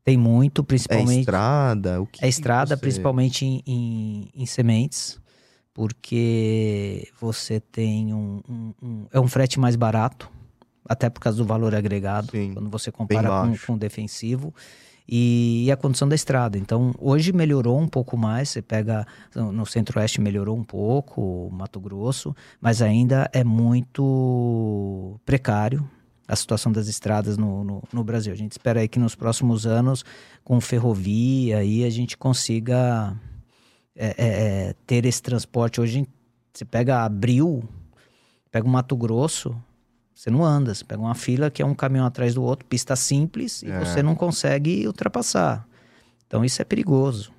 Tem 0.05 0.17
muito, 0.17 0.63
principalmente. 0.63 1.17
É 1.17 1.21
estrada? 1.21 2.01
O 2.01 2.07
que 2.07 2.25
é 2.25 2.29
estrada, 2.29 2.77
você... 2.77 2.81
principalmente 2.81 3.45
em, 3.45 3.63
em, 3.67 4.31
em, 4.37 4.47
sementes, 4.47 5.21
porque 5.75 7.09
você 7.21 7.59
tem 7.59 8.15
um, 8.15 8.41
um, 8.49 8.75
um, 8.81 9.07
É 9.13 9.19
um 9.19 9.27
frete 9.27 9.59
mais 9.59 9.75
barato, 9.75 10.31
até 10.89 11.11
por 11.11 11.19
causa 11.19 11.39
do 11.39 11.45
valor 11.45 11.75
agregado, 11.75 12.31
Sim, 12.31 12.53
quando 12.55 12.71
você 12.71 12.93
compara 12.93 13.29
com, 13.29 13.57
com 13.67 13.73
o 13.73 13.79
defensivo 13.79 14.55
e 15.09 15.71
a 15.71 15.77
condição 15.77 16.09
da 16.09 16.14
estrada. 16.14 16.59
Então, 16.59 16.95
hoje 16.99 17.33
melhorou 17.33 17.79
um 17.79 17.88
pouco 17.88 18.16
mais. 18.16 18.49
Você 18.49 18.62
pega 18.62 19.07
no 19.35 19.64
Centro-Oeste, 19.64 20.21
melhorou 20.21 20.57
um 20.57 20.64
pouco, 20.64 21.49
Mato 21.53 21.79
Grosso, 21.79 22.35
mas 22.61 22.83
ainda 22.83 23.31
é 23.33 23.45
muito 23.45 25.19
precário 25.25 25.88
a 26.29 26.35
situação 26.35 26.73
das 26.73 26.88
estradas 26.88 27.38
no, 27.38 27.62
no, 27.62 27.83
no, 27.92 28.03
Brasil. 28.03 28.33
A 28.33 28.37
gente 28.37 28.53
espera 28.53 28.81
aí 28.81 28.88
que 28.88 28.99
nos 28.99 29.14
próximos 29.14 29.64
anos, 29.64 30.05
com 30.42 30.61
ferrovia, 30.61 31.59
aí 31.59 31.85
a 31.85 31.90
gente 31.90 32.16
consiga 32.16 33.16
é, 33.95 34.07
é, 34.07 34.14
é 34.19 34.75
ter 34.87 35.05
esse 35.07 35.23
transporte. 35.23 35.81
Hoje, 35.81 36.07
você 36.53 36.64
pega 36.64 37.05
Abril, 37.05 37.63
pega 38.50 38.67
o 38.67 38.71
Mato 38.71 38.96
Grosso, 38.96 39.57
você 40.17 40.31
não 40.31 40.42
anda, 40.42 40.75
você 40.75 40.83
pega 40.83 41.02
uma 41.02 41.14
fila 41.14 41.50
que 41.50 41.60
é 41.60 41.67
um 41.67 41.75
caminhão 41.75 42.06
atrás 42.06 42.35
do 42.35 42.42
outro, 42.42 42.64
pista 42.64 42.96
simples, 42.96 43.62
e 43.62 43.71
é. 43.71 43.79
você 43.79 44.02
não 44.02 44.14
consegue 44.14 44.87
ultrapassar. 44.87 45.69
Então 46.27 46.42
isso 46.42 46.62
é 46.62 46.64
perigoso. 46.64 47.31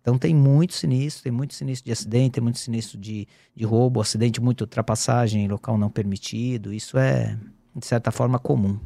Então 0.00 0.18
tem 0.18 0.34
muito 0.34 0.74
sinistro, 0.74 1.22
tem 1.22 1.30
muito 1.30 1.54
sinistro 1.54 1.86
de 1.86 1.92
acidente, 1.92 2.32
tem 2.32 2.42
muito 2.42 2.58
sinistro 2.58 2.98
de, 2.98 3.28
de 3.54 3.64
roubo, 3.64 4.00
acidente, 4.00 4.40
muita 4.40 4.64
ultrapassagem 4.64 5.44
em 5.44 5.48
local 5.48 5.78
não 5.78 5.88
permitido. 5.88 6.74
Isso 6.74 6.98
é, 6.98 7.38
de 7.76 7.86
certa 7.86 8.10
forma, 8.10 8.40
comum. 8.40 8.76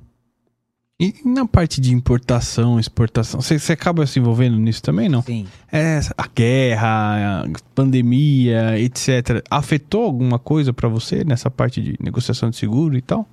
E 1.00 1.14
na 1.24 1.46
parte 1.46 1.80
de 1.80 1.94
importação, 1.94 2.78
exportação, 2.78 3.40
você, 3.40 3.72
acaba 3.72 4.06
se 4.06 4.18
envolvendo 4.18 4.58
nisso 4.58 4.82
também, 4.82 5.08
não? 5.08 5.22
Sim. 5.22 5.46
É, 5.72 5.98
a 6.14 6.26
guerra, 6.26 7.44
a 7.44 7.46
pandemia, 7.74 8.78
etc. 8.78 9.42
Afetou 9.50 10.04
alguma 10.04 10.38
coisa 10.38 10.74
para 10.74 10.90
você 10.90 11.24
nessa 11.24 11.50
parte 11.50 11.80
de 11.80 11.96
negociação 11.98 12.50
de 12.50 12.56
seguro 12.56 12.98
e 12.98 13.00
tal? 13.00 13.26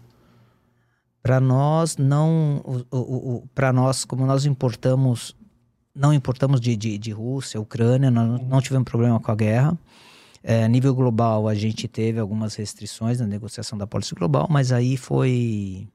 Para 1.21 1.41
nós, 1.41 1.97
não. 1.97 2.63
Para 3.53 3.73
nós, 3.73 4.05
como 4.05 4.25
nós 4.25 4.45
importamos. 4.45 5.35
Não 5.93 6.13
importamos 6.13 6.61
de, 6.61 6.73
de, 6.77 6.97
de 6.97 7.11
Rússia, 7.11 7.59
Ucrânia, 7.59 8.09
nós 8.09 8.41
não 8.47 8.61
tivemos 8.61 8.85
problema 8.85 9.19
com 9.19 9.31
a 9.31 9.35
guerra. 9.35 9.77
É, 10.41 10.65
nível 10.69 10.95
global, 10.95 11.49
a 11.49 11.55
gente 11.55 11.85
teve 11.85 12.17
algumas 12.17 12.55
restrições 12.55 13.19
na 13.19 13.27
negociação 13.27 13.77
da 13.77 13.85
pólice 13.85 14.15
global, 14.15 14.47
mas 14.49 14.71
aí 14.71 14.95
foi, 14.95 15.87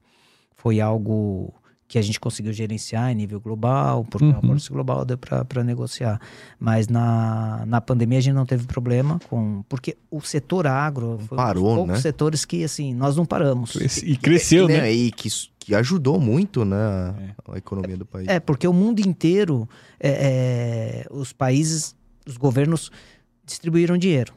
foi 0.54 0.80
algo 0.80 1.54
que 1.92 1.98
a 1.98 2.02
gente 2.02 2.18
conseguiu 2.18 2.54
gerenciar 2.54 3.12
em 3.12 3.14
nível 3.14 3.38
global, 3.38 4.02
porque 4.02 4.24
uhum. 4.24 4.30
a 4.30 4.40
pólice 4.40 4.70
global 4.70 5.04
deu 5.04 5.18
para 5.18 5.62
negociar. 5.62 6.18
Mas 6.58 6.88
na, 6.88 7.64
na 7.66 7.82
pandemia 7.82 8.16
a 8.16 8.22
gente 8.22 8.34
não 8.34 8.46
teve 8.46 8.66
problema 8.66 9.20
com. 9.28 9.62
Porque 9.68 9.98
o 10.10 10.22
setor 10.22 10.66
agro 10.66 11.20
foi 11.28 11.36
Parou, 11.36 11.64
um 11.64 11.66
dos 11.66 11.74
poucos 11.74 11.92
né? 11.92 12.00
setores 12.00 12.46
que, 12.46 12.64
assim, 12.64 12.94
nós 12.94 13.14
não 13.14 13.26
paramos. 13.26 13.74
E 14.02 14.16
cresceu, 14.16 14.70
e, 14.70 14.72
né? 14.72 14.90
E 14.90 15.12
que, 15.12 15.28
que 15.58 15.74
ajudou 15.74 16.18
muito, 16.18 16.64
né? 16.64 17.34
A 17.46 17.58
economia 17.58 17.98
do 17.98 18.06
país. 18.06 18.26
É, 18.26 18.40
porque 18.40 18.66
o 18.66 18.72
mundo 18.72 19.00
inteiro, 19.00 19.68
é, 20.00 20.08
é, 20.08 21.06
os 21.10 21.34
países, 21.34 21.94
os 22.26 22.38
governos 22.38 22.90
distribuíram 23.44 23.98
dinheiro 23.98 24.32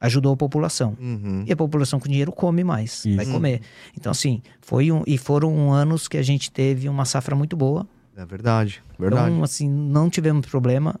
ajudou 0.00 0.32
a 0.32 0.36
população. 0.36 0.96
Uhum. 0.98 1.44
E 1.46 1.52
a 1.52 1.56
população 1.56 2.00
com 2.00 2.08
dinheiro 2.08 2.32
come 2.32 2.64
mais, 2.64 3.04
Isso. 3.04 3.16
vai 3.16 3.26
comer. 3.26 3.60
Então, 3.96 4.10
assim, 4.10 4.40
foi 4.60 4.90
um. 4.90 5.02
E 5.06 5.18
foram 5.18 5.72
anos 5.72 6.08
que 6.08 6.16
a 6.16 6.22
gente 6.22 6.50
teve 6.50 6.88
uma 6.88 7.04
safra 7.04 7.36
muito 7.36 7.56
boa. 7.56 7.86
É 8.16 8.24
verdade, 8.24 8.82
verdade. 8.98 9.30
Então, 9.30 9.44
assim, 9.44 9.68
não 9.68 10.08
tivemos 10.08 10.46
problema 10.46 10.98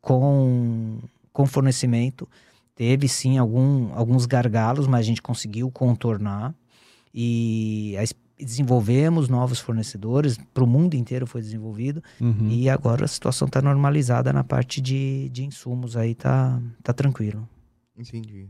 com, 0.00 0.98
com 1.32 1.46
fornecimento. 1.46 2.28
Teve 2.74 3.08
sim 3.08 3.36
algum, 3.36 3.92
alguns 3.94 4.24
gargalos, 4.26 4.86
mas 4.86 5.00
a 5.00 5.02
gente 5.02 5.20
conseguiu 5.20 5.70
contornar. 5.70 6.54
E 7.12 7.94
a, 7.98 8.04
desenvolvemos 8.42 9.28
novos 9.28 9.58
fornecedores, 9.58 10.38
para 10.54 10.64
o 10.64 10.66
mundo 10.66 10.94
inteiro 10.94 11.26
foi 11.26 11.42
desenvolvido. 11.42 12.02
Uhum. 12.20 12.48
E 12.48 12.70
agora 12.70 13.04
a 13.04 13.08
situação 13.08 13.46
está 13.46 13.60
normalizada 13.60 14.32
na 14.32 14.42
parte 14.42 14.80
de, 14.80 15.28
de 15.30 15.44
insumos, 15.44 15.96
aí 15.96 16.14
tá, 16.14 16.58
tá 16.82 16.92
tranquilo. 16.92 17.46
Entendi. 18.00 18.46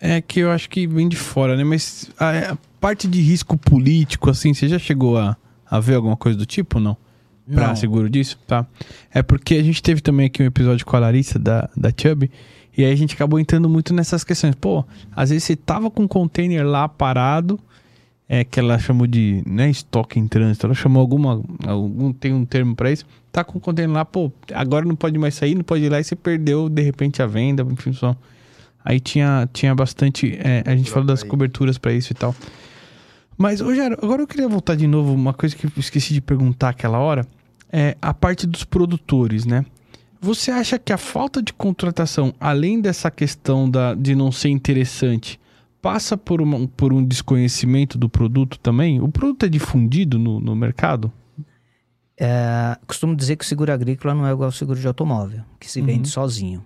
É 0.00 0.20
que 0.20 0.40
eu 0.40 0.50
acho 0.50 0.68
que 0.68 0.86
vem 0.86 1.08
de 1.08 1.16
fora, 1.16 1.56
né? 1.56 1.62
Mas 1.62 2.10
a, 2.18 2.52
a 2.52 2.58
parte 2.80 3.06
de 3.06 3.20
risco 3.20 3.56
político, 3.56 4.28
assim, 4.28 4.52
você 4.52 4.68
já 4.68 4.78
chegou 4.80 5.16
a, 5.16 5.36
a 5.64 5.78
ver 5.78 5.94
alguma 5.94 6.16
coisa 6.16 6.36
do 6.36 6.44
tipo 6.44 6.78
ou 6.78 6.84
não? 6.84 6.96
Pra 7.52 7.68
não. 7.68 7.76
seguro 7.76 8.10
disso? 8.10 8.38
Tá. 8.46 8.66
É 9.12 9.22
porque 9.22 9.54
a 9.54 9.62
gente 9.62 9.80
teve 9.82 10.00
também 10.00 10.26
aqui 10.26 10.42
um 10.42 10.46
episódio 10.46 10.84
com 10.84 10.96
a 10.96 11.00
Larissa 11.00 11.38
da, 11.38 11.70
da 11.76 11.90
Chubb, 11.96 12.30
e 12.76 12.84
aí 12.84 12.92
a 12.92 12.96
gente 12.96 13.14
acabou 13.14 13.38
entrando 13.38 13.68
muito 13.68 13.94
nessas 13.94 14.24
questões. 14.24 14.54
Pô, 14.56 14.84
às 15.14 15.30
vezes 15.30 15.44
você 15.44 15.56
tava 15.56 15.90
com 15.90 16.02
um 16.02 16.08
container 16.08 16.66
lá 16.66 16.88
parado, 16.88 17.60
é 18.28 18.44
que 18.44 18.58
ela 18.58 18.78
chamou 18.78 19.06
de, 19.06 19.42
não 19.46 19.64
é 19.64 19.70
estoque 19.70 20.18
em 20.18 20.26
trânsito, 20.26 20.66
ela 20.66 20.74
chamou 20.74 21.00
alguma, 21.00 21.42
algum, 21.66 22.12
tem 22.12 22.32
um 22.32 22.44
termo 22.44 22.76
para 22.76 22.90
isso, 22.90 23.04
tá 23.30 23.42
com 23.42 23.58
o 23.58 23.60
container 23.60 23.92
lá, 23.92 24.04
pô, 24.04 24.32
agora 24.52 24.84
não 24.84 24.94
pode 24.94 25.18
mais 25.18 25.34
sair, 25.34 25.54
não 25.54 25.64
pode 25.64 25.84
ir 25.84 25.88
lá 25.88 26.00
e 26.00 26.04
você 26.04 26.14
perdeu 26.14 26.68
de 26.68 26.82
repente 26.82 27.22
a 27.22 27.26
venda, 27.26 27.66
enfim, 27.68 27.92
só 27.92 28.16
Aí 28.84 28.98
tinha, 28.98 29.48
tinha 29.52 29.74
bastante. 29.74 30.38
É, 30.42 30.62
a 30.66 30.74
gente 30.74 30.90
falou 30.90 31.06
das 31.06 31.22
coberturas 31.22 31.78
para 31.78 31.92
isso 31.92 32.12
e 32.12 32.14
tal. 32.14 32.34
Mas 33.36 33.60
hoje, 33.60 33.80
agora 33.80 34.22
eu 34.22 34.26
queria 34.26 34.48
voltar 34.48 34.74
de 34.74 34.86
novo. 34.86 35.12
Uma 35.12 35.32
coisa 35.32 35.54
que 35.54 35.66
eu 35.66 35.72
esqueci 35.76 36.12
de 36.12 36.20
perguntar 36.20 36.70
aquela 36.70 36.98
hora 36.98 37.26
é 37.72 37.96
a 38.00 38.12
parte 38.12 38.46
dos 38.46 38.64
produtores, 38.64 39.46
né? 39.46 39.64
Você 40.20 40.50
acha 40.50 40.78
que 40.78 40.92
a 40.92 40.98
falta 40.98 41.42
de 41.42 41.52
contratação, 41.52 42.34
além 42.38 42.80
dessa 42.80 43.10
questão 43.10 43.70
da, 43.70 43.94
de 43.94 44.14
não 44.14 44.30
ser 44.30 44.50
interessante, 44.50 45.40
passa 45.80 46.16
por, 46.16 46.42
uma, 46.42 46.68
por 46.68 46.92
um 46.92 47.02
desconhecimento 47.02 47.96
do 47.96 48.08
produto 48.08 48.58
também? 48.58 49.00
O 49.00 49.08
produto 49.08 49.46
é 49.46 49.48
difundido 49.48 50.18
no, 50.18 50.38
no 50.38 50.54
mercado? 50.54 51.10
É, 52.18 52.76
costumo 52.86 53.16
dizer 53.16 53.36
que 53.36 53.44
o 53.44 53.48
seguro 53.48 53.72
agrícola 53.72 54.14
não 54.14 54.26
é 54.26 54.32
igual 54.32 54.48
ao 54.48 54.52
seguro 54.52 54.78
de 54.78 54.86
automóvel, 54.86 55.42
que 55.58 55.70
se 55.70 55.80
vende 55.80 56.00
uhum. 56.00 56.12
sozinho. 56.12 56.64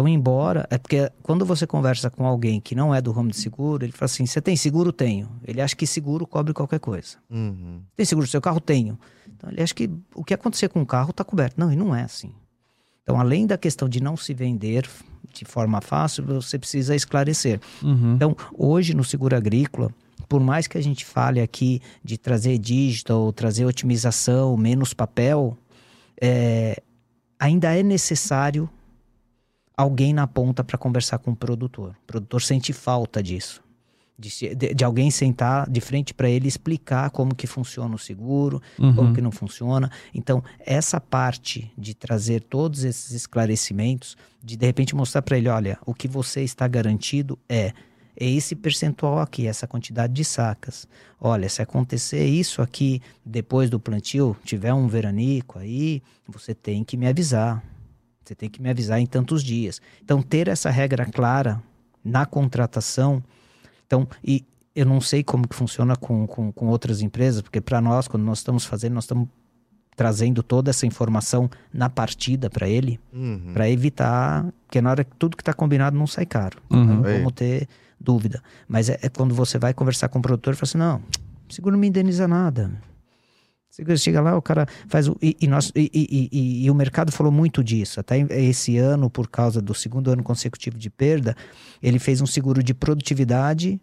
Então, 0.00 0.08
embora. 0.08 0.66
É 0.70 0.78
porque 0.78 1.10
quando 1.22 1.44
você 1.44 1.66
conversa 1.66 2.08
com 2.08 2.26
alguém 2.26 2.58
que 2.58 2.74
não 2.74 2.94
é 2.94 3.02
do 3.02 3.12
ramo 3.12 3.30
de 3.30 3.36
seguro, 3.36 3.84
ele 3.84 3.92
fala 3.92 4.06
assim: 4.06 4.24
você 4.24 4.40
tem 4.40 4.56
seguro? 4.56 4.92
Tenho. 4.92 5.28
Ele 5.46 5.60
acha 5.60 5.76
que 5.76 5.86
seguro 5.86 6.26
cobre 6.26 6.54
qualquer 6.54 6.80
coisa. 6.80 7.18
Uhum. 7.28 7.82
Tem 7.94 8.06
seguro 8.06 8.26
do 8.26 8.30
seu 8.30 8.40
carro? 8.40 8.60
Tenho. 8.60 8.98
Então, 9.28 9.50
ele 9.50 9.62
acha 9.62 9.74
que 9.74 9.90
o 10.14 10.24
que 10.24 10.32
acontecer 10.32 10.68
com 10.68 10.80
o 10.80 10.86
carro 10.86 11.10
está 11.10 11.22
coberto. 11.22 11.60
Não, 11.60 11.70
e 11.70 11.76
não 11.76 11.94
é 11.94 12.02
assim. 12.02 12.32
Então, 13.02 13.20
além 13.20 13.46
da 13.46 13.58
questão 13.58 13.88
de 13.88 14.02
não 14.02 14.16
se 14.16 14.32
vender 14.32 14.88
de 15.34 15.44
forma 15.44 15.82
fácil, 15.82 16.24
você 16.24 16.58
precisa 16.58 16.94
esclarecer. 16.94 17.60
Uhum. 17.82 18.14
Então, 18.14 18.36
hoje 18.56 18.94
no 18.94 19.04
seguro 19.04 19.36
agrícola, 19.36 19.90
por 20.28 20.40
mais 20.40 20.66
que 20.66 20.78
a 20.78 20.82
gente 20.82 21.04
fale 21.04 21.40
aqui 21.40 21.82
de 22.02 22.16
trazer 22.16 22.56
digital, 22.56 23.32
trazer 23.32 23.66
otimização, 23.66 24.56
menos 24.56 24.94
papel, 24.94 25.56
é, 26.20 26.82
ainda 27.38 27.76
é 27.76 27.82
necessário 27.82 28.68
alguém 29.80 30.12
na 30.12 30.26
ponta 30.26 30.62
para 30.62 30.78
conversar 30.78 31.18
com 31.18 31.32
o 31.32 31.36
produtor. 31.36 31.96
O 32.02 32.06
produtor 32.06 32.42
sente 32.42 32.72
falta 32.72 33.22
disso. 33.22 33.62
De, 34.18 34.54
de, 34.54 34.74
de 34.74 34.84
alguém 34.84 35.10
sentar 35.10 35.68
de 35.68 35.80
frente 35.80 36.12
para 36.12 36.28
ele 36.28 36.46
explicar 36.46 37.08
como 37.08 37.34
que 37.34 37.46
funciona 37.46 37.94
o 37.94 37.98
seguro, 37.98 38.60
uhum. 38.78 38.94
como 38.94 39.14
que 39.14 39.20
não 39.22 39.30
funciona. 39.30 39.90
Então, 40.12 40.44
essa 40.58 41.00
parte 41.00 41.72
de 41.76 41.94
trazer 41.94 42.42
todos 42.42 42.84
esses 42.84 43.12
esclarecimentos, 43.12 44.18
de 44.42 44.58
de 44.58 44.66
repente 44.66 44.94
mostrar 44.94 45.22
para 45.22 45.38
ele, 45.38 45.48
olha, 45.48 45.78
o 45.86 45.94
que 45.94 46.06
você 46.06 46.42
está 46.42 46.68
garantido 46.68 47.38
é 47.48 47.72
é 48.16 48.28
esse 48.28 48.54
percentual 48.54 49.18
aqui, 49.18 49.46
essa 49.46 49.66
quantidade 49.66 50.12
de 50.12 50.24
sacas. 50.24 50.86
Olha, 51.18 51.48
se 51.48 51.62
acontecer 51.62 52.26
isso 52.26 52.60
aqui 52.60 53.00
depois 53.24 53.70
do 53.70 53.80
plantio, 53.80 54.36
tiver 54.44 54.74
um 54.74 54.86
veranico 54.86 55.58
aí, 55.58 56.02
você 56.28 56.54
tem 56.54 56.84
que 56.84 56.98
me 56.98 57.06
avisar. 57.06 57.64
Você 58.30 58.34
tem 58.36 58.48
que 58.48 58.62
me 58.62 58.70
avisar 58.70 59.00
em 59.00 59.06
tantos 59.06 59.42
dias. 59.42 59.82
Então, 60.04 60.22
ter 60.22 60.46
essa 60.46 60.70
regra 60.70 61.04
clara 61.04 61.60
na 62.04 62.24
contratação. 62.24 63.20
Então, 63.84 64.06
e 64.22 64.44
eu 64.72 64.86
não 64.86 65.00
sei 65.00 65.24
como 65.24 65.48
que 65.48 65.56
funciona 65.56 65.96
com, 65.96 66.28
com, 66.28 66.52
com 66.52 66.68
outras 66.68 67.02
empresas, 67.02 67.42
porque 67.42 67.60
para 67.60 67.80
nós, 67.80 68.06
quando 68.06 68.22
nós 68.22 68.38
estamos 68.38 68.64
fazendo, 68.64 68.94
nós 68.94 69.02
estamos 69.02 69.26
trazendo 69.96 70.44
toda 70.44 70.70
essa 70.70 70.86
informação 70.86 71.50
na 71.74 71.90
partida 71.90 72.48
para 72.48 72.68
ele, 72.68 73.00
uhum. 73.12 73.50
para 73.52 73.68
evitar, 73.68 74.46
porque 74.64 74.80
na 74.80 74.90
hora 74.90 75.02
que 75.02 75.16
tudo 75.16 75.36
que 75.36 75.42
está 75.42 75.52
combinado 75.52 75.98
não 75.98 76.06
sai 76.06 76.24
caro. 76.24 76.62
Uhum. 76.70 76.84
Não 76.84 77.02
vamos 77.02 77.32
ter 77.32 77.68
dúvida. 77.98 78.40
Mas 78.68 78.88
é, 78.88 78.96
é, 79.02 79.08
quando 79.08 79.34
você 79.34 79.58
vai 79.58 79.74
conversar 79.74 80.08
com 80.08 80.20
o 80.20 80.22
produtor 80.22 80.54
e 80.54 80.56
fala 80.56 80.68
assim: 80.68 80.78
não, 80.78 81.02
seguro 81.48 81.72
não 81.72 81.80
me 81.80 81.88
indeniza 81.88 82.28
nada. 82.28 82.70
Você 83.84 83.96
chega 83.96 84.20
lá, 84.20 84.36
o 84.36 84.42
cara 84.42 84.66
faz 84.88 85.08
o. 85.08 85.16
E, 85.22 85.36
e, 85.40 85.46
nós, 85.46 85.72
e, 85.74 85.90
e, 85.92 86.64
e, 86.64 86.70
o 86.70 86.74
mercado 86.74 87.12
falou 87.12 87.32
muito 87.32 87.62
disso. 87.62 88.00
Até 88.00 88.18
esse 88.18 88.78
ano, 88.78 89.10
por 89.10 89.28
causa 89.28 89.60
do 89.60 89.74
segundo 89.74 90.10
ano 90.10 90.22
consecutivo 90.22 90.78
de 90.78 90.90
perda, 90.90 91.36
ele 91.82 91.98
fez 91.98 92.20
um 92.20 92.26
seguro 92.26 92.62
de 92.62 92.74
produtividade 92.74 93.80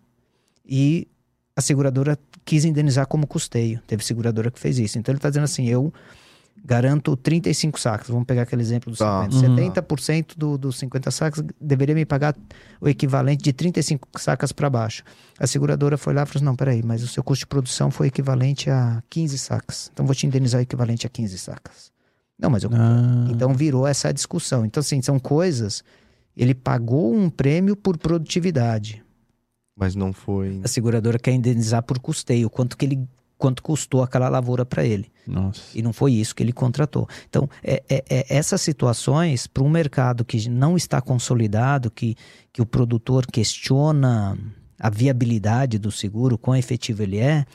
e 0.65 1.07
a 1.55 1.61
seguradora 1.61 2.17
quis 2.45 2.65
indenizar 2.65 3.07
como 3.07 3.25
custeio. 3.25 3.81
Teve 3.87 4.03
seguradora 4.03 4.51
que 4.51 4.59
fez 4.59 4.77
isso. 4.77 4.99
Então 4.99 5.11
ele 5.11 5.17
está 5.17 5.29
dizendo 5.29 5.45
assim: 5.45 5.67
eu 5.67 5.93
garanto 6.67 7.15
35 7.15 7.79
sacos. 7.79 8.09
Vamos 8.09 8.25
pegar 8.25 8.41
aquele 8.41 8.61
exemplo 8.61 8.91
dos 8.91 8.99
tá. 8.99 9.23
50. 9.31 9.47
Uhum. 9.47 9.71
70% 9.71 10.37
do, 10.37 10.57
dos 10.57 10.77
50 10.77 11.09
sacos 11.11 11.41
deveria 11.61 11.95
me 11.95 12.05
pagar 12.05 12.35
o 12.81 12.89
equivalente 12.89 13.41
de 13.41 13.53
35 13.53 14.09
sacas 14.19 14.51
para 14.51 14.69
baixo. 14.69 15.01
A 15.39 15.47
seguradora 15.47 15.97
foi 15.97 16.13
lá 16.13 16.23
e 16.23 16.25
falou 16.25 16.39
assim, 16.39 16.45
não, 16.45 16.57
peraí, 16.57 16.83
mas 16.83 17.01
o 17.03 17.07
seu 17.07 17.23
custo 17.23 17.43
de 17.43 17.47
produção 17.47 17.89
foi 17.89 18.07
equivalente 18.07 18.69
a 18.69 19.01
15 19.09 19.37
sacas. 19.37 19.89
Então 19.93 20.05
vou 20.05 20.13
te 20.13 20.27
indenizar 20.27 20.59
o 20.59 20.61
equivalente 20.61 21.07
a 21.07 21.09
15 21.09 21.37
sacas. 21.39 21.89
Não, 22.37 22.49
mas 22.49 22.63
eu... 22.63 22.69
Ah. 22.73 23.27
Então 23.29 23.53
virou 23.53 23.87
essa 23.87 24.13
discussão. 24.13 24.65
Então, 24.65 24.81
assim, 24.81 25.01
são 25.01 25.17
coisas... 25.17 25.83
Ele 26.35 26.53
pagou 26.53 27.15
um 27.15 27.31
prêmio 27.31 27.75
por 27.75 27.97
produtividade. 27.97 29.03
Mas 29.75 29.95
não 29.95 30.13
foi... 30.13 30.61
A 30.63 30.67
seguradora 30.67 31.17
quer 31.17 31.31
indenizar 31.31 31.81
por 31.81 31.97
custeio. 31.97 32.47
Quanto 32.47 32.77
que 32.77 32.85
ele 32.85 33.07
quanto 33.37 33.61
custou 33.61 34.01
aquela 34.01 34.29
lavoura 34.29 34.65
para 34.65 34.85
ele. 34.85 35.11
Nossa. 35.25 35.61
E 35.75 35.81
não 35.81 35.93
foi 35.93 36.13
isso 36.13 36.35
que 36.35 36.41
ele 36.41 36.53
contratou. 36.53 37.07
Então, 37.29 37.49
é, 37.63 37.83
é, 37.89 38.03
é 38.09 38.25
essas 38.29 38.61
situações, 38.61 39.45
para 39.45 39.63
um 39.63 39.69
mercado 39.69 40.25
que 40.25 40.49
não 40.49 40.75
está 40.75 41.01
consolidado, 41.01 41.91
que, 41.91 42.15
que 42.51 42.61
o 42.61 42.65
produtor 42.65 43.25
questiona 43.27 44.37
a 44.79 44.89
viabilidade 44.89 45.77
do 45.77 45.91
seguro, 45.91 46.37
quão 46.37 46.55
efetivo 46.55 47.03
ele 47.03 47.17
é, 47.17 47.45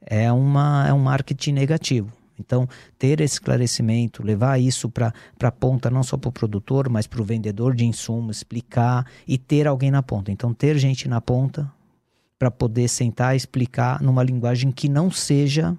é, 0.00 0.32
uma, 0.32 0.86
é 0.88 0.92
um 0.92 0.98
marketing 0.98 1.52
negativo. 1.52 2.12
Então, 2.38 2.68
ter 2.98 3.20
esse 3.20 3.34
esclarecimento, 3.34 4.24
levar 4.24 4.58
isso 4.58 4.90
para 4.90 5.12
a 5.40 5.52
ponta, 5.52 5.90
não 5.90 6.02
só 6.02 6.16
para 6.16 6.28
o 6.28 6.32
produtor, 6.32 6.88
mas 6.88 7.06
para 7.06 7.20
o 7.20 7.24
vendedor 7.24 7.74
de 7.74 7.84
insumo, 7.84 8.30
explicar 8.30 9.06
e 9.28 9.38
ter 9.38 9.68
alguém 9.68 9.90
na 9.90 10.02
ponta. 10.02 10.32
Então, 10.32 10.52
ter 10.52 10.76
gente 10.76 11.08
na 11.08 11.20
ponta 11.20 11.70
para 12.42 12.50
poder 12.50 12.88
sentar 12.88 13.34
e 13.34 13.36
explicar 13.36 14.02
numa 14.02 14.20
linguagem 14.20 14.72
que 14.72 14.88
não 14.88 15.12
seja 15.12 15.78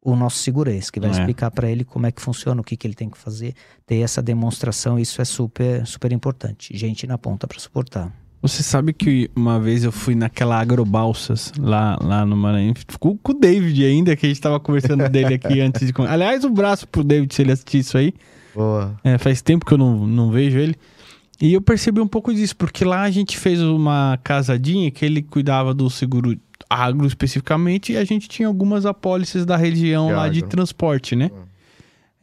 o 0.00 0.16
nosso 0.16 0.38
segurança, 0.38 0.90
que 0.90 0.98
vai 0.98 1.10
é. 1.10 1.12
explicar 1.12 1.50
para 1.50 1.70
ele 1.70 1.84
como 1.84 2.06
é 2.06 2.10
que 2.10 2.22
funciona, 2.22 2.62
o 2.62 2.64
que, 2.64 2.78
que 2.78 2.86
ele 2.86 2.94
tem 2.94 3.10
que 3.10 3.18
fazer, 3.18 3.52
ter 3.86 3.96
essa 3.96 4.22
demonstração, 4.22 4.98
isso 4.98 5.20
é 5.20 5.24
super, 5.26 5.86
super 5.86 6.12
importante. 6.12 6.74
Gente 6.74 7.06
na 7.06 7.18
ponta 7.18 7.46
para 7.46 7.58
suportar. 7.58 8.10
Você 8.40 8.62
sabe 8.62 8.94
que 8.94 9.30
uma 9.36 9.60
vez 9.60 9.84
eu 9.84 9.92
fui 9.92 10.14
naquela 10.14 10.58
Agrobalsas 10.58 11.52
lá, 11.58 11.98
lá 12.00 12.24
no 12.24 12.38
Maranhão, 12.38 12.72
ficou 12.88 13.18
com 13.22 13.32
o 13.32 13.38
David 13.38 13.84
ainda, 13.84 14.16
que 14.16 14.24
a 14.24 14.28
gente 14.30 14.40
tava 14.40 14.58
conversando 14.58 15.06
dele 15.10 15.34
aqui 15.34 15.60
antes 15.60 15.86
de. 15.86 15.92
Aliás, 16.08 16.42
um 16.46 16.54
braço 16.54 16.88
pro 16.88 17.04
David 17.04 17.34
se 17.34 17.42
ele 17.42 17.52
assistir 17.52 17.80
isso 17.80 17.98
aí. 17.98 18.14
Boa. 18.54 18.98
É, 19.04 19.18
faz 19.18 19.42
tempo 19.42 19.66
que 19.66 19.74
eu 19.74 19.78
não, 19.78 20.06
não 20.06 20.30
vejo 20.30 20.58
ele. 20.58 20.74
E 21.40 21.52
eu 21.52 21.60
percebi 21.60 22.00
um 22.00 22.06
pouco 22.06 22.32
disso, 22.32 22.56
porque 22.56 22.84
lá 22.84 23.02
a 23.02 23.10
gente 23.10 23.36
fez 23.36 23.60
uma 23.60 24.18
casadinha 24.22 24.90
que 24.90 25.04
ele 25.04 25.22
cuidava 25.22 25.74
do 25.74 25.90
seguro 25.90 26.38
agro 26.70 27.06
especificamente 27.06 27.92
e 27.92 27.96
a 27.96 28.04
gente 28.04 28.28
tinha 28.28 28.48
algumas 28.48 28.86
apólices 28.86 29.44
da 29.44 29.56
região 29.56 30.10
lá 30.12 30.28
de 30.28 30.42
transporte, 30.42 31.14
né? 31.16 31.30
Uhum. 31.32 31.42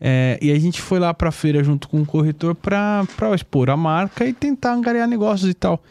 É, 0.03 0.39
e 0.41 0.51
a 0.51 0.57
gente 0.57 0.81
foi 0.81 0.97
lá 0.97 1.13
pra 1.13 1.31
feira 1.31 1.63
junto 1.63 1.87
com 1.87 2.01
o 2.01 2.05
corretor 2.05 2.55
pra, 2.55 3.05
pra 3.15 3.35
expor 3.35 3.69
a 3.69 3.77
marca 3.77 4.25
e 4.25 4.33
tentar 4.33 4.73
angariar 4.73 5.07
negócios 5.07 5.49
e 5.49 5.53
tal. 5.53 5.81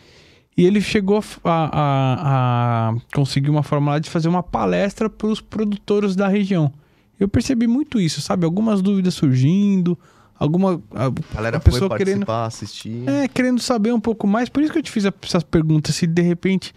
E 0.56 0.66
ele 0.66 0.80
chegou 0.80 1.22
a, 1.44 1.70
a, 1.72 2.88
a 2.90 2.96
conseguir 3.14 3.50
uma 3.50 3.62
forma 3.62 3.92
lá 3.92 3.98
de 4.00 4.10
fazer 4.10 4.28
uma 4.28 4.42
palestra 4.42 5.08
para 5.08 5.28
os 5.28 5.40
produtores 5.40 6.16
da 6.16 6.26
região. 6.26 6.72
Eu 7.20 7.28
percebi 7.28 7.66
muito 7.66 8.00
isso, 8.00 8.20
sabe? 8.20 8.44
Algumas 8.44 8.82
dúvidas 8.82 9.14
surgindo, 9.14 9.96
alguma 10.40 10.82
a, 10.90 11.34
galera 11.34 11.58
a 11.58 11.60
pessoa 11.60 11.94
querendo 11.96 12.24
assistir. 12.32 13.06
É, 13.06 13.28
querendo 13.28 13.60
saber 13.60 13.92
um 13.92 14.00
pouco 14.00 14.26
mais. 14.26 14.48
Por 14.48 14.62
isso 14.62 14.72
que 14.72 14.78
eu 14.78 14.82
te 14.82 14.90
fiz 14.90 15.04
essas 15.04 15.44
perguntas, 15.44 15.94
se 15.94 16.06
de 16.06 16.22
repente 16.22 16.74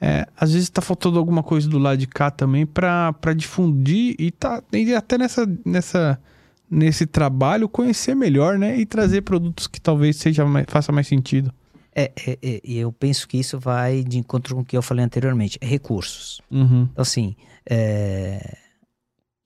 é, 0.00 0.26
às 0.36 0.52
vezes 0.52 0.66
está 0.66 0.82
faltando 0.82 1.16
alguma 1.16 1.42
coisa 1.42 1.68
do 1.68 1.78
lado 1.78 1.96
de 1.96 2.08
cá 2.08 2.30
também 2.30 2.66
para 2.66 3.32
difundir 3.34 4.16
e 4.18 4.32
tá 4.32 4.62
e 4.72 4.92
até 4.92 5.16
nessa 5.16 5.48
nessa 5.64 6.20
nesse 6.68 7.06
trabalho 7.06 7.68
conhecer 7.68 8.16
melhor, 8.16 8.58
né? 8.58 8.76
E 8.76 8.84
trazer 8.84 9.22
produtos 9.22 9.68
que 9.68 9.80
talvez 9.80 10.16
seja 10.16 10.44
mais, 10.44 10.66
faça 10.68 10.90
mais 10.90 11.06
sentido. 11.06 11.54
É, 11.94 12.12
é, 12.26 12.38
é, 12.42 12.60
eu 12.66 12.92
penso 12.92 13.26
que 13.26 13.38
isso 13.38 13.58
vai 13.58 14.02
de 14.02 14.18
encontro 14.18 14.56
com 14.56 14.60
o 14.60 14.64
que 14.64 14.76
eu 14.76 14.82
falei 14.82 15.04
anteriormente, 15.04 15.58
recursos. 15.62 16.42
Uhum. 16.50 16.88
Então, 16.92 17.02
assim, 17.02 17.36
é, 17.64 18.58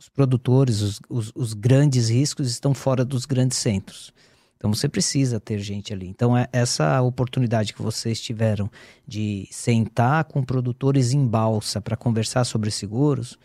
os 0.01 0.09
produtores, 0.09 0.81
os, 0.81 1.01
os, 1.11 1.33
os, 1.35 1.53
grandes 1.53 2.09
riscos 2.09 2.51
estão 2.51 2.73
fora 2.73 3.05
dos 3.05 3.27
grandes 3.27 3.59
centros. 3.59 4.15
Então, 4.57 4.73
você 4.73 4.89
precisa 4.89 5.39
ter 5.39 5.59
gente 5.59 5.93
ali. 5.93 6.07
Então, 6.09 6.37
é 6.37 6.49
essa 6.55 7.03
oportunidade 7.03 7.75
que 7.75 7.83
vocês 7.83 8.19
tiveram 8.19 8.71
de 9.07 9.47
sentar 9.51 10.25
com 10.25 10.43
produtores 10.43 11.13
em 11.13 11.27
balsa 11.27 11.83
para 11.83 11.99
conversar 11.99 12.45
sobre 12.45 12.71
seguros, 12.71 13.39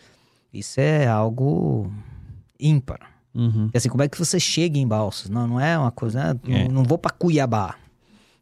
isso 0.53 0.79
é 0.79 1.05
algo 1.05 1.91
ímpar. 2.57 3.01
Uhum. 3.33 3.69
Assim, 3.73 3.89
como 3.89 4.03
é 4.03 4.07
que 4.07 4.17
você 4.17 4.39
chega 4.39 4.77
em 4.77 4.87
balsas? 4.87 5.29
Não, 5.29 5.45
não 5.45 5.59
é 5.59 5.77
uma 5.77 5.91
coisa. 5.91 6.33
Né? 6.33 6.39
É. 6.47 6.63
Não, 6.63 6.75
não 6.75 6.83
vou 6.83 6.97
para 6.97 7.11
Cuiabá. 7.11 7.75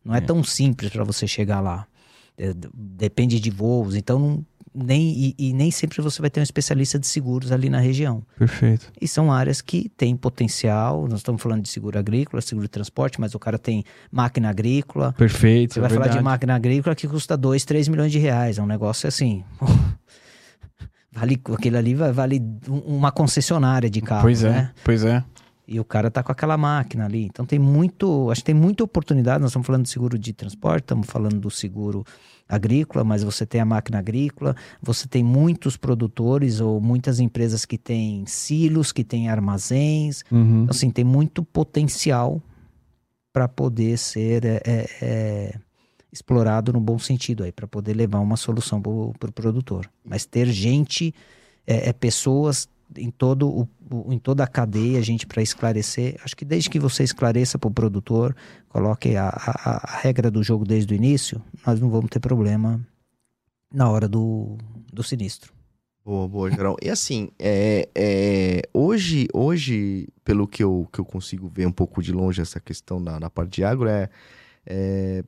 Não 0.06 0.14
é, 0.14 0.20
é. 0.20 0.22
tão 0.22 0.44
simples 0.44 0.92
para 0.92 1.04
você 1.04 1.28
chegar 1.28 1.62
lá. 1.62 1.88
Depende 2.76 3.40
de 3.40 3.50
voos, 3.50 3.96
então 3.96 4.46
nem, 4.74 5.08
e, 5.08 5.36
e, 5.38 5.54
nem 5.54 5.70
sempre 5.70 6.02
você 6.02 6.20
vai 6.20 6.30
ter 6.30 6.40
um 6.40 6.44
especialista 6.44 6.98
de 6.98 7.06
seguros 7.06 7.52
ali 7.52 7.70
na 7.70 7.80
região. 7.80 8.24
Perfeito. 8.38 8.92
E 9.00 9.08
são 9.08 9.32
áreas 9.32 9.62
que 9.62 9.90
têm 9.90 10.16
potencial. 10.16 11.08
Nós 11.08 11.20
estamos 11.20 11.42
falando 11.42 11.62
de 11.62 11.70
seguro 11.70 11.98
agrícola, 12.00 12.42
seguro 12.42 12.66
de 12.66 12.72
transporte, 12.72 13.22
mas 13.22 13.36
o 13.36 13.40
cara 13.40 13.60
tem 13.60 13.84
máquina 14.12 14.50
agrícola. 14.50 15.14
Perfeito. 15.14 15.76
Você 15.76 15.80
vai 15.80 15.92
é 15.92 15.94
falar 15.94 16.08
de 16.08 16.22
máquina 16.22 16.56
agrícola 16.56 16.96
que 16.96 17.08
custa 17.08 17.38
2, 17.38 17.64
3 17.66 17.88
milhões 17.88 18.12
de 18.12 18.18
reais. 18.18 18.58
É 18.58 18.62
um 18.64 18.66
negócio 18.66 19.08
assim. 19.08 19.44
vale, 21.12 21.40
aquele 21.54 21.78
ali 21.78 21.94
vale 21.94 22.42
uma 22.68 23.12
concessionária 23.12 23.90
de 23.90 24.02
carro. 24.02 24.24
Pois 24.24 24.44
é, 24.44 24.50
né? 24.50 24.72
pois 24.84 25.04
é. 25.04 25.24
E 25.68 25.80
o 25.80 25.86
cara 25.86 26.12
tá 26.12 26.22
com 26.22 26.32
aquela 26.32 26.58
máquina 26.58 27.06
ali. 27.06 27.26
Então 27.26 27.46
tem 27.46 27.58
muito, 27.58 28.30
acho 28.32 28.42
que 28.42 28.46
tem 28.46 28.56
muita 28.56 28.84
oportunidade. 28.84 29.40
Nós 29.40 29.52
estamos 29.52 29.66
falando 29.66 29.84
de 29.84 29.90
seguro 29.90 30.18
de 30.18 30.34
transporte, 30.34 30.84
estamos 30.84 31.08
falando 31.08 31.40
do 31.40 31.50
seguro 31.50 32.04
agrícola, 32.48 33.04
mas 33.04 33.24
você 33.24 33.46
tem 33.46 33.62
a 33.62 33.66
máquina 33.66 34.00
agrícola, 34.00 34.56
você 34.82 35.08
tem 35.08 35.24
muitos 35.24 35.78
produtores 35.78 36.60
ou 36.60 36.80
muitas 36.80 37.20
empresas 37.20 37.66
que 37.66 37.78
têm 37.78 38.26
silos, 38.26 38.92
que 38.92 39.04
têm 39.04 39.30
armazéns. 39.30 40.24
Uhum. 40.32 40.64
Então, 40.64 40.72
assim, 40.72 40.90
tem 40.90 41.06
muito 41.06 41.44
potencial 41.44 42.42
para 43.32 43.48
poder 43.48 43.98
ser 43.98 44.46
é, 44.46 44.62
é, 44.66 44.90
é, 45.02 45.60
explorado 46.12 46.72
no 46.72 46.80
bom 46.80 47.00
sentido 47.00 47.44
aí, 47.44 47.52
para 47.52 47.68
poder 47.68 47.96
levar 47.96 48.20
uma 48.20 48.38
solução 48.38 48.80
para 48.80 48.92
o 48.92 49.14
pro 49.20 49.32
produtor. 49.32 49.90
Mas 50.06 50.26
ter 50.26 50.48
gente, 50.48 51.14
é, 51.66 51.90
é 51.90 51.94
pessoas 51.94 52.70
em 52.98 53.12
todo 53.12 53.50
o 53.50 53.68
em 54.12 54.18
toda 54.18 54.44
a 54.44 54.48
cadeia, 54.48 55.02
gente, 55.02 55.28
para 55.28 55.42
esclarecer. 55.42 56.20
Acho 56.24 56.36
que 56.36 56.44
desde 56.44 56.70
que 56.70 56.80
você 56.80 57.04
esclareça 57.04 57.60
para 57.60 57.68
o 57.68 57.72
produtor, 57.72 58.36
coloque 58.68 59.16
a, 59.16 59.28
a, 59.30 59.96
a, 59.96 59.98
regra 60.00 60.32
do 60.32 60.42
jogo 60.42 60.66
desde 60.66 60.94
o 60.94 60.96
início, 60.96 61.42
nós 61.66 61.80
não 61.80 61.90
vamos 61.90 62.10
ter 62.10 62.20
problema 62.20 62.82
na 63.72 63.90
hora 63.90 64.08
do, 64.08 64.58
do 64.92 65.04
sinistro. 65.04 65.54
Boa, 66.04 66.28
boa, 66.28 66.50
Gerão. 66.50 66.76
E 66.82 66.90
assim, 66.90 67.30
é, 67.38 67.88
é, 67.96 68.62
hoje, 68.74 69.28
hoje, 69.32 70.10
pelo 70.24 70.48
que 70.48 70.64
eu, 70.64 70.88
que 70.92 71.00
eu 71.00 71.06
consigo 71.06 71.48
ver 71.48 71.68
um 71.68 71.72
pouco 71.72 72.02
de 72.02 72.12
longe 72.12 72.42
essa 72.42 72.60
questão 72.60 73.00
na, 73.00 73.20
na 73.20 73.30
parte 73.30 73.52
de 73.52 73.64
agro, 73.64 73.88
é, 73.88 74.10
é 74.66 75.24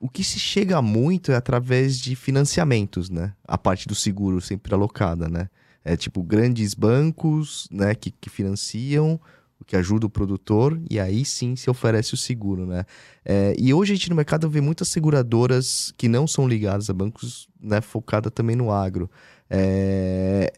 o 0.00 0.08
que 0.08 0.22
se 0.22 0.38
chega 0.38 0.80
muito 0.82 1.32
é 1.32 1.36
através 1.36 1.98
de 1.98 2.14
financiamentos, 2.14 3.08
né? 3.08 3.32
A 3.46 3.56
parte 3.56 3.88
do 3.88 3.94
seguro 3.94 4.40
sempre 4.40 4.74
alocada, 4.74 5.28
né? 5.28 5.48
É 5.86 5.96
tipo 5.96 6.20
grandes 6.20 6.74
bancos, 6.74 7.68
né, 7.70 7.94
que, 7.94 8.10
que 8.10 8.28
financiam, 8.28 9.20
que 9.64 9.76
ajuda 9.76 10.06
o 10.06 10.10
produtor, 10.10 10.80
e 10.90 10.98
aí 10.98 11.24
sim 11.24 11.54
se 11.54 11.70
oferece 11.70 12.12
o 12.12 12.16
seguro, 12.16 12.66
né? 12.66 12.84
É, 13.24 13.54
e 13.56 13.72
hoje 13.72 13.92
a 13.92 13.96
gente 13.96 14.10
no 14.10 14.16
mercado 14.16 14.50
vê 14.50 14.60
muitas 14.60 14.88
seguradoras 14.88 15.94
que 15.96 16.08
não 16.08 16.26
são 16.26 16.46
ligadas 16.46 16.90
a 16.90 16.92
bancos, 16.92 17.48
né, 17.60 17.80
focada 17.80 18.30
também 18.30 18.56
no 18.56 18.72
agro. 18.72 19.08
É... 19.48 20.52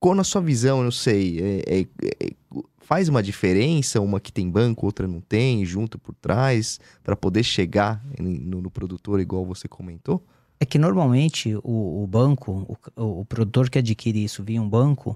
Qual 0.00 0.14
na 0.14 0.24
sua 0.24 0.40
visão, 0.42 0.78
eu 0.78 0.84
não 0.84 0.90
sei, 0.90 1.40
é, 1.40 1.80
é, 1.80 1.80
é 1.80 2.30
faz 2.78 3.08
uma 3.08 3.22
diferença 3.22 4.00
uma 4.00 4.20
que 4.20 4.32
tem 4.32 4.50
banco, 4.50 4.86
outra 4.86 5.06
não 5.06 5.20
tem, 5.20 5.64
junto 5.64 5.98
por 5.98 6.14
trás, 6.14 6.78
para 7.02 7.16
poder 7.16 7.44
chegar 7.44 8.04
no, 8.18 8.60
no 8.60 8.70
produtor 8.70 9.20
igual 9.20 9.46
você 9.46 9.66
comentou? 9.68 10.22
É 10.64 10.66
que 10.66 10.78
normalmente 10.78 11.54
o, 11.62 12.02
o 12.02 12.06
banco, 12.06 12.78
o, 12.96 13.20
o, 13.20 13.24
produtor 13.26 13.68
que 13.68 13.78
adquire 13.78 14.24
isso 14.24 14.42
via 14.42 14.62
um 14.62 14.66
banco, 14.66 15.14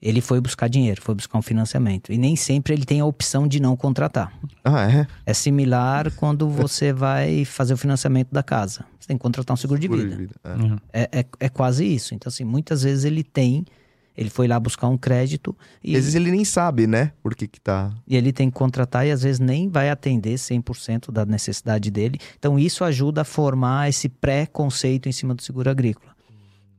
ele 0.00 0.22
foi 0.22 0.40
buscar 0.40 0.70
dinheiro, 0.70 1.02
foi 1.02 1.14
buscar 1.14 1.36
um 1.36 1.42
financiamento. 1.42 2.10
E 2.10 2.16
nem 2.16 2.34
sempre 2.34 2.72
ele 2.72 2.86
tem 2.86 3.00
a 3.00 3.04
opção 3.04 3.46
de 3.46 3.60
não 3.60 3.76
contratar. 3.76 4.32
Ah, 4.64 4.90
é? 4.90 5.06
É 5.26 5.34
similar 5.34 6.10
quando 6.12 6.48
você 6.48 6.94
vai 6.94 7.44
fazer 7.44 7.74
o 7.74 7.76
financiamento 7.76 8.30
da 8.32 8.42
casa. 8.42 8.86
Você 8.98 9.08
tem 9.08 9.18
que 9.18 9.22
contratar 9.22 9.52
um 9.52 9.56
seguro 9.58 9.78
de 9.78 9.86
vida. 9.86 10.00
Seguro 10.00 10.16
de 10.16 10.26
vida. 10.28 10.40
É. 10.42 10.54
Uhum. 10.54 10.78
É, 10.90 11.08
é, 11.20 11.26
é 11.40 11.48
quase 11.50 11.84
isso. 11.84 12.14
Então, 12.14 12.30
assim, 12.30 12.44
muitas 12.44 12.82
vezes 12.82 13.04
ele 13.04 13.22
tem 13.22 13.66
ele 14.16 14.30
foi 14.30 14.48
lá 14.48 14.58
buscar 14.58 14.88
um 14.88 14.96
crédito 14.96 15.56
e. 15.82 15.90
Às 15.96 16.04
vezes 16.04 16.14
ele 16.14 16.30
nem 16.30 16.44
sabe, 16.44 16.86
né? 16.86 17.12
Por 17.22 17.34
que, 17.34 17.46
que 17.46 17.60
tá. 17.60 17.92
E 18.06 18.16
ele 18.16 18.32
tem 18.32 18.50
que 18.50 18.56
contratar 18.56 19.06
e 19.06 19.10
às 19.10 19.22
vezes 19.22 19.38
nem 19.38 19.68
vai 19.68 19.90
atender 19.90 20.34
100% 20.34 21.10
da 21.12 21.26
necessidade 21.26 21.90
dele. 21.90 22.18
Então 22.38 22.58
isso 22.58 22.82
ajuda 22.84 23.22
a 23.22 23.24
formar 23.24 23.88
esse 23.88 24.08
pré-conceito 24.08 25.08
em 25.08 25.12
cima 25.12 25.34
do 25.34 25.42
seguro 25.42 25.68
agrícola. 25.68 26.14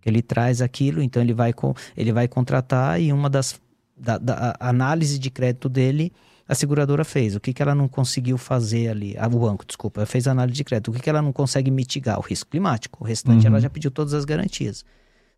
Ele 0.06 0.22
traz 0.22 0.62
aquilo, 0.62 1.02
então 1.02 1.22
ele 1.22 1.34
vai, 1.34 1.54
ele 1.96 2.12
vai 2.12 2.28
contratar 2.28 3.00
e 3.02 3.12
uma 3.12 3.30
das. 3.30 3.60
Da, 4.00 4.20
da 4.20 4.56
análise 4.60 5.18
de 5.18 5.32
crédito 5.32 5.68
dele 5.68 6.14
a 6.48 6.56
seguradora 6.56 7.04
fez? 7.04 7.36
O 7.36 7.40
que, 7.40 7.52
que 7.52 7.62
ela 7.62 7.76
não 7.76 7.88
conseguiu 7.88 8.38
fazer 8.38 8.90
ali? 8.90 9.16
Ah, 9.18 9.28
o 9.28 9.40
banco, 9.40 9.66
desculpa, 9.66 10.06
fez 10.06 10.28
a 10.28 10.32
análise 10.32 10.56
de 10.56 10.64
crédito. 10.64 10.90
O 10.90 10.94
que, 10.94 11.02
que 11.02 11.10
ela 11.10 11.22
não 11.22 11.34
consegue 11.34 11.70
mitigar? 11.70 12.18
O 12.18 12.22
risco 12.22 12.50
climático. 12.50 13.04
O 13.04 13.06
restante 13.06 13.42
uhum. 13.46 13.54
ela 13.54 13.60
já 13.60 13.70
pediu 13.70 13.92
todas 13.92 14.14
as 14.14 14.24
garantias. 14.24 14.86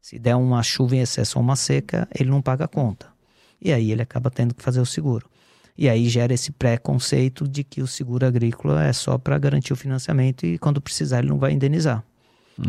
Se 0.02 0.18
der 0.18 0.36
uma 0.36 0.64
chuva 0.64 0.96
em 0.96 1.00
excesso 1.00 1.38
ou 1.38 1.44
uma 1.44 1.56
seca, 1.56 2.08
ele 2.18 2.30
não 2.30 2.42
paga 2.42 2.66
a 2.66 2.68
conta. 2.68 3.08
E 3.62 3.74
aí 3.74 3.92
ele 3.92 4.02
acaba 4.02 4.30
tendo 4.30 4.54
que 4.54 4.64
fazer 4.64 4.80
o 4.80 4.86
seguro. 4.86 5.30
E 5.78 5.88
aí 5.88 6.10
gera 6.10 6.34
esse 6.34 6.52
preconceito 6.52 7.48
de 7.48 7.64
que 7.64 7.82
o 7.82 7.88
seguro 7.88 8.26
agrícola 8.26 8.84
é 8.84 8.92
só 8.92 9.18
para 9.18 9.38
garantir 9.38 9.72
o 9.72 9.78
financiamento 9.78 10.46
e 10.46 10.58
quando 10.58 10.82
precisar 10.82 11.20
ele 11.20 11.30
não 11.30 11.40
vai 11.40 11.54
indenizar. 11.54 12.04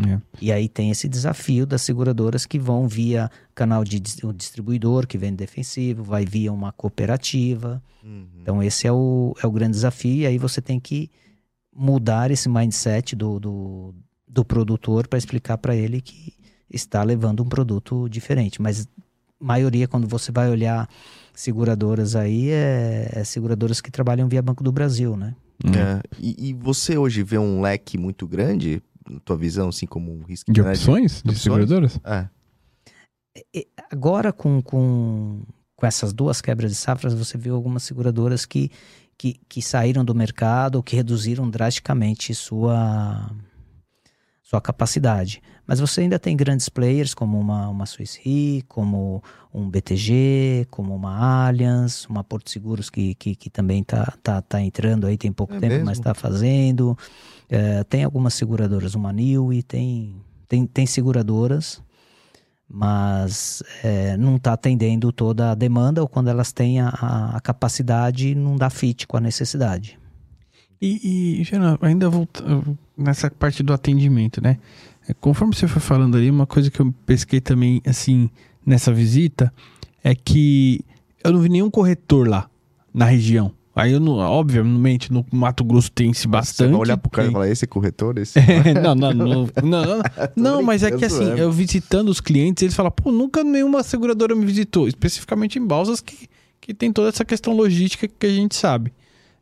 É. 0.07 0.21
E 0.39 0.51
aí 0.51 0.69
tem 0.69 0.89
esse 0.89 1.09
desafio 1.09 1.65
das 1.65 1.81
seguradoras 1.81 2.45
que 2.45 2.57
vão 2.57 2.87
via 2.87 3.29
canal 3.53 3.83
de 3.83 3.99
distribuidor 3.99 5.05
que 5.05 5.17
vende 5.17 5.35
defensivo, 5.35 6.03
vai 6.03 6.25
via 6.25 6.53
uma 6.53 6.71
cooperativa. 6.71 7.83
Uhum. 8.01 8.25
Então 8.41 8.63
esse 8.63 8.87
é 8.87 8.91
o, 8.91 9.35
é 9.43 9.47
o 9.47 9.51
grande 9.51 9.73
desafio 9.73 10.21
e 10.21 10.25
aí 10.25 10.37
você 10.37 10.61
tem 10.61 10.79
que 10.79 11.09
mudar 11.75 12.31
esse 12.31 12.47
mindset 12.47 13.15
do, 13.15 13.39
do, 13.39 13.95
do 14.25 14.45
produtor 14.45 15.07
para 15.07 15.19
explicar 15.19 15.57
para 15.57 15.75
ele 15.75 15.99
que 15.99 16.33
está 16.71 17.03
levando 17.03 17.43
um 17.43 17.47
produto 17.47 18.07
diferente. 18.09 18.61
Mas 18.61 18.87
maioria, 19.39 19.87
quando 19.87 20.07
você 20.07 20.31
vai 20.31 20.49
olhar 20.49 20.87
seguradoras 21.33 22.15
aí, 22.15 22.49
é, 22.49 23.09
é 23.13 23.23
seguradoras 23.23 23.81
que 23.81 23.91
trabalham 23.91 24.27
via 24.27 24.41
Banco 24.41 24.63
do 24.63 24.71
Brasil, 24.71 25.15
né? 25.17 25.35
É. 25.63 26.01
E, 26.19 26.49
e, 26.49 26.53
você 26.53 26.97
hoje 26.97 27.21
vê 27.21 27.37
um 27.37 27.61
leque 27.61 27.97
muito 27.97 28.27
grande, 28.27 28.81
na 29.07 29.19
tua 29.19 29.37
visão, 29.37 29.69
assim 29.69 29.85
como 29.85 30.11
um 30.11 30.23
risco 30.23 30.51
de 30.51 30.61
opções 30.61 31.21
de, 31.23 31.33
de 31.33 31.39
seguradoras? 31.39 31.99
É. 32.03 32.27
Agora 33.91 34.33
com, 34.33 34.61
com, 34.61 35.43
com 35.75 35.85
essas 35.85 36.13
duas 36.13 36.41
quebras 36.41 36.71
de 36.71 36.77
safras, 36.77 37.13
você 37.13 37.37
viu 37.37 37.53
algumas 37.53 37.83
seguradoras 37.83 38.45
que 38.45 38.71
que, 39.21 39.39
que 39.47 39.61
saíram 39.61 40.03
do 40.03 40.15
mercado 40.15 40.77
ou 40.77 40.83
que 40.83 40.95
reduziram 40.95 41.47
drasticamente 41.47 42.33
sua, 42.33 43.29
sua 44.51 44.59
capacidade. 44.59 45.41
Mas 45.65 45.79
você 45.79 46.01
ainda 46.01 46.19
tem 46.19 46.35
grandes 46.35 46.67
players 46.67 47.13
como 47.13 47.39
uma, 47.39 47.69
uma 47.69 47.85
Swiss 47.85 48.19
Re, 48.21 48.61
como 48.67 49.23
um 49.53 49.69
BTG, 49.69 50.67
como 50.69 50.93
uma 50.93 51.47
Allianz, 51.47 52.05
uma 52.07 52.21
Porto 52.21 52.49
Seguros 52.49 52.89
que, 52.89 53.15
que, 53.15 53.33
que 53.33 53.49
também 53.49 53.79
está 53.79 54.13
tá, 54.21 54.41
tá 54.41 54.61
entrando 54.61 55.07
aí, 55.07 55.17
tem 55.17 55.31
pouco 55.31 55.53
é 55.53 55.59
tempo, 55.59 55.73
mesmo? 55.75 55.85
mas 55.85 55.99
está 55.99 56.13
fazendo. 56.13 56.97
É, 57.49 57.81
tem 57.85 58.03
algumas 58.03 58.33
seguradoras, 58.33 58.93
uma 58.93 59.13
Niue, 59.13 59.63
tem, 59.63 60.21
tem, 60.49 60.65
tem 60.65 60.85
seguradoras, 60.85 61.81
mas 62.67 63.63
é, 63.81 64.17
não 64.17 64.35
está 64.35 64.51
atendendo 64.51 65.13
toda 65.13 65.51
a 65.51 65.55
demanda, 65.55 66.01
ou 66.01 66.09
quando 66.09 66.29
elas 66.29 66.51
têm 66.51 66.81
a, 66.81 66.89
a 66.89 67.39
capacidade, 67.39 68.35
não 68.35 68.57
dá 68.57 68.69
fit 68.69 69.07
com 69.07 69.15
a 69.15 69.21
necessidade. 69.21 70.00
E, 70.81 71.41
e 71.41 71.47
ainda 71.81 72.09
voltando 72.09 72.77
nessa 72.97 73.29
parte 73.29 73.61
do 73.61 73.71
atendimento, 73.71 74.41
né? 74.41 74.57
É, 75.07 75.13
conforme 75.13 75.53
você 75.53 75.67
foi 75.67 75.81
falando 75.81 76.17
ali, 76.17 76.29
uma 76.29 76.47
coisa 76.47 76.71
que 76.71 76.79
eu 76.79 76.93
pesquei 77.05 77.39
também, 77.39 77.81
assim, 77.85 78.29
nessa 78.65 78.91
visita, 78.91 79.53
é 80.03 80.15
que 80.15 80.83
eu 81.23 81.31
não 81.31 81.39
vi 81.39 81.49
nenhum 81.49 81.69
corretor 81.69 82.27
lá, 82.27 82.49
na 82.93 83.05
região. 83.05 83.51
Aí 83.75 83.93
eu 83.93 83.99
não, 83.99 84.13
obviamente, 84.17 85.13
no 85.13 85.25
Mato 85.31 85.63
Grosso 85.63 85.91
tem-se 85.91 86.27
bastante. 86.27 86.67
Você 86.67 86.71
vai 86.73 86.81
olhar 86.81 86.97
pro 86.97 87.09
cara 87.09 87.27
e 87.27 87.31
falar, 87.31 87.49
esse 87.49 87.63
é 87.63 87.67
corretor? 87.67 88.17
Esse 88.17 88.37
não, 88.81 88.93
não, 88.95 89.13
não, 89.13 89.25
não, 89.25 89.47
não, 89.63 90.03
não 90.35 90.63
mas 90.63 90.83
é 90.83 90.91
que 90.91 91.05
assim, 91.05 91.23
eu 91.37 91.51
visitando 91.51 92.09
os 92.09 92.19
clientes, 92.19 92.63
eles 92.63 92.75
falam, 92.75 92.91
pô, 92.91 93.11
nunca 93.11 93.43
nenhuma 93.43 93.81
seguradora 93.81 94.35
me 94.35 94.45
visitou, 94.45 94.87
especificamente 94.87 95.57
em 95.57 95.65
Balsas, 95.65 96.01
que, 96.01 96.27
que 96.59 96.73
tem 96.73 96.91
toda 96.91 97.09
essa 97.09 97.23
questão 97.23 97.55
logística 97.55 98.07
que 98.07 98.25
a 98.25 98.29
gente 98.29 98.55
sabe. 98.55 98.91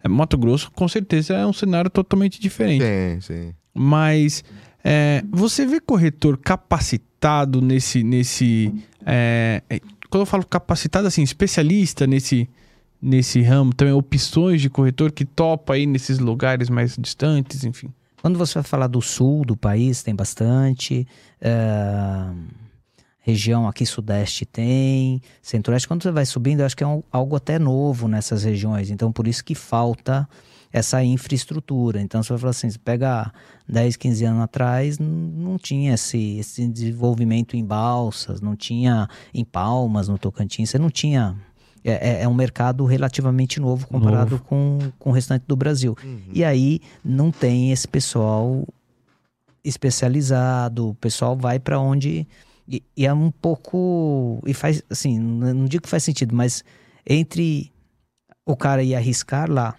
É, 0.03 0.07
Mato 0.07 0.37
Grosso, 0.37 0.71
com 0.71 0.87
certeza, 0.87 1.33
é 1.33 1.45
um 1.45 1.53
cenário 1.53 1.89
totalmente 1.89 2.39
diferente. 2.39 2.83
Sim, 2.83 3.21
sim. 3.21 3.53
Mas 3.73 4.43
é, 4.83 5.23
você 5.29 5.65
vê 5.65 5.79
corretor 5.79 6.37
capacitado 6.37 7.61
nesse. 7.61 8.03
nesse 8.03 8.73
é, 9.05 9.61
quando 10.09 10.21
eu 10.21 10.25
falo 10.25 10.45
capacitado, 10.45 11.07
assim, 11.07 11.21
especialista 11.21 12.07
nesse 12.07 12.49
nesse 13.01 13.41
ramo, 13.41 13.73
também 13.73 13.93
opções 13.93 14.61
de 14.61 14.69
corretor 14.69 15.11
que 15.11 15.23
topa 15.23 15.73
aí 15.73 15.85
nesses 15.85 16.19
lugares 16.19 16.69
mais 16.69 16.97
distantes, 16.97 17.63
enfim? 17.63 17.89
Quando 18.21 18.37
você 18.37 18.55
vai 18.55 18.63
falar 18.63 18.87
do 18.87 19.01
sul 19.01 19.45
do 19.45 19.55
país, 19.55 20.03
tem 20.03 20.13
bastante. 20.13 21.07
É, 21.39 22.29
região 23.19 23.67
aqui 23.67 23.85
sudeste 23.85 24.45
tem, 24.45 25.21
centro-oeste. 25.41 25.87
Quando 25.87 26.03
você 26.03 26.11
vai 26.11 26.25
subindo, 26.25 26.61
eu 26.61 26.65
acho 26.65 26.75
que 26.75 26.83
é 26.83 26.87
um, 26.87 27.03
algo 27.11 27.35
até 27.35 27.59
novo 27.59 28.07
nessas 28.07 28.43
regiões. 28.43 28.89
Então, 28.89 29.11
por 29.11 29.27
isso 29.27 29.43
que 29.43 29.53
falta 29.53 30.27
essa 30.71 31.03
infraestrutura. 31.03 32.01
Então, 32.01 32.21
você 32.21 32.29
vai 32.29 32.39
falar 32.39 32.51
assim, 32.51 32.69
você 32.69 32.79
pega 32.79 33.31
10, 33.67 33.95
15 33.95 34.25
anos 34.25 34.43
atrás, 34.43 34.99
não 34.99 35.57
tinha 35.57 35.93
esse, 35.93 36.37
esse 36.37 36.67
desenvolvimento 36.67 37.55
em 37.55 37.65
balsas, 37.65 38.39
não 38.39 38.55
tinha 38.55 39.07
em 39.33 39.43
palmas, 39.43 40.07
no 40.07 40.17
Tocantins, 40.17 40.69
você 40.69 40.79
não 40.79 40.89
tinha 40.89 41.35
é, 41.83 41.91
é, 41.91 42.23
é, 42.23 42.27
um 42.27 42.33
mercado 42.33 42.85
relativamente 42.85 43.59
novo 43.59 43.87
comparado 43.87 44.31
novo. 44.31 44.43
Com, 44.43 44.79
com 44.97 45.09
o 45.09 45.13
restante 45.13 45.45
do 45.47 45.55
Brasil. 45.55 45.95
Uhum. 46.03 46.21
E 46.33 46.43
aí 46.43 46.81
não 47.03 47.31
tem 47.31 47.71
esse 47.71 47.87
pessoal 47.87 48.67
especializado, 49.63 50.89
o 50.89 50.95
pessoal 50.95 51.35
vai 51.35 51.59
para 51.59 51.79
onde. 51.79 52.27
E, 52.69 52.83
e, 52.95 53.07
é 53.07 53.13
um 53.13 53.31
pouco. 53.31 54.41
E 54.45 54.53
faz. 54.53 54.83
Assim, 54.89 55.17
não 55.17 55.65
digo 55.65 55.83
que 55.83 55.89
faz 55.89 56.03
sentido, 56.03 56.35
mas 56.35 56.63
entre 57.05 57.73
o 58.45 58.55
cara 58.55 58.83
ir 58.83 58.93
arriscar 58.93 59.49
lá, 59.49 59.75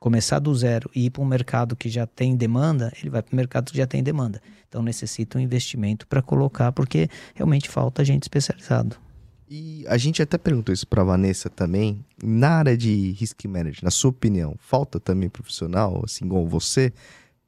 começar 0.00 0.40
do 0.40 0.52
zero 0.52 0.90
e 0.94 1.06
ir 1.06 1.10
para 1.10 1.22
um 1.22 1.26
mercado 1.26 1.76
que 1.76 1.88
já 1.88 2.06
tem 2.06 2.36
demanda, 2.36 2.92
ele 3.00 3.10
vai 3.10 3.22
para 3.22 3.32
o 3.32 3.36
mercado 3.36 3.70
que 3.70 3.78
já 3.78 3.86
tem 3.86 4.02
demanda. 4.02 4.42
Então 4.68 4.82
necessita 4.82 5.38
um 5.38 5.40
investimento 5.40 6.06
para 6.08 6.20
colocar, 6.20 6.72
porque 6.72 7.08
realmente 7.34 7.68
falta 7.68 8.04
gente 8.04 8.24
especializado. 8.24 8.96
E 9.50 9.84
a 9.88 9.96
gente 9.96 10.20
até 10.20 10.36
perguntou 10.36 10.74
isso 10.74 10.86
para 10.86 11.02
Vanessa 11.02 11.48
também. 11.48 12.04
Na 12.22 12.50
área 12.50 12.76
de 12.76 13.12
risk 13.12 13.44
management, 13.46 13.84
na 13.84 13.90
sua 13.90 14.10
opinião, 14.10 14.56
falta 14.58 15.00
também 15.00 15.28
profissional, 15.28 16.02
assim 16.04 16.28
como 16.28 16.46
você? 16.46 16.92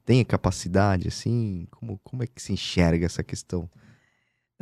Tem 0.03 0.25
capacidade, 0.25 1.07
assim? 1.07 1.67
Como, 1.69 1.99
como 2.03 2.23
é 2.23 2.27
que 2.27 2.41
se 2.41 2.53
enxerga 2.53 3.05
essa 3.05 3.21
questão? 3.21 3.69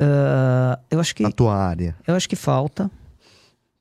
Uh, 0.00 0.80
eu 0.90 0.98
acho 0.98 1.14
que. 1.14 1.22
Na 1.22 1.30
tua 1.30 1.54
área. 1.54 1.94
Eu 2.06 2.14
acho 2.14 2.28
que 2.28 2.36
falta, 2.36 2.90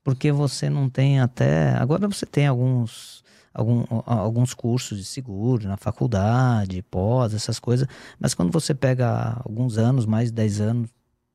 porque 0.04 0.32
você 0.32 0.70
não 0.70 0.90
tem 0.90 1.20
até. 1.20 1.76
Agora 1.78 2.08
você 2.08 2.26
tem 2.26 2.48
alguns. 2.48 3.24
Algum, 3.52 3.84
alguns 4.06 4.54
cursos 4.54 5.00
de 5.00 5.04
seguro 5.04 5.68
na 5.68 5.76
faculdade, 5.76 6.84
pós, 6.84 7.34
essas 7.34 7.60
coisas, 7.60 7.88
mas 8.20 8.36
quando 8.36 8.52
você 8.52 8.76
pega 8.76 9.42
alguns 9.44 9.78
anos, 9.78 10.06
mais 10.06 10.30
de 10.30 10.36
10 10.36 10.62
anos, 10.62 10.90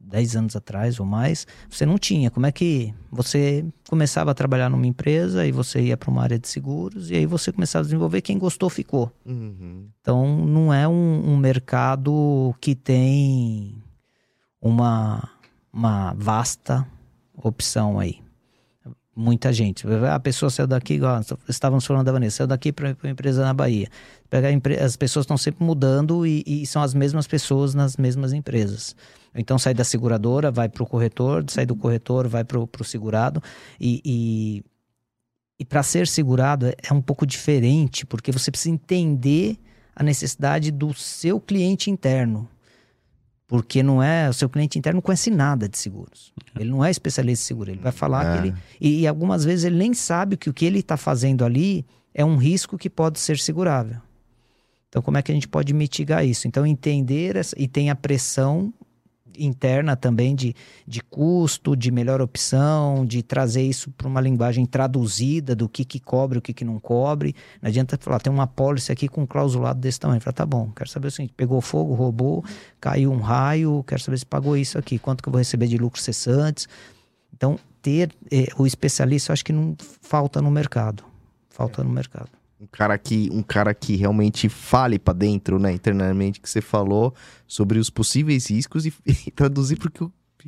10 0.04 0.36
anos 0.36 0.56
atrás 0.56 1.00
ou 1.00 1.06
mais, 1.06 1.46
você 1.68 1.84
não 1.86 1.98
tinha. 1.98 2.30
Como 2.30 2.46
é 2.46 2.52
que 2.52 2.94
você 3.10 3.64
começava 3.88 4.30
a 4.30 4.34
trabalhar 4.34 4.68
numa 4.68 4.86
empresa 4.86 5.46
e 5.46 5.52
você 5.52 5.80
ia 5.80 5.96
para 5.96 6.10
uma 6.10 6.22
área 6.22 6.38
de 6.38 6.48
seguros 6.48 7.10
e 7.10 7.16
aí 7.16 7.26
você 7.26 7.52
começava 7.52 7.82
a 7.82 7.86
desenvolver, 7.86 8.20
quem 8.20 8.38
gostou 8.38 8.70
ficou. 8.70 9.10
Uhum. 9.24 9.88
Então 10.00 10.46
não 10.46 10.72
é 10.72 10.86
um, 10.86 11.32
um, 11.32 11.36
mercado 11.36 12.54
que 12.60 12.74
tem 12.74 13.74
uma, 14.64 15.28
uma 15.70 16.14
vasta 16.14 16.86
opção 17.36 18.00
aí. 18.00 18.24
Muita 19.14 19.52
gente. 19.52 19.86
A 20.10 20.18
pessoa 20.18 20.50
saiu 20.50 20.66
daqui, 20.66 20.94
igual, 20.94 21.20
estávamos 21.48 21.84
falando 21.84 22.04
da 22.06 22.10
Vanessa, 22.10 22.38
saiu 22.38 22.48
daqui 22.48 22.72
para 22.72 22.96
uma 23.00 23.10
empresa 23.10 23.44
na 23.44 23.54
Bahia. 23.54 23.88
As 24.82 24.96
pessoas 24.96 25.24
estão 25.24 25.36
sempre 25.36 25.64
mudando 25.64 26.26
e, 26.26 26.42
e 26.44 26.66
são 26.66 26.82
as 26.82 26.94
mesmas 26.94 27.26
pessoas 27.26 27.74
nas 27.74 27.96
mesmas 27.96 28.32
empresas. 28.32 28.96
Então 29.32 29.56
sai 29.58 29.74
da 29.74 29.84
seguradora, 29.84 30.50
vai 30.50 30.68
para 30.68 30.82
o 30.82 30.86
corretor, 30.86 31.44
sai 31.48 31.66
do 31.66 31.76
corretor, 31.76 32.26
vai 32.26 32.42
para 32.42 32.58
o 32.58 32.84
segurado. 32.84 33.40
E, 33.78 34.00
e, 34.04 34.64
e 35.60 35.64
para 35.64 35.82
ser 35.84 36.08
segurado 36.08 36.66
é, 36.66 36.74
é 36.90 36.92
um 36.92 37.02
pouco 37.02 37.24
diferente, 37.24 38.04
porque 38.04 38.32
você 38.32 38.50
precisa 38.50 38.74
entender 38.74 39.58
a 39.94 40.02
necessidade 40.02 40.72
do 40.72 40.92
seu 40.92 41.40
cliente 41.40 41.88
interno. 41.88 42.48
Porque 43.54 43.84
não 43.84 44.02
é. 44.02 44.28
O 44.28 44.32
seu 44.32 44.48
cliente 44.48 44.80
interno 44.80 44.96
não 44.96 45.00
conhece 45.00 45.30
nada 45.30 45.68
de 45.68 45.78
seguros. 45.78 46.32
Ele 46.58 46.70
não 46.70 46.84
é 46.84 46.90
especialista 46.90 47.44
em 47.44 47.46
seguro. 47.46 47.70
Ele 47.70 47.78
vai 47.78 47.92
falar 47.92 48.26
é. 48.26 48.32
que 48.32 48.48
ele. 48.48 48.56
E, 48.80 49.00
e, 49.02 49.06
algumas 49.06 49.44
vezes 49.44 49.64
ele 49.64 49.76
nem 49.76 49.94
sabe 49.94 50.36
que 50.36 50.50
o 50.50 50.52
que 50.52 50.64
ele 50.64 50.80
está 50.80 50.96
fazendo 50.96 51.44
ali 51.44 51.86
é 52.12 52.24
um 52.24 52.36
risco 52.36 52.76
que 52.76 52.90
pode 52.90 53.20
ser 53.20 53.38
segurável. 53.38 53.98
Então, 54.88 55.00
como 55.00 55.18
é 55.18 55.22
que 55.22 55.30
a 55.30 55.34
gente 55.36 55.46
pode 55.46 55.72
mitigar 55.72 56.26
isso? 56.26 56.48
Então, 56.48 56.66
entender 56.66 57.36
essa, 57.36 57.54
e 57.56 57.68
tem 57.68 57.90
a 57.90 57.94
pressão 57.94 58.74
interna 59.38 59.96
também 59.96 60.34
de, 60.34 60.54
de 60.86 61.00
custo, 61.00 61.76
de 61.76 61.90
melhor 61.90 62.20
opção, 62.20 63.04
de 63.04 63.22
trazer 63.22 63.62
isso 63.62 63.90
para 63.90 64.08
uma 64.08 64.20
linguagem 64.20 64.66
traduzida 64.66 65.54
do 65.54 65.68
que, 65.68 65.84
que 65.84 65.98
cobre, 66.00 66.38
o 66.38 66.42
que, 66.42 66.52
que 66.52 66.64
não 66.64 66.78
cobre. 66.78 67.34
Não 67.60 67.68
adianta 67.68 67.98
falar, 67.98 68.20
tem 68.20 68.32
uma 68.32 68.46
pólice 68.46 68.92
aqui 68.92 69.08
com 69.08 69.22
um 69.22 69.26
clausulado 69.26 69.80
desse 69.80 70.00
tamanho. 70.00 70.20
Fala, 70.20 70.34
tá 70.34 70.46
bom, 70.46 70.70
quero 70.74 70.88
saber 70.88 71.08
o 71.08 71.10
seguinte: 71.10 71.34
pegou 71.36 71.60
fogo, 71.60 71.94
roubou, 71.94 72.44
caiu 72.80 73.12
um 73.12 73.20
raio, 73.20 73.84
quero 73.86 74.02
saber 74.02 74.18
se 74.18 74.26
pagou 74.26 74.56
isso 74.56 74.78
aqui, 74.78 74.98
quanto 74.98 75.22
que 75.22 75.28
eu 75.28 75.32
vou 75.32 75.38
receber 75.38 75.66
de 75.66 75.78
lucros 75.78 76.04
cessantes. 76.04 76.68
Então, 77.32 77.58
ter 77.82 78.12
eh, 78.30 78.48
o 78.56 78.66
especialista, 78.66 79.30
eu 79.30 79.34
acho 79.34 79.44
que 79.44 79.52
não 79.52 79.76
falta 80.00 80.40
no 80.40 80.50
mercado. 80.50 81.04
Falta 81.50 81.82
no 81.84 81.90
mercado 81.90 82.30
um 82.64 82.68
cara 82.72 82.96
que 82.98 83.28
um 83.32 83.42
cara 83.42 83.74
que 83.74 83.94
realmente 83.96 84.48
fale 84.48 84.98
para 84.98 85.14
dentro, 85.14 85.58
né, 85.58 85.72
internamente 85.72 86.40
que 86.40 86.48
você 86.48 86.60
falou 86.60 87.14
sobre 87.46 87.78
os 87.78 87.90
possíveis 87.90 88.50
riscos 88.50 88.86
e, 88.86 88.92
e 89.26 89.30
traduzir 89.30 89.76
para 89.76 89.90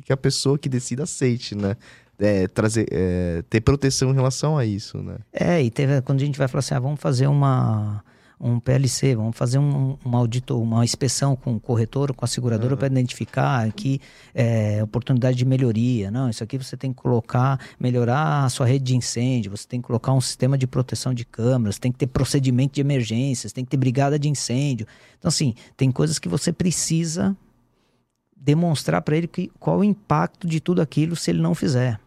que 0.03 0.11
a 0.11 0.17
pessoa 0.17 0.57
que 0.57 0.69
decida 0.69 1.03
aceite, 1.03 1.55
né? 1.55 1.75
É, 2.19 2.47
trazer, 2.47 2.87
é, 2.91 3.43
ter 3.47 3.61
proteção 3.61 4.09
em 4.09 4.13
relação 4.13 4.57
a 4.57 4.65
isso, 4.65 4.97
né? 5.03 5.17
É, 5.31 5.61
e 5.61 5.69
teve, 5.69 6.01
quando 6.01 6.19
a 6.21 6.25
gente 6.25 6.37
vai 6.37 6.47
falar 6.47 6.59
assim, 6.59 6.73
ah, 6.73 6.79
vamos 6.79 6.99
fazer 6.99 7.27
uma 7.27 8.03
um 8.39 8.59
PLC, 8.59 9.15
vamos 9.15 9.35
fazer 9.35 9.57
um, 9.57 9.97
um 10.05 10.15
audito, 10.15 10.61
uma 10.61 10.85
inspeção 10.85 11.35
com 11.35 11.55
o 11.55 11.59
corretor, 11.59 12.13
com 12.13 12.23
a 12.23 12.27
seguradora 12.27 12.73
uhum. 12.73 12.77
para 12.77 12.87
identificar 12.87 13.65
aqui 13.65 13.99
é, 14.33 14.83
oportunidade 14.83 15.35
de 15.35 15.43
melhoria. 15.43 16.11
Não, 16.11 16.29
isso 16.29 16.43
aqui 16.43 16.57
você 16.57 16.77
tem 16.77 16.93
que 16.93 17.01
colocar, 17.01 17.59
melhorar 17.79 18.45
a 18.45 18.49
sua 18.49 18.67
rede 18.67 18.85
de 18.85 18.95
incêndio, 18.95 19.49
você 19.49 19.67
tem 19.67 19.81
que 19.81 19.87
colocar 19.87 20.13
um 20.13 20.21
sistema 20.21 20.57
de 20.57 20.67
proteção 20.67 21.13
de 21.13 21.25
câmeras, 21.25 21.79
tem 21.79 21.91
que 21.91 21.97
ter 21.97 22.07
procedimento 22.07 22.75
de 22.75 22.81
emergências, 22.81 23.51
tem 23.51 23.65
que 23.65 23.71
ter 23.71 23.77
brigada 23.77 24.19
de 24.19 24.29
incêndio. 24.29 24.85
Então, 25.17 25.29
assim, 25.29 25.55
tem 25.75 25.91
coisas 25.91 26.19
que 26.19 26.29
você 26.29 26.53
precisa 26.53 27.35
demonstrar 28.35 29.01
para 29.01 29.17
ele 29.17 29.27
que, 29.27 29.51
qual 29.59 29.79
o 29.79 29.83
impacto 29.83 30.47
de 30.47 30.59
tudo 30.59 30.81
aquilo 30.81 31.15
se 31.15 31.31
ele 31.31 31.41
não 31.41 31.55
fizer. 31.55 31.99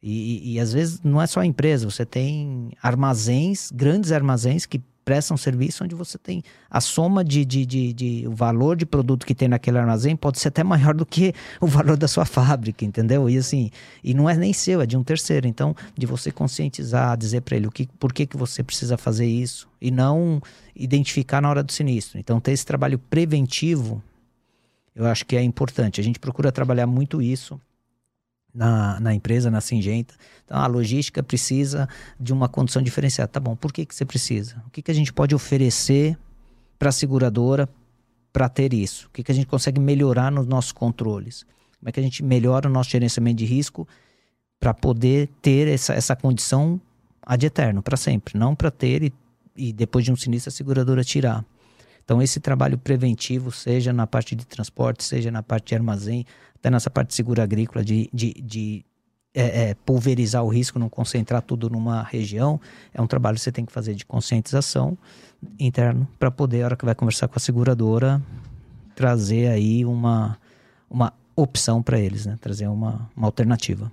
E, 0.00 0.52
e, 0.52 0.54
e, 0.54 0.60
às 0.60 0.72
vezes 0.72 1.00
não 1.02 1.20
é 1.20 1.26
só 1.26 1.40
a 1.40 1.46
empresa, 1.46 1.90
você 1.90 2.06
tem 2.06 2.70
armazéns, 2.80 3.72
grandes 3.72 4.12
armazéns 4.12 4.64
que 4.64 4.80
presta 5.06 5.32
um 5.32 5.36
serviço 5.36 5.84
onde 5.84 5.94
você 5.94 6.18
tem 6.18 6.42
a 6.68 6.80
soma 6.80 7.22
de, 7.22 7.44
de, 7.44 7.64
de, 7.64 7.92
de, 7.92 8.24
o 8.26 8.32
valor 8.32 8.76
de 8.76 8.84
produto 8.84 9.24
que 9.24 9.36
tem 9.36 9.46
naquele 9.46 9.78
armazém 9.78 10.16
pode 10.16 10.40
ser 10.40 10.48
até 10.48 10.64
maior 10.64 10.92
do 10.92 11.06
que 11.06 11.32
o 11.62 11.66
valor 11.68 11.96
da 11.96 12.08
sua 12.08 12.24
fábrica, 12.24 12.84
entendeu? 12.84 13.30
E 13.30 13.38
assim, 13.38 13.70
e 14.02 14.12
não 14.12 14.28
é 14.28 14.36
nem 14.36 14.52
seu, 14.52 14.80
é 14.80 14.86
de 14.86 14.96
um 14.96 15.04
terceiro. 15.04 15.46
Então, 15.46 15.76
de 15.96 16.06
você 16.06 16.32
conscientizar, 16.32 17.16
dizer 17.16 17.42
para 17.42 17.56
ele 17.56 17.68
o 17.68 17.70
que, 17.70 17.88
por 18.00 18.12
que, 18.12 18.26
que 18.26 18.36
você 18.36 18.64
precisa 18.64 18.98
fazer 18.98 19.26
isso 19.26 19.68
e 19.80 19.92
não 19.92 20.42
identificar 20.74 21.40
na 21.40 21.50
hora 21.50 21.62
do 21.62 21.70
sinistro. 21.70 22.18
Então, 22.18 22.40
ter 22.40 22.50
esse 22.50 22.66
trabalho 22.66 22.98
preventivo, 22.98 24.02
eu 24.92 25.06
acho 25.06 25.24
que 25.24 25.36
é 25.36 25.42
importante. 25.42 26.00
A 26.00 26.04
gente 26.04 26.18
procura 26.18 26.50
trabalhar 26.50 26.88
muito 26.88 27.22
isso 27.22 27.60
na, 28.56 28.98
na 28.98 29.14
empresa, 29.14 29.50
na 29.50 29.60
Singenta. 29.60 30.14
Então, 30.44 30.58
a 30.58 30.66
logística 30.66 31.22
precisa 31.22 31.86
de 32.18 32.32
uma 32.32 32.48
condição 32.48 32.80
diferenciada. 32.80 33.28
Tá 33.28 33.38
bom, 33.38 33.54
por 33.54 33.72
que, 33.72 33.84
que 33.84 33.94
você 33.94 34.04
precisa? 34.04 34.62
O 34.66 34.70
que, 34.70 34.80
que 34.80 34.90
a 34.90 34.94
gente 34.94 35.12
pode 35.12 35.34
oferecer 35.34 36.18
para 36.78 36.88
a 36.88 36.92
seguradora 36.92 37.68
para 38.32 38.48
ter 38.48 38.72
isso? 38.72 39.08
O 39.08 39.10
que, 39.10 39.22
que 39.22 39.30
a 39.30 39.34
gente 39.34 39.46
consegue 39.46 39.78
melhorar 39.78 40.32
nos 40.32 40.46
nossos 40.46 40.72
controles? 40.72 41.44
Como 41.78 41.90
é 41.90 41.92
que 41.92 42.00
a 42.00 42.02
gente 42.02 42.22
melhora 42.22 42.68
o 42.68 42.72
nosso 42.72 42.90
gerenciamento 42.90 43.36
de 43.36 43.44
risco 43.44 43.86
para 44.58 44.72
poder 44.72 45.28
ter 45.42 45.68
essa, 45.68 45.92
essa 45.92 46.16
condição 46.16 46.80
ad 47.22 47.44
eterno, 47.44 47.82
para 47.82 47.96
sempre? 47.98 48.38
Não 48.38 48.54
para 48.54 48.70
ter 48.70 49.02
e, 49.02 49.12
e 49.54 49.72
depois 49.72 50.04
de 50.04 50.10
um 50.10 50.16
sinistro 50.16 50.48
a 50.48 50.52
seguradora 50.52 51.04
tirar. 51.04 51.44
Então, 52.06 52.22
esse 52.22 52.38
trabalho 52.38 52.78
preventivo, 52.78 53.50
seja 53.50 53.92
na 53.92 54.06
parte 54.06 54.36
de 54.36 54.46
transporte, 54.46 55.02
seja 55.02 55.28
na 55.28 55.42
parte 55.42 55.70
de 55.70 55.74
armazém, 55.74 56.24
até 56.54 56.70
nessa 56.70 56.88
parte 56.88 57.08
de 57.08 57.16
seguro 57.16 57.42
agrícola, 57.42 57.84
de, 57.84 58.08
de, 58.14 58.32
de 58.32 58.84
é, 59.34 59.70
é, 59.70 59.74
pulverizar 59.74 60.44
o 60.44 60.48
risco, 60.48 60.78
não 60.78 60.88
concentrar 60.88 61.42
tudo 61.42 61.68
numa 61.68 62.04
região, 62.04 62.60
é 62.94 63.02
um 63.02 63.08
trabalho 63.08 63.34
que 63.34 63.42
você 63.42 63.50
tem 63.50 63.66
que 63.66 63.72
fazer 63.72 63.94
de 63.96 64.06
conscientização 64.06 64.96
interno 65.58 66.06
para 66.16 66.30
poder, 66.30 66.62
a 66.62 66.66
hora 66.66 66.76
que 66.76 66.84
vai 66.84 66.94
conversar 66.94 67.26
com 67.26 67.36
a 67.36 67.40
seguradora, 67.40 68.22
trazer 68.94 69.48
aí 69.48 69.84
uma, 69.84 70.38
uma 70.88 71.12
opção 71.34 71.82
para 71.82 71.98
eles, 71.98 72.24
né? 72.24 72.38
trazer 72.40 72.68
uma, 72.68 73.10
uma 73.16 73.26
alternativa. 73.26 73.90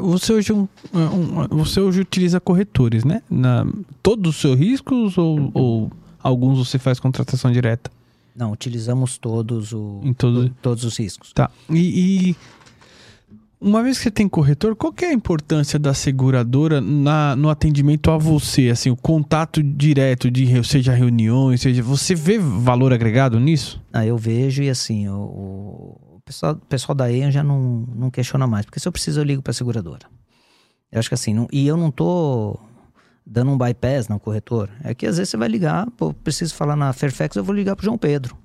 Você 0.00 0.32
hoje, 0.32 0.50
um, 0.50 0.66
um, 0.94 1.58
você 1.58 1.78
hoje 1.78 2.00
utiliza 2.00 2.40
corretores, 2.40 3.04
né? 3.04 3.22
Na, 3.28 3.66
todos 4.02 4.36
os 4.36 4.40
seus 4.40 4.58
riscos 4.58 5.18
ou, 5.18 5.50
ou 5.52 5.92
alguns 6.22 6.58
você 6.58 6.78
faz 6.78 6.98
contratação 7.00 7.50
direta? 7.50 7.90
Não, 8.34 8.52
utilizamos 8.52 9.18
todos, 9.18 9.72
o, 9.72 10.00
em 10.04 10.12
todo... 10.12 10.48
todos 10.62 10.84
os 10.84 10.96
riscos. 10.96 11.32
Tá. 11.32 11.50
E, 11.68 12.30
e, 12.30 12.36
uma 13.60 13.82
vez 13.82 13.98
que 13.98 14.04
você 14.04 14.10
tem 14.12 14.28
corretor, 14.28 14.76
qual 14.76 14.92
que 14.92 15.04
é 15.04 15.08
a 15.08 15.12
importância 15.12 15.76
da 15.76 15.92
seguradora 15.92 16.80
na, 16.80 17.34
no 17.34 17.50
atendimento 17.50 18.12
a 18.12 18.16
você? 18.16 18.68
Assim, 18.68 18.90
o 18.90 18.96
contato 18.96 19.60
direto 19.60 20.30
de 20.30 20.62
seja 20.62 20.92
reuniões, 20.92 21.62
seja 21.62 21.82
você 21.82 22.14
vê 22.14 22.38
valor 22.38 22.92
agregado 22.92 23.40
nisso? 23.40 23.82
Ah, 23.92 24.06
eu 24.06 24.16
vejo 24.16 24.62
e 24.62 24.70
assim, 24.70 25.08
o, 25.08 25.98
o 26.14 26.20
pessoal, 26.24 26.52
o 26.52 26.66
pessoal 26.66 26.94
da 26.94 27.10
EIA 27.10 27.32
já 27.32 27.42
não, 27.42 27.84
não 27.92 28.10
questiona 28.10 28.46
mais, 28.46 28.64
porque 28.64 28.78
se 28.78 28.86
eu 28.86 28.92
preciso 28.92 29.18
eu 29.18 29.24
ligo 29.24 29.42
para 29.42 29.50
a 29.50 29.54
seguradora. 29.54 30.06
Eu 30.92 31.00
acho 31.00 31.08
que 31.08 31.14
assim, 31.14 31.34
não, 31.34 31.48
e 31.52 31.66
eu 31.66 31.76
não 31.76 31.90
tô 31.90 32.56
dando 33.28 33.50
um 33.50 33.58
bypass 33.58 34.08
no 34.08 34.18
corretor. 34.18 34.70
É 34.82 34.94
que 34.94 35.06
às 35.06 35.18
vezes 35.18 35.30
você 35.30 35.36
vai 35.36 35.48
ligar, 35.48 35.88
pô, 35.92 36.14
preciso 36.14 36.54
falar 36.54 36.74
na 36.74 36.92
Fairfax, 36.92 37.36
eu 37.36 37.44
vou 37.44 37.54
ligar 37.54 37.76
pro 37.76 37.84
João 37.84 37.98
Pedro. 37.98 38.36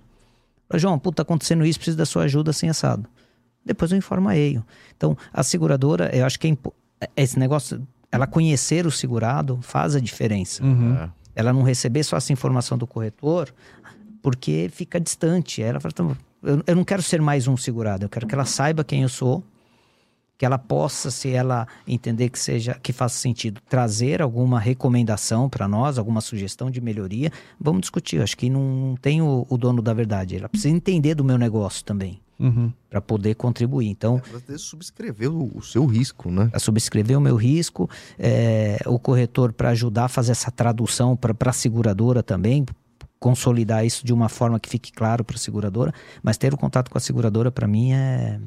Fala, 0.68 0.80
João, 0.80 1.00
puta, 1.00 1.18
tá 1.18 1.22
acontecendo 1.24 1.66
isso, 1.66 1.80
preciso 1.80 1.98
da 1.98 2.06
sua 2.06 2.24
ajuda 2.24 2.52
assim 2.52 2.68
assado. 2.68 3.08
Depois 3.66 3.92
eu 3.92 3.98
informo 3.98 4.28
a 4.28 4.38
EIO. 4.38 4.64
Então, 4.96 5.18
a 5.32 5.42
seguradora, 5.42 6.14
eu 6.14 6.26
acho 6.26 6.38
que 6.38 6.48
é 6.48 6.58
é, 7.00 7.24
esse 7.24 7.40
negócio, 7.40 7.86
ela 8.12 8.28
conhecer 8.28 8.86
o 8.86 8.92
segurado 8.92 9.60
faz 9.62 9.96
a 9.96 10.00
diferença. 10.00 10.64
Uhum. 10.64 10.96
É. 10.96 11.10
Ela 11.36 11.54
não 11.54 11.64
receber 11.64 12.04
só 12.04 12.18
essa 12.18 12.34
informação 12.34 12.78
do 12.78 12.86
corretor, 12.86 13.54
porque 14.22 14.70
fica 14.72 15.00
distante. 15.00 15.62
Ela 15.62 15.80
fala, 15.80 15.94
eu 16.68 16.76
não 16.76 16.84
quero 16.84 17.02
ser 17.02 17.22
mais 17.22 17.48
um 17.48 17.56
segurado, 17.56 18.06
eu 18.06 18.10
quero 18.10 18.28
que 18.28 18.36
ela 18.36 18.46
saiba 18.46 18.84
quem 18.84 19.04
eu 19.04 19.10
sou, 19.10 19.44
que 20.44 20.46
ela 20.46 20.58
possa, 20.58 21.10
se 21.10 21.30
ela 21.30 21.66
entender 21.88 22.28
que 22.28 22.38
seja 22.38 22.78
que 22.84 22.92
faça 22.92 23.18
sentido, 23.18 23.62
trazer 23.70 24.22
alguma 24.22 24.60
recomendação 24.60 25.48
para 25.48 25.70
nós, 25.70 25.98
alguma 25.98 26.20
sugestão 26.20 26.70
de 26.70 26.82
melhoria, 26.82 27.32
vamos 27.58 27.80
discutir. 27.80 28.22
Acho 28.22 28.36
que 28.36 28.50
não 28.50 28.98
tem 29.02 29.22
o, 29.22 29.48
o, 29.50 29.58
dono 29.58 29.82
da 29.82 29.94
verdade. 29.94 30.36
Ela 30.36 30.50
precisa 30.50 30.76
entender 30.76 31.16
do 31.16 31.24
meu 31.24 31.38
negócio 31.38 31.82
também. 31.86 32.20
Uhum. 32.38 32.74
Para 32.90 33.00
poder 33.00 33.36
contribuir. 33.36 33.88
Então. 33.88 34.22
É, 34.50 34.58
subscrever 34.58 35.32
o, 35.32 35.50
o, 35.56 35.62
seu 35.62 35.86
risco, 35.86 36.30
né? 36.30 36.48
Para 36.48 36.60
subscrever 36.60 37.18
o 37.18 37.22
meu 37.22 37.38
risco, 37.38 37.90
é, 38.20 38.80
o 38.86 39.00
corretor 39.00 39.54
para 39.54 39.70
ajudar 39.70 40.06
a 40.06 40.10
fazer 40.10 40.34
essa 40.34 40.52
tradução 40.52 41.16
para 41.16 41.34
a 41.50 41.54
seguradora 41.54 42.22
também, 42.22 42.66
consolidar 43.18 43.86
isso 43.86 44.06
de 44.06 44.12
uma 44.12 44.28
forma 44.28 44.60
que 44.60 44.68
fique 44.68 44.92
claro 44.92 45.24
para 45.24 45.38
a 45.38 45.40
seguradora, 45.40 45.94
mas 46.22 46.38
ter 46.38 46.54
o 46.54 46.58
contato 46.58 46.92
com 46.92 46.98
a 46.98 47.02
seguradora 47.02 47.50
para 47.50 47.66
mim 47.66 47.94
é 47.94 48.42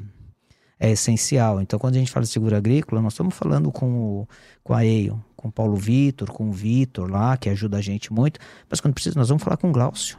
é 0.79 0.91
essencial. 0.91 1.61
Então, 1.61 1.79
quando 1.79 1.95
a 1.95 1.99
gente 1.99 2.11
fala 2.11 2.25
de 2.25 2.31
seguro 2.31 2.55
agrícola, 2.55 3.01
nós 3.01 3.13
estamos 3.13 3.35
falando 3.35 3.71
com, 3.71 3.89
o, 3.89 4.27
com 4.63 4.73
a 4.73 4.85
EIO, 4.85 5.23
com 5.35 5.47
o 5.47 5.51
Paulo 5.51 5.75
Vitor, 5.75 6.31
com 6.31 6.49
o 6.49 6.51
Vitor 6.51 7.09
lá, 7.09 7.35
que 7.37 7.49
ajuda 7.49 7.77
a 7.77 7.81
gente 7.81 8.13
muito, 8.13 8.39
mas 8.69 8.79
quando 8.79 8.93
precisa, 8.93 9.17
nós 9.17 9.29
vamos 9.29 9.43
falar 9.43 9.57
com 9.57 9.69
o 9.69 9.71
Glaucio. 9.71 10.17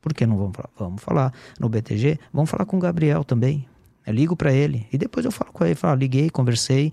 Por 0.00 0.14
que 0.14 0.26
não 0.26 0.36
vamos 0.36 0.56
falar? 0.56 0.70
Vamos 0.78 1.02
falar 1.02 1.32
no 1.60 1.68
BTG, 1.68 2.18
vamos 2.32 2.50
falar 2.50 2.64
com 2.64 2.76
o 2.76 2.80
Gabriel 2.80 3.24
também. 3.24 3.68
Eu 4.06 4.12
ligo 4.14 4.34
para 4.34 4.52
ele 4.52 4.86
e 4.92 4.98
depois 4.98 5.24
eu 5.24 5.30
falo 5.30 5.52
com 5.52 5.64
ele, 5.64 5.74
falo, 5.74 5.98
liguei, 5.98 6.28
conversei, 6.30 6.92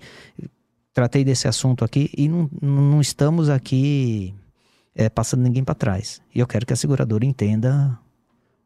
tratei 0.92 1.24
desse 1.24 1.48
assunto 1.48 1.84
aqui 1.84 2.10
e 2.16 2.28
não, 2.28 2.48
não 2.60 3.00
estamos 3.00 3.48
aqui 3.48 4.34
é, 4.94 5.08
passando 5.08 5.42
ninguém 5.42 5.64
para 5.64 5.74
trás. 5.74 6.20
E 6.32 6.38
eu 6.38 6.46
quero 6.46 6.66
que 6.66 6.72
a 6.72 6.76
seguradora 6.76 7.24
entenda 7.24 7.98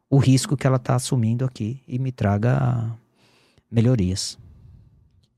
o 0.09 0.17
risco 0.17 0.55
que 0.55 0.67
ela 0.67 0.77
está 0.77 0.95
assumindo 0.95 1.43
aqui 1.43 1.81
e 1.87 1.97
me 1.97 2.11
traga 2.11 2.95
melhorias. 3.69 4.37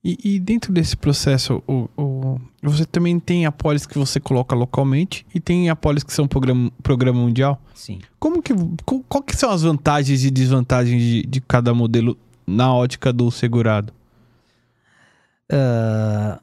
E, 0.04 0.18
e, 0.24 0.40
dentro 0.40 0.72
desse 0.72 0.96
processo, 0.96 1.62
o, 1.68 1.90
o, 1.98 2.40
você 2.62 2.86
também 2.86 3.20
tem 3.20 3.46
apólices 3.46 3.86
que 3.86 3.98
você 3.98 4.20
coloca 4.20 4.56
localmente 4.56 5.26
e 5.36 5.40
tem 5.40 5.70
apólices 5.70 6.06
que 6.06 6.14
são 6.14 6.28
programa, 6.28 6.72
programa 6.82 7.20
mundial? 7.20 7.62
Sim. 7.76 8.00
Como 8.18 8.42
que, 8.42 8.54
qual, 8.86 9.22
que 9.22 9.36
são 9.36 9.52
as 9.52 9.64
vantagens 9.64 10.24
e 10.24 10.32
desvantagens 10.32 11.02
de, 11.02 11.24
de 11.24 11.42
cada 11.42 11.74
modelo 11.74 12.18
na 12.46 12.74
ótica 12.74 13.12
do 13.12 13.30
segurado? 13.30 13.92
Uh, 15.52 16.40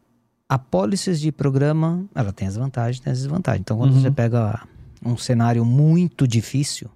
apólices 0.49 1.19
de 1.21 1.33
programa, 1.33 2.05
ela 2.15 2.33
tem 2.33 2.47
as 2.47 2.57
vantagens 2.57 3.03
e 3.07 3.09
as 3.09 3.19
desvantagens. 3.19 3.61
Então, 3.63 3.79
quando 3.79 3.95
uhum. 3.95 4.01
você 4.03 4.11
pega 4.11 4.63
um 5.03 5.17
cenário 5.17 5.65
muito 5.65 6.29
difícil, 6.29 6.91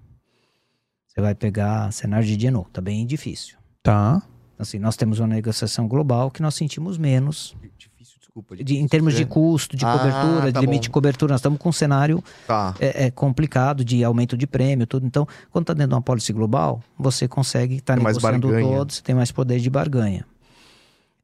você 1.07 1.20
vai 1.20 1.34
pegar 1.34 1.91
cenário 1.93 2.26
de 2.26 2.39
Genoa, 2.39 2.66
tá 2.72 2.80
bem 2.80 3.07
difícil. 3.07 3.57
Tá. 3.82 4.22
Assim, 4.59 4.78
nós 4.78 4.96
temos 4.96 5.20
uma 5.20 5.28
negociação 5.28 5.86
global 5.86 6.30
que 6.30 6.42
nós 6.42 6.54
sentimos 6.54 6.98
menos. 6.98 7.54
Difícil, 7.78 8.16
desculpa. 8.18 8.56
De, 8.56 8.76
em 8.76 8.88
termos 8.88 9.14
de 9.14 9.24
custo, 9.24 9.76
de 9.76 9.84
ah, 9.84 9.92
cobertura, 9.92 10.52
tá 10.52 10.61
de 10.61 10.66
limite 10.66 10.80
bom. 10.80 10.82
de 10.82 10.90
cobertura, 10.90 11.32
nós 11.32 11.40
estamos 11.40 11.59
com 11.61 11.68
um 11.68 11.72
cenário 11.72 12.22
tá. 12.46 12.74
é, 12.80 13.06
é, 13.06 13.11
complicado 13.11 13.84
de 13.84 14.02
aumento 14.02 14.36
de 14.36 14.46
prêmio, 14.48 14.84
tudo. 14.86 15.06
Então, 15.06 15.28
quando 15.52 15.62
está 15.62 15.74
dentro 15.74 15.90
de 15.90 15.94
uma 15.94 16.02
policy 16.02 16.32
global, 16.32 16.82
você 16.98 17.28
consegue 17.28 17.76
estar 17.76 17.96
tá 17.96 18.02
negociando 18.02 18.48
todo, 18.48 18.92
você 18.92 19.02
tem 19.02 19.14
mais 19.14 19.30
poder 19.30 19.61
de 19.61 19.70
barganha. 19.70 20.26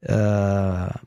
Uh, 0.05 0.99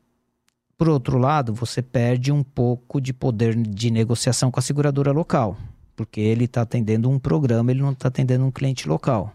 por 0.77 0.89
outro 0.89 1.17
lado, 1.17 1.53
você 1.53 1.81
perde 1.81 2.31
um 2.31 2.43
pouco 2.43 2.99
de 2.99 3.13
poder 3.13 3.55
de 3.55 3.89
negociação 3.89 4.51
com 4.51 4.59
a 4.59 4.63
seguradora 4.63 5.11
local, 5.11 5.57
porque 5.95 6.19
ele 6.19 6.43
está 6.45 6.61
atendendo 6.61 7.09
um 7.09 7.17
programa, 7.17 7.71
ele 7.71 7.81
não 7.81 7.93
está 7.93 8.09
atendendo 8.09 8.43
um 8.43 8.51
cliente 8.51 8.87
local. 8.87 9.33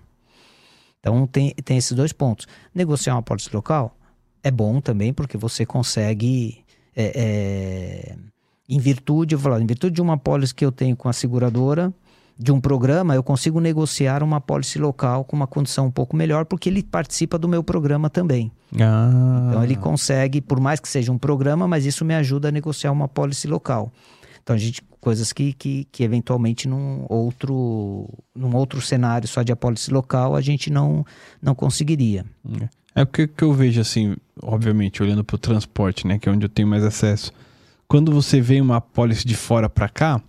Então 1.03 1.26
tem, 1.26 1.53
tem 1.64 1.76
esses 1.76 1.92
dois 1.92 2.12
pontos. 2.12 2.46
Negociar 2.72 3.14
uma 3.14 3.22
pólice 3.22 3.50
local 3.53 3.96
é 4.42 4.50
bom 4.50 4.80
também, 4.80 5.12
porque 5.12 5.36
você 5.36 5.66
consegue. 5.66 6.64
É, 6.94 7.12
é, 7.14 8.16
em 8.68 8.78
virtude, 8.78 9.34
eu 9.34 9.38
vou 9.38 9.50
falar, 9.50 9.61
em 9.61 9.66
virtude 9.66 9.96
de 9.96 10.00
uma 10.00 10.16
pólice 10.16 10.55
que 10.55 10.64
eu 10.64 10.70
tenho 10.70 10.94
com 10.94 11.09
a 11.09 11.12
seguradora, 11.12 11.92
de 12.38 12.53
um 12.53 12.61
programa, 12.61 13.14
eu 13.14 13.22
consigo 13.22 13.61
negociar 13.61 14.22
uma 14.22 14.40
pólice 14.40 14.78
local 14.78 15.24
com 15.24 15.36
uma 15.36 15.46
condição 15.46 15.86
um 15.86 15.90
pouco 15.90 16.16
melhor, 16.16 16.44
porque 16.44 16.68
ele 16.68 16.82
participa 16.82 17.36
do 17.36 17.48
meu 17.48 17.62
programa 17.62 18.09
também. 18.09 18.50
Ah. 18.80 19.46
Então 19.48 19.64
ele 19.64 19.76
consegue, 19.76 20.40
por 20.40 20.61
mais 20.61 20.80
que 20.80 20.88
seja 20.88 21.11
um 21.12 21.18
programa, 21.18 21.66
mas 21.66 21.84
isso 21.84 22.05
me 22.05 22.14
ajuda 22.14 22.48
a 22.48 22.53
negociar 22.53 22.92
uma 22.92 23.09
pólice 23.09 23.46
local. 23.48 23.92
Então 24.43 24.57
a 24.57 24.59
gente 24.59 24.82
coisas 25.01 25.32
que, 25.32 25.53
que, 25.53 25.84
que 25.90 26.05
eventualmente 26.05 26.68
num 26.68 27.05
outro 27.09 28.09
num 28.34 28.55
outro 28.55 28.80
cenário 28.80 29.26
só 29.26 29.43
de 29.43 29.51
apólice 29.51 29.90
local 29.90 30.36
a 30.36 30.40
gente 30.40 30.70
não 30.70 31.05
não 31.40 31.55
conseguiria. 31.55 32.24
É 32.95 33.03
o 33.03 33.07
que, 33.07 33.26
que 33.26 33.43
eu 33.43 33.53
vejo 33.53 33.80
assim, 33.80 34.16
obviamente 34.40 35.03
olhando 35.03 35.24
para 35.24 35.34
o 35.34 35.38
transporte, 35.38 36.07
né, 36.07 36.18
que 36.18 36.28
é 36.28 36.32
onde 36.32 36.45
eu 36.45 36.49
tenho 36.49 36.68
mais 36.68 36.84
acesso. 36.84 37.32
Quando 37.88 38.12
você 38.12 38.40
vê 38.40 38.61
uma 38.61 38.76
apólice 38.76 39.26
de 39.26 39.34
fora 39.34 39.68
para 39.68 39.88
cá, 39.88 40.22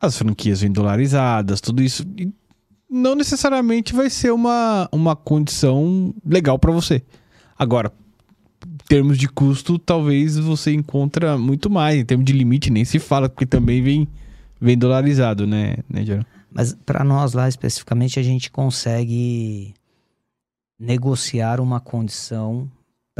as 0.00 0.16
franquias 0.16 0.60
vêm 0.60 0.72
dolarizadas, 0.72 1.60
tudo 1.60 1.82
isso 1.82 2.04
não 2.88 3.14
necessariamente 3.14 3.94
vai 3.94 4.08
ser 4.08 4.32
uma, 4.32 4.88
uma 4.90 5.14
condição 5.14 6.14
legal 6.24 6.58
para 6.58 6.72
você. 6.72 7.02
Agora, 7.58 7.92
termos 8.90 9.16
de 9.16 9.28
custo, 9.28 9.78
talvez 9.78 10.36
você 10.36 10.72
encontra 10.72 11.38
muito 11.38 11.70
mais. 11.70 11.98
Em 11.98 12.04
termos 12.04 12.26
de 12.26 12.32
limite, 12.32 12.70
nem 12.70 12.84
se 12.84 12.98
fala, 12.98 13.28
porque 13.28 13.46
também 13.46 13.82
vem 13.82 14.08
Vem 14.60 14.76
dolarizado, 14.76 15.46
né, 15.46 15.76
né 15.88 16.04
Geraldo? 16.04 16.26
Mas 16.52 16.74
para 16.74 17.02
nós 17.02 17.32
lá 17.32 17.48
especificamente, 17.48 18.20
a 18.20 18.22
gente 18.22 18.50
consegue 18.50 19.72
negociar 20.78 21.60
uma 21.60 21.80
condição 21.80 22.70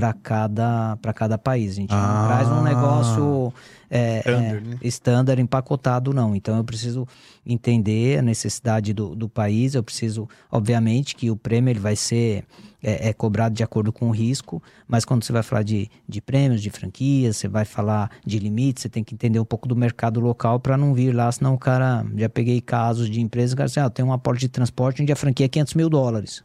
para 0.00 0.14
cada, 0.14 0.98
cada 1.14 1.36
país. 1.36 1.72
A 1.72 1.74
gente 1.74 1.92
ah, 1.92 1.96
não 2.00 2.26
traz 2.26 2.48
um 2.48 2.62
negócio 2.62 3.52
é, 3.90 4.20
standard, 4.20 4.66
é, 4.66 4.70
né? 4.70 4.78
standard, 4.84 5.42
empacotado, 5.42 6.14
não. 6.14 6.34
Então 6.34 6.56
eu 6.56 6.64
preciso 6.64 7.06
entender 7.44 8.18
a 8.18 8.22
necessidade 8.22 8.94
do, 8.94 9.14
do 9.14 9.28
país, 9.28 9.74
eu 9.74 9.82
preciso, 9.82 10.26
obviamente, 10.50 11.14
que 11.14 11.30
o 11.30 11.36
prêmio 11.36 11.70
ele 11.70 11.78
vai 11.78 11.96
ser 11.96 12.44
é, 12.82 13.10
é, 13.10 13.12
cobrado 13.12 13.54
de 13.54 13.62
acordo 13.62 13.92
com 13.92 14.08
o 14.08 14.10
risco, 14.10 14.62
mas 14.88 15.04
quando 15.04 15.22
você 15.22 15.34
vai 15.34 15.42
falar 15.42 15.64
de, 15.64 15.90
de 16.08 16.22
prêmios, 16.22 16.62
de 16.62 16.70
franquias, 16.70 17.36
você 17.36 17.46
vai 17.46 17.66
falar 17.66 18.10
de 18.24 18.38
limites, 18.38 18.84
você 18.84 18.88
tem 18.88 19.04
que 19.04 19.12
entender 19.12 19.38
um 19.38 19.44
pouco 19.44 19.68
do 19.68 19.76
mercado 19.76 20.18
local 20.18 20.58
para 20.58 20.78
não 20.78 20.94
vir 20.94 21.14
lá, 21.14 21.30
senão 21.30 21.52
o 21.52 21.58
cara, 21.58 22.06
já 22.16 22.28
peguei 22.30 22.58
casos 22.62 23.10
de 23.10 23.20
empresas, 23.20 23.52
o 23.52 23.56
cara 23.56 23.66
assim, 23.66 23.80
ah, 23.80 23.90
tem 23.90 24.02
um 24.02 24.14
aporte 24.14 24.40
de 24.40 24.48
transporte 24.48 25.02
onde 25.02 25.12
a 25.12 25.16
franquia 25.16 25.44
é 25.44 25.48
500 25.48 25.74
mil 25.74 25.90
dólares. 25.90 26.42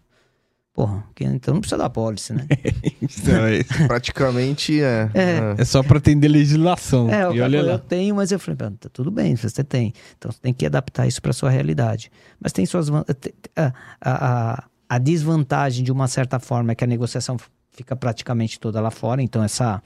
Porra, 0.75 1.05
então 1.21 1.53
não 1.53 1.61
precisa 1.61 1.77
da 1.77 1.89
pólice, 1.89 2.33
né? 2.33 2.45
então, 3.01 3.45
é 3.45 3.63
praticamente 3.87 4.81
é, 4.81 5.09
é. 5.13 5.21
É. 5.21 5.55
é 5.59 5.63
só 5.63 5.81
para 5.81 5.99
atender 5.99 6.27
legislação. 6.27 7.09
É, 7.09 7.21
e 7.33 7.39
olha 7.39 7.63
lá. 7.63 7.71
eu 7.71 7.79
tenho, 7.79 8.13
mas 8.13 8.29
eu 8.33 8.37
falei, 8.37 8.57
tá 8.57 8.89
tudo 8.91 9.09
bem, 9.09 9.37
você 9.37 9.63
tem. 9.63 9.93
Então 10.17 10.29
você 10.29 10.39
tem 10.41 10.53
que 10.53 10.65
adaptar 10.65 11.07
isso 11.07 11.21
para 11.21 11.31
sua 11.31 11.49
realidade. 11.49 12.11
Mas 12.41 12.51
tem 12.51 12.65
suas. 12.65 12.89
A, 12.89 13.73
a, 14.01 14.63
a 14.89 14.97
desvantagem, 14.97 15.81
de 15.81 15.93
uma 15.93 16.09
certa 16.09 16.39
forma, 16.39 16.73
é 16.73 16.75
que 16.75 16.83
a 16.83 16.87
negociação 16.87 17.37
fica 17.71 17.95
praticamente 17.95 18.59
toda 18.59 18.81
lá 18.81 18.91
fora. 18.91 19.21
Então, 19.21 19.41
essa, 19.41 19.81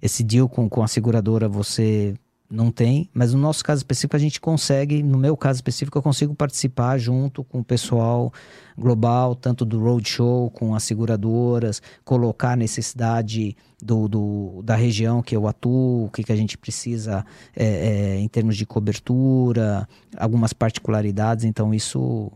esse 0.00 0.24
deal 0.24 0.48
com, 0.48 0.66
com 0.66 0.82
a 0.82 0.88
seguradora 0.88 1.46
você 1.46 2.14
não 2.48 2.70
tem, 2.70 3.08
mas 3.12 3.34
no 3.34 3.40
nosso 3.40 3.64
caso 3.64 3.80
específico 3.80 4.16
a 4.16 4.18
gente 4.18 4.40
consegue, 4.40 5.02
no 5.02 5.18
meu 5.18 5.36
caso 5.36 5.58
específico, 5.58 5.98
eu 5.98 6.02
consigo 6.02 6.34
participar 6.34 6.98
junto 6.98 7.42
com 7.42 7.60
o 7.60 7.64
pessoal 7.64 8.32
global, 8.78 9.34
tanto 9.34 9.64
do 9.64 9.80
roadshow, 9.80 10.50
com 10.50 10.74
as 10.74 10.84
seguradoras, 10.84 11.82
colocar 12.04 12.52
a 12.52 12.56
necessidade 12.56 13.56
do, 13.82 14.08
do, 14.08 14.62
da 14.62 14.76
região 14.76 15.22
que 15.22 15.36
eu 15.36 15.48
atuo, 15.48 16.06
o 16.06 16.10
que, 16.10 16.22
que 16.22 16.32
a 16.32 16.36
gente 16.36 16.56
precisa 16.58 17.24
é, 17.54 17.64
é, 17.64 18.18
em 18.18 18.28
termos 18.28 18.56
de 18.56 18.66
cobertura, 18.66 19.88
algumas 20.16 20.52
particularidades, 20.52 21.44
então 21.44 21.72
isso 21.72 22.30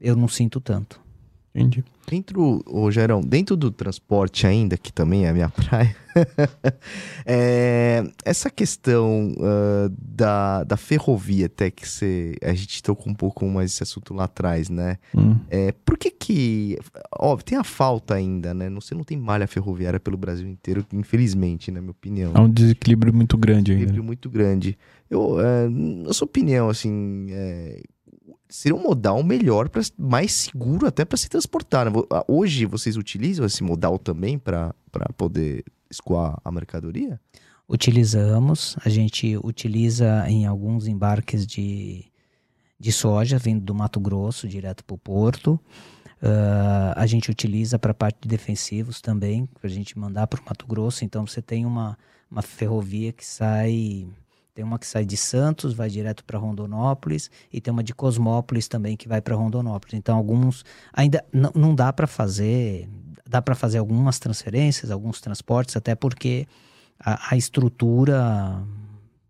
eu 0.00 0.16
não 0.16 0.28
sinto 0.28 0.60
tanto. 0.60 1.01
Entendi. 1.54 1.84
Dentro, 2.08 2.62
ô 2.66 2.90
Gerão, 2.90 3.20
dentro 3.20 3.56
do 3.56 3.70
transporte 3.70 4.46
ainda, 4.46 4.76
que 4.76 4.92
também 4.92 5.26
é 5.26 5.28
a 5.28 5.32
minha 5.34 5.48
praia, 5.68 5.94
é, 7.26 8.04
essa 8.24 8.50
questão 8.50 9.32
uh, 9.32 9.88
da, 9.98 10.64
da 10.64 10.76
ferrovia, 10.76 11.46
até 11.46 11.70
que 11.70 11.88
você, 11.88 12.36
a 12.42 12.52
gente 12.54 12.82
tocou 12.82 13.10
um 13.12 13.14
pouco 13.14 13.46
mais 13.46 13.72
esse 13.72 13.82
assunto 13.82 14.14
lá 14.14 14.24
atrás, 14.24 14.68
né? 14.70 14.96
Hum. 15.14 15.36
É, 15.50 15.72
por 15.84 15.98
que 15.98 16.10
que, 16.10 16.78
óbvio, 17.18 17.44
tem 17.44 17.58
a 17.58 17.64
falta 17.64 18.14
ainda, 18.14 18.54
né? 18.54 18.68
Você 18.70 18.94
não 18.94 19.04
tem 19.04 19.18
malha 19.18 19.46
ferroviária 19.46 20.00
pelo 20.00 20.16
Brasil 20.16 20.48
inteiro, 20.48 20.84
infelizmente, 20.92 21.70
na 21.70 21.80
minha 21.80 21.92
opinião. 21.92 22.32
Há 22.34 22.40
um 22.40 22.50
desequilíbrio 22.50 23.12
muito 23.12 23.36
grande 23.36 23.72
ainda. 23.72 23.82
Um 23.82 23.86
desequilíbrio 23.86 24.04
muito 24.04 24.30
grande. 24.30 24.78
Eu, 25.08 25.36
uh, 25.36 25.70
na 25.70 26.12
sua 26.12 26.24
opinião, 26.24 26.68
assim, 26.70 27.26
é, 27.30 27.82
seria 28.52 28.76
um 28.76 28.82
modal 28.82 29.22
melhor, 29.22 29.68
pra, 29.70 29.80
mais 29.98 30.32
seguro 30.32 30.86
até 30.86 31.04
para 31.04 31.16
se 31.16 31.28
transportar. 31.28 31.86
Né? 31.86 31.92
Hoje 32.28 32.66
vocês 32.66 32.96
utilizam 32.96 33.46
esse 33.46 33.62
modal 33.62 33.98
também 33.98 34.38
para 34.38 34.74
poder 35.16 35.64
escoar 35.90 36.38
a 36.44 36.52
mercadoria? 36.52 37.18
Utilizamos, 37.66 38.76
a 38.84 38.90
gente 38.90 39.38
utiliza 39.42 40.28
em 40.28 40.44
alguns 40.44 40.86
embarques 40.86 41.46
de, 41.46 42.04
de 42.78 42.92
soja 42.92 43.38
vindo 43.38 43.64
do 43.64 43.74
Mato 43.74 43.98
Grosso 43.98 44.46
direto 44.46 44.84
para 44.84 44.94
o 44.94 44.98
porto. 44.98 45.58
Uh, 46.22 46.92
a 46.94 47.06
gente 47.06 47.30
utiliza 47.30 47.78
para 47.78 47.94
parte 47.94 48.18
de 48.20 48.28
defensivos 48.28 49.00
também, 49.00 49.46
para 49.46 49.66
a 49.66 49.72
gente 49.72 49.98
mandar 49.98 50.26
para 50.26 50.40
o 50.40 50.44
Mato 50.44 50.66
Grosso. 50.66 51.04
Então 51.04 51.26
você 51.26 51.40
tem 51.40 51.64
uma, 51.64 51.96
uma 52.30 52.42
ferrovia 52.42 53.12
que 53.12 53.24
sai 53.24 54.06
tem 54.54 54.64
uma 54.64 54.78
que 54.78 54.86
sai 54.86 55.04
de 55.04 55.16
Santos, 55.16 55.72
vai 55.72 55.88
direto 55.88 56.24
para 56.24 56.38
Rondonópolis, 56.38 57.30
e 57.52 57.60
tem 57.60 57.72
uma 57.72 57.82
de 57.82 57.94
Cosmópolis 57.94 58.68
também 58.68 58.96
que 58.96 59.08
vai 59.08 59.20
para 59.20 59.34
Rondonópolis. 59.34 59.94
Então, 59.94 60.16
alguns 60.16 60.64
ainda 60.92 61.24
não 61.32 61.74
dá 61.74 61.92
para 61.92 62.06
fazer, 62.06 62.88
dá 63.26 63.40
para 63.40 63.54
fazer 63.54 63.78
algumas 63.78 64.18
transferências, 64.18 64.90
alguns 64.90 65.20
transportes, 65.20 65.76
até 65.76 65.94
porque 65.94 66.46
a, 67.00 67.34
a 67.34 67.36
estrutura 67.36 68.62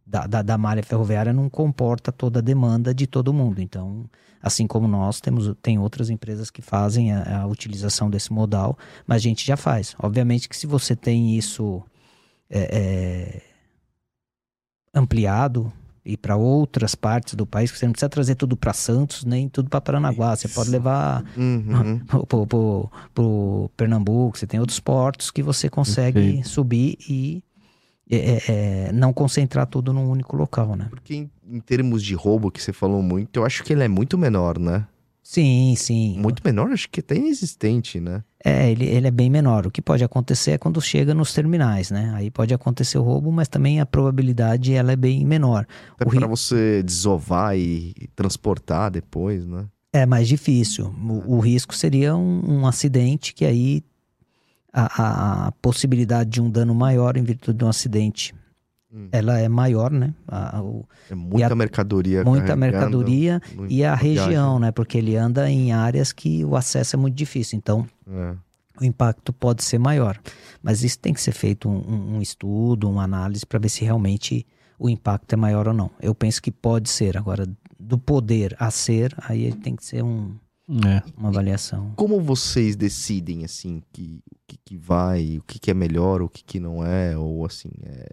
da, 0.05 0.27
da, 0.27 0.43
da, 0.43 0.59
malha 0.59 0.83
ferroviária 0.83 1.33
não 1.33 1.49
comporta 1.49 2.11
toda 2.11 2.41
a 2.41 2.43
demanda 2.43 2.93
de 2.93 3.07
todo 3.07 3.33
mundo. 3.33 3.62
Então, 3.62 4.05
assim 4.43 4.66
como 4.66 4.89
nós, 4.89 5.20
temos, 5.20 5.55
tem 5.62 5.79
outras 5.79 6.11
empresas 6.11 6.51
que 6.51 6.61
fazem 6.61 7.12
a, 7.12 7.43
a 7.43 7.47
utilização 7.47 8.11
desse 8.11 8.33
modal, 8.33 8.77
mas 9.07 9.18
a 9.18 9.20
gente 9.20 9.47
já 9.47 9.57
faz. 9.57 9.95
Obviamente 10.01 10.49
que 10.49 10.57
se 10.57 10.66
você 10.66 10.97
tem 10.97 11.37
isso. 11.37 11.81
É, 12.55 13.41
é, 13.41 13.51
ampliado 14.95 15.72
e 16.05 16.16
para 16.16 16.36
outras 16.36 16.95
partes 16.95 17.34
do 17.34 17.47
país, 17.47 17.70
você 17.70 17.86
não 17.86 17.93
precisa 17.93 18.09
trazer 18.09 18.34
tudo 18.34 18.57
para 18.57 18.72
Santos, 18.72 19.24
nem 19.24 19.49
tudo 19.49 19.70
para 19.70 19.80
Paranaguá. 19.80 20.34
Você 20.34 20.49
pode 20.49 20.68
levar 20.68 21.24
uhum. 21.36 22.01
para 23.14 23.22
o 23.24 23.70
Pernambuco, 23.76 24.36
você 24.36 24.47
tem 24.47 24.59
outros 24.59 24.80
portos 24.80 25.30
que 25.30 25.43
você 25.43 25.68
consegue 25.68 26.20
Perfeito. 26.20 26.49
subir 26.49 26.99
e 27.09 27.43
é, 28.11 28.16
é, 28.16 28.43
é, 28.49 28.93
não 28.93 29.12
concentrar 29.12 29.66
tudo 29.66 29.93
num 29.93 30.11
único 30.11 30.36
local, 30.36 30.76
né? 30.76 30.88
Porque 30.90 31.14
em, 31.14 31.30
em, 31.49 31.61
termos 31.61 32.03
de 32.03 32.14
roubo, 32.14 32.51
que 32.51 32.61
você 32.61 32.72
falou 32.72 33.01
muito, 33.01 33.38
eu 33.38 33.45
acho 33.45 33.62
que 33.62 33.72
ele 33.72 33.84
é 33.84 33.88
muito 33.88 34.18
menor, 34.18 34.59
né? 34.59 34.86
Sim, 35.22 35.74
sim. 35.76 36.18
Muito 36.18 36.43
menor, 36.45 36.72
acho 36.72 36.90
que 36.90 37.01
até 37.01 37.14
inexistente, 37.14 38.01
né? 38.01 38.24
É, 38.45 38.70
ele, 38.70 38.86
ele 38.86 39.07
é 39.07 39.11
bem 39.11 39.30
menor. 39.30 39.66
O 39.66 39.70
que 39.70 39.80
pode 39.80 40.03
acontecer 40.03 40.53
é 40.53 40.59
quando 40.59 40.80
chega 40.80 41.14
nos 41.14 41.32
terminais, 41.32 41.90
né? 41.90 42.12
Aí 42.16 42.30
pode 42.30 42.53
acontecer 42.53 42.99
o 42.99 43.03
roubo, 43.03 43.30
mas 43.30 43.47
também 43.47 43.80
a 43.80 43.86
probabilidade 43.86 44.74
ela 44.74 44.93
é 44.93 44.97
bem 44.97 45.24
menor. 45.24 45.66
É 46.01 46.05
para 46.05 46.26
você 46.26 46.82
desovar 46.82 47.57
e 47.57 47.95
transportar 48.16 48.90
depois, 48.90 49.47
né? 49.47 49.66
É 49.93 50.07
mais 50.07 50.26
difícil. 50.26 50.86
O, 50.86 51.36
o 51.36 51.38
risco 51.38 51.74
seria 51.74 52.16
um, 52.16 52.61
um, 52.61 52.66
acidente 52.66 53.32
que 53.32 53.45
aí 53.45 53.84
a, 54.72 55.03
a, 55.03 55.47
a 55.49 55.53
possibilidade 55.53 56.30
de 56.30 56.40
um 56.40 56.51
dano 56.51 56.74
maior 56.74 57.16
em 57.16 57.22
virtude 57.22 57.59
de 57.59 57.64
um 57.64 57.68
acidente 57.68 58.34
Hum. 58.95 59.09
ela 59.11 59.38
é 59.38 59.49
maior, 59.49 59.90
né? 59.90 60.12
A, 60.28 60.61
o, 60.62 60.86
é 61.11 61.14
muita 61.14 61.53
a, 61.53 61.57
mercadoria. 61.57 62.22
Muita 62.24 62.55
mercadoria 62.55 63.40
e 63.66 63.82
a 63.82 63.95
região, 63.95 64.59
né? 64.59 64.70
Porque 64.70 64.99
ele 64.99 65.16
anda 65.16 65.51
em 65.51 65.72
áreas 65.72 66.12
que 66.12 66.45
o 66.45 66.55
acesso 66.55 66.97
é 66.97 66.99
muito 66.99 67.14
difícil. 67.14 67.57
Então, 67.57 67.86
é. 68.07 68.34
o 68.78 68.84
impacto 68.84 69.32
pode 69.32 69.64
ser 69.64 69.78
maior. 69.78 70.20
Mas 70.62 70.82
isso 70.82 70.99
tem 70.99 71.14
que 71.14 71.22
ser 71.22 71.32
feito 71.32 71.70
um, 71.70 72.16
um 72.16 72.20
estudo, 72.20 72.90
uma 72.90 73.05
análise 73.05 73.47
para 73.47 73.59
ver 73.59 73.70
se 73.70 73.82
realmente 73.82 74.47
o 74.78 74.90
impacto 74.90 75.32
é 75.32 75.36
maior 75.36 75.68
ou 75.68 75.74
não. 75.74 75.90
Eu 75.99 76.14
penso 76.14 76.43
que 76.43 76.53
pode 76.53 76.90
ser. 76.90 77.16
Agora, 77.16 77.49
do 77.80 77.97
poder 77.97 78.55
a 78.59 78.70
ser, 78.70 79.16
aí 79.26 79.55
tem 79.55 79.74
que 79.74 79.86
ser 79.86 80.05
um, 80.05 80.34
é. 80.86 81.03
uma 81.16 81.30
avaliação. 81.30 81.93
Como 81.97 82.20
vocês 82.20 82.76
decidem, 82.76 83.43
assim, 83.43 83.82
que, 83.90 84.20
o 84.30 84.36
que, 84.47 84.59
que 84.62 84.76
vai, 84.76 85.38
o 85.38 85.43
que, 85.45 85.59
que 85.59 85.70
é 85.70 85.74
melhor, 85.74 86.20
o 86.20 86.28
que, 86.28 86.45
que 86.45 86.61
não 86.61 86.84
é, 86.84 87.16
ou 87.16 87.47
assim... 87.47 87.70
É 87.84 88.07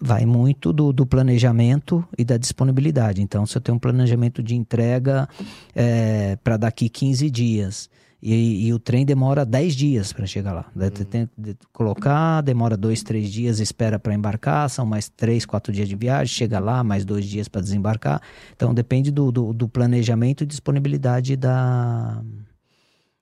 vai 0.00 0.24
muito 0.26 0.72
do, 0.72 0.92
do, 0.92 1.06
planejamento 1.06 2.06
e 2.16 2.24
da 2.24 2.36
disponibilidade. 2.36 3.22
Então, 3.22 3.44
se 3.46 3.56
eu 3.56 3.60
tenho 3.60 3.76
um 3.76 3.78
planejamento 3.78 4.42
de 4.42 4.54
entrega 4.54 5.28
é, 5.74 6.36
para 6.36 6.56
daqui 6.56 6.88
15 6.88 7.30
dias 7.30 7.90
e, 8.22 8.66
e, 8.66 8.72
o 8.74 8.78
trem 8.78 9.04
demora 9.04 9.46
10 9.46 9.74
dias 9.74 10.12
para 10.12 10.26
chegar 10.26 10.52
lá, 10.52 10.70
uhum. 10.76 10.90
tem 10.90 11.26
que 11.26 11.56
colocar, 11.72 12.42
demora 12.42 12.76
2, 12.76 13.02
3 13.02 13.32
dias, 13.32 13.60
espera 13.60 13.98
para 13.98 14.14
embarcar, 14.14 14.68
são 14.68 14.84
mais 14.84 15.08
3, 15.08 15.46
4 15.46 15.72
dias 15.72 15.88
de 15.88 15.96
viagem, 15.96 16.34
chega 16.34 16.58
lá, 16.58 16.84
mais 16.84 17.04
2 17.04 17.24
dias 17.24 17.48
para 17.48 17.62
desembarcar. 17.62 18.20
Então, 18.54 18.74
depende 18.74 19.10
do, 19.10 19.32
do, 19.32 19.52
do, 19.54 19.68
planejamento 19.68 20.44
e 20.44 20.46
disponibilidade 20.46 21.34
da, 21.34 22.22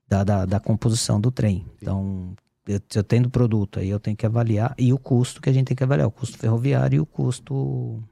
da, 0.08 0.24
da, 0.24 0.44
da 0.44 0.60
composição 0.60 1.20
do 1.20 1.30
trem. 1.30 1.64
Então, 1.80 2.34
eu, 2.68 2.80
eu 2.94 3.02
tendo 3.02 3.30
produto, 3.30 3.80
aí 3.80 3.88
eu 3.88 3.98
tenho 3.98 4.16
que 4.16 4.26
avaliar, 4.26 4.74
e 4.78 4.92
o 4.92 4.98
custo 4.98 5.40
que 5.40 5.48
a 5.48 5.52
gente 5.52 5.68
tem 5.68 5.76
que 5.76 5.82
avaliar, 5.82 6.06
o 6.06 6.10
custo 6.10 6.36
ferroviário 6.36 6.98
e 6.98 7.00
o 7.00 7.06
custo 7.06 8.02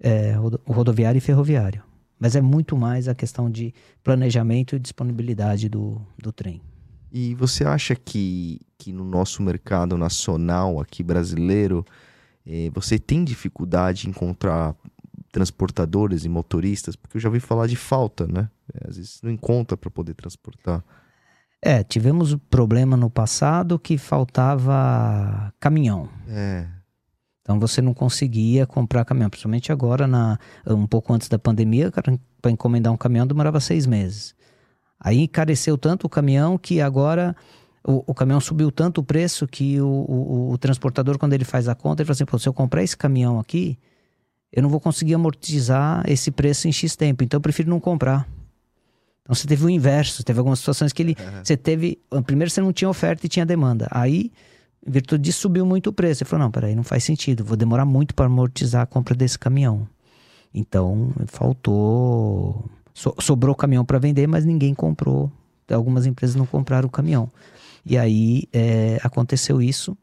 é, 0.00 0.34
rodoviário 0.66 1.18
e 1.18 1.20
ferroviário. 1.20 1.82
Mas 2.18 2.36
é 2.36 2.40
muito 2.40 2.76
mais 2.76 3.08
a 3.08 3.14
questão 3.14 3.50
de 3.50 3.74
planejamento 4.04 4.76
e 4.76 4.78
disponibilidade 4.78 5.68
do, 5.68 6.00
do 6.16 6.32
trem. 6.32 6.62
E 7.10 7.34
você 7.34 7.64
acha 7.64 7.96
que, 7.96 8.60
que 8.78 8.92
no 8.92 9.04
nosso 9.04 9.42
mercado 9.42 9.98
nacional, 9.98 10.80
aqui 10.80 11.02
brasileiro, 11.02 11.84
eh, 12.46 12.70
você 12.72 12.98
tem 12.98 13.24
dificuldade 13.24 14.06
em 14.06 14.10
encontrar 14.10 14.74
transportadores 15.32 16.24
e 16.24 16.28
motoristas? 16.28 16.94
Porque 16.94 17.16
eu 17.16 17.20
já 17.20 17.28
ouvi 17.28 17.40
falar 17.40 17.66
de 17.66 17.76
falta, 17.76 18.26
né? 18.26 18.48
Às 18.88 18.96
vezes 18.96 19.20
não 19.22 19.30
encontra 19.30 19.76
para 19.76 19.90
poder 19.90 20.14
transportar. 20.14 20.82
É, 21.64 21.84
tivemos 21.84 22.36
problema 22.50 22.96
no 22.96 23.08
passado 23.08 23.78
que 23.78 23.96
faltava 23.96 25.54
caminhão. 25.60 26.08
É. 26.28 26.66
Então 27.40 27.58
você 27.58 27.80
não 27.80 27.94
conseguia 27.94 28.66
comprar 28.66 29.04
caminhão, 29.04 29.30
principalmente 29.30 29.70
agora, 29.70 30.06
na, 30.06 30.38
um 30.66 30.86
pouco 30.86 31.12
antes 31.12 31.28
da 31.28 31.38
pandemia, 31.38 31.90
para 31.90 32.50
encomendar 32.50 32.92
um 32.92 32.96
caminhão 32.96 33.26
demorava 33.26 33.60
seis 33.60 33.86
meses. 33.86 34.34
Aí 34.98 35.20
encareceu 35.20 35.78
tanto 35.78 36.06
o 36.06 36.10
caminhão 36.10 36.58
que 36.58 36.80
agora 36.80 37.34
o, 37.84 38.04
o 38.06 38.14
caminhão 38.14 38.40
subiu 38.40 38.70
tanto 38.70 39.00
o 39.00 39.04
preço 39.04 39.46
que 39.46 39.80
o, 39.80 39.86
o, 39.86 40.52
o, 40.52 40.58
transportador, 40.58 41.18
quando 41.18 41.32
ele 41.32 41.44
faz 41.44 41.68
a 41.68 41.74
conta, 41.74 42.02
ele 42.02 42.06
fala 42.06 42.14
assim: 42.14 42.38
se 42.38 42.48
eu 42.48 42.52
comprar 42.52 42.82
esse 42.82 42.96
caminhão 42.96 43.40
aqui, 43.40 43.78
eu 44.52 44.62
não 44.62 44.68
vou 44.70 44.80
conseguir 44.80 45.14
amortizar 45.14 46.04
esse 46.08 46.30
preço 46.30 46.68
em 46.68 46.72
X 46.72 46.94
tempo, 46.94 47.24
então 47.24 47.38
eu 47.38 47.42
prefiro 47.42 47.70
não 47.70 47.80
comprar. 47.80 48.28
Então 49.22 49.34
você 49.34 49.46
teve 49.46 49.64
o 49.64 49.70
inverso, 49.70 50.24
teve 50.24 50.38
algumas 50.38 50.58
situações 50.58 50.92
que 50.92 51.02
ele. 51.02 51.16
Uhum. 51.18 51.44
Você 51.44 51.56
teve. 51.56 51.98
Primeiro 52.26 52.50
você 52.50 52.60
não 52.60 52.72
tinha 52.72 52.88
oferta 52.88 53.24
e 53.24 53.28
tinha 53.28 53.46
demanda. 53.46 53.86
Aí 53.90 54.32
em 54.86 54.90
virtude 54.90 55.22
disso, 55.22 55.40
subiu 55.40 55.64
muito 55.64 55.88
o 55.90 55.92
preço. 55.92 56.22
Ele 56.22 56.28
falou: 56.28 56.44
não, 56.44 56.50
peraí, 56.50 56.74
não 56.74 56.82
faz 56.82 57.04
sentido, 57.04 57.44
vou 57.44 57.56
demorar 57.56 57.84
muito 57.84 58.14
para 58.14 58.26
amortizar 58.26 58.82
a 58.82 58.86
compra 58.86 59.14
desse 59.14 59.38
caminhão. 59.38 59.88
Então, 60.52 61.12
faltou. 61.26 62.64
So, 62.92 63.14
sobrou 63.20 63.54
caminhão 63.54 63.84
para 63.84 63.98
vender, 63.98 64.26
mas 64.26 64.44
ninguém 64.44 64.74
comprou. 64.74 65.32
Algumas 65.70 66.04
empresas 66.04 66.36
não 66.36 66.44
compraram 66.44 66.88
o 66.88 66.90
caminhão. 66.90 67.30
E 67.86 67.96
aí 67.96 68.42
é, 68.52 68.98
aconteceu 69.02 69.62
isso. 69.62 69.96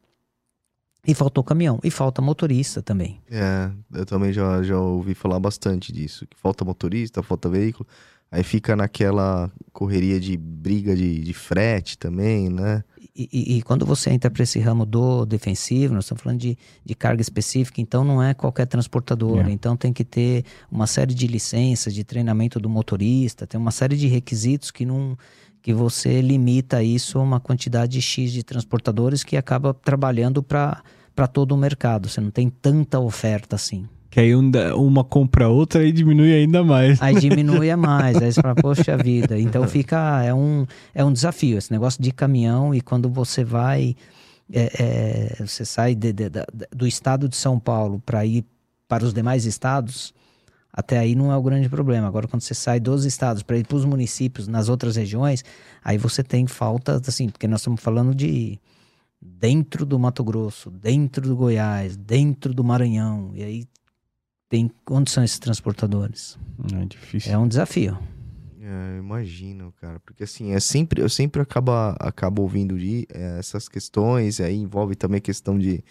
E 1.06 1.14
faltou 1.14 1.44
caminhão. 1.44 1.80
E 1.84 1.92
falta 1.92 2.22
motorista 2.22 2.82
também. 2.82 3.22
É, 3.30 3.70
eu 3.94 4.06
também 4.06 4.34
já, 4.34 4.64
já 4.64 4.78
ouvi 4.80 5.14
falar 5.14 5.40
bastante 5.40 5.94
disso. 5.94 6.26
Que 6.26 6.38
falta 6.38 6.66
motorista, 6.66 7.22
falta 7.22 7.48
veículo. 7.48 7.88
Aí 8.32 8.44
fica 8.44 8.76
naquela 8.76 9.52
correria 9.74 10.20
de 10.20 10.38
briga 10.38 10.96
de, 10.96 11.20
de 11.20 11.34
frete 11.34 11.98
também, 11.98 12.50
né? 12.50 12.84
E, 13.16 13.58
e, 13.58 13.62
quando 13.64 13.86
você 13.86 14.12
entra 14.12 14.32
para 14.32 14.44
esse 14.44 14.60
ramo 14.60 14.86
do 14.86 15.26
defensivo, 15.26 15.94
nós 15.94 16.06
estamos 16.06 16.24
falando 16.24 16.40
de, 16.40 16.58
de 16.86 16.96
carga 16.96 17.22
específica, 17.22 17.82
então 17.82 18.02
não 18.02 18.24
é 18.24 18.34
qualquer 18.34 18.66
transportador. 18.66 19.46
É. 19.46 19.52
Então 19.52 19.76
tem 19.76 19.92
que 19.92 20.06
ter 20.06 20.46
uma 20.72 20.88
série 20.88 21.14
de 21.14 21.28
licenças, 21.28 21.94
de 21.94 22.06
treinamento 22.06 22.62
do 22.62 22.70
motorista, 22.70 23.46
tem 23.46 23.60
uma 23.60 23.72
série 23.72 23.98
de 23.98 24.08
requisitos 24.08 24.72
que 24.72 24.86
não 24.86 25.18
que 25.62 25.74
você 25.74 26.22
limita 26.22 26.82
isso 26.82 27.20
a 27.20 27.22
uma 27.22 27.40
quantidade 27.40 28.02
X 28.02 28.32
de 28.32 28.44
transportadores 28.44 29.26
que 29.26 29.36
acaba 29.36 29.74
trabalhando 29.74 30.42
para 30.42 30.82
todo 31.34 31.52
o 31.52 31.58
mercado. 31.58 32.08
Você 32.08 32.22
não 32.22 32.32
tem 32.32 32.50
tanta 32.50 32.98
oferta 33.00 33.58
assim. 33.58 33.86
Que 34.10 34.20
aí 34.20 34.34
uma 34.34 35.04
compra 35.04 35.50
outra 35.50 35.86
e 35.86 35.92
diminui 35.92 36.34
ainda 36.34 36.64
mais. 36.64 37.02
Aí 37.02 37.14
diminui 37.20 37.76
mais. 37.76 38.18
Aí 38.18 38.32
você 38.32 38.42
fala, 38.42 38.56
poxa 38.56 38.98
vida. 38.98 39.40
Então 39.40 39.68
fica. 39.68 40.24
É 40.24 40.34
um, 40.34 40.66
é 40.96 41.06
um 41.06 41.14
desafio 41.14 41.58
esse 41.58 41.72
negócio 41.72 42.02
de 42.02 42.12
caminhão. 42.12 42.74
E 42.74 42.82
quando 42.82 43.10
você 43.10 43.44
vai. 43.44 43.96
É, 44.52 45.38
é, 45.40 45.46
você 45.46 45.64
sai 45.64 45.94
de, 45.94 46.12
de, 46.12 46.28
de, 46.28 46.44
do 46.76 46.88
estado 46.88 47.30
de 47.30 47.38
São 47.38 47.60
Paulo 47.60 48.02
para 48.04 48.26
ir 48.26 48.44
para 48.88 49.06
os 49.06 49.14
demais 49.14 49.46
estados, 49.46 50.12
até 50.74 50.98
aí 50.98 51.14
não 51.14 51.32
é 51.32 51.38
o 51.38 51.42
grande 51.44 51.70
problema. 51.70 52.08
Agora, 52.08 52.28
quando 52.28 52.42
você 52.42 52.56
sai 52.56 52.80
dos 52.80 53.06
estados 53.06 53.44
para 53.44 53.58
ir 53.58 53.68
para 53.68 53.78
os 53.78 53.86
municípios, 53.86 54.48
nas 54.48 54.68
outras 54.68 54.96
regiões, 54.96 55.46
aí 55.84 56.00
você 56.00 56.24
tem 56.24 56.48
falta, 56.48 57.00
assim, 57.08 57.30
porque 57.30 57.48
nós 57.48 57.62
estamos 57.62 57.80
falando 57.80 58.16
de 58.16 58.60
dentro 59.22 59.86
do 59.86 60.00
Mato 60.00 60.24
Grosso, 60.24 60.72
dentro 60.72 61.28
do 61.28 61.36
Goiás, 61.36 61.96
dentro 61.96 62.52
do 62.52 62.64
Maranhão. 62.64 63.32
E 63.36 63.44
aí 63.44 63.66
tem 64.50 64.70
onde 64.90 65.12
são 65.12 65.24
esses 65.24 65.40
transportadores? 65.40 66.38
É 66.74 66.86
difícil. 66.86 67.32
É 67.32 67.38
um 67.38 67.48
desafio. 67.48 67.98
É, 68.62 68.98
imagino, 68.98 69.74
cara, 69.80 70.00
porque 70.02 70.24
assim, 70.24 70.52
é 70.52 70.60
sempre, 70.60 71.02
eu 71.02 71.10
sempre 71.10 71.42
acabo, 71.42 71.72
acabo 72.00 72.42
ouvindo 72.42 72.78
de 72.78 73.08
é, 73.14 73.40
essas 73.40 73.70
questões, 73.70 74.40
aí 74.42 74.56
envolve 74.56 74.96
também 74.96 75.20
a 75.20 75.22
questão 75.22 75.58
de 75.58 75.84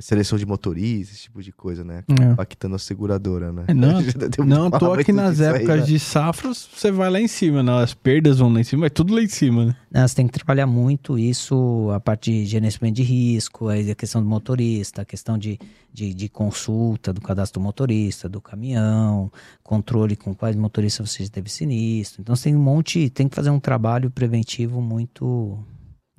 seleção 0.00 0.38
de 0.38 0.44
motoristas, 0.44 1.16
esse 1.16 1.22
tipo 1.24 1.42
de 1.42 1.50
coisa, 1.50 1.82
né? 1.82 2.04
É. 2.20 2.32
Impactando 2.32 2.76
a 2.76 2.78
seguradora, 2.78 3.50
né? 3.52 3.64
É, 3.68 3.74
não, 3.74 4.00
não 4.44 4.70
tô 4.70 4.92
aqui 4.92 5.12
nas 5.12 5.40
épocas 5.40 5.70
aí, 5.70 5.80
né? 5.80 5.86
de 5.86 5.98
safras, 5.98 6.68
você 6.74 6.90
vai 6.90 7.10
lá 7.10 7.18
em 7.18 7.28
cima, 7.28 7.62
né? 7.62 7.82
as 7.82 7.94
perdas 7.94 8.38
vão 8.38 8.52
lá 8.52 8.60
em 8.60 8.64
cima, 8.64 8.86
é 8.86 8.90
tudo 8.90 9.14
lá 9.14 9.22
em 9.22 9.28
cima, 9.28 9.66
né? 9.66 9.76
Não, 9.90 10.06
você 10.06 10.14
tem 10.14 10.26
que 10.26 10.32
trabalhar 10.34 10.66
muito 10.66 11.18
isso, 11.18 11.90
a 11.94 11.98
parte 11.98 12.30
de 12.30 12.44
gerenciamento 12.44 12.96
de 12.96 13.02
risco, 13.02 13.68
a 13.68 13.94
questão 13.94 14.22
do 14.22 14.28
motorista, 14.28 15.02
a 15.02 15.04
questão 15.04 15.38
de, 15.38 15.58
de, 15.92 16.12
de 16.12 16.28
consulta 16.28 17.12
do 17.12 17.20
cadastro 17.20 17.58
do 17.58 17.64
motorista, 17.64 18.28
do 18.28 18.42
caminhão, 18.42 19.32
controle 19.62 20.16
com 20.16 20.34
quais 20.34 20.54
motoristas 20.54 21.10
você 21.10 21.28
teve 21.28 21.50
sinistro. 21.50 22.20
Então 22.20 22.36
você 22.36 22.44
tem 22.44 22.56
um 22.56 22.62
monte, 22.62 23.08
tem 23.08 23.26
que 23.26 23.34
fazer 23.34 23.50
um 23.50 23.60
trabalho 23.60 24.10
preventivo 24.10 24.82
muito 24.82 25.58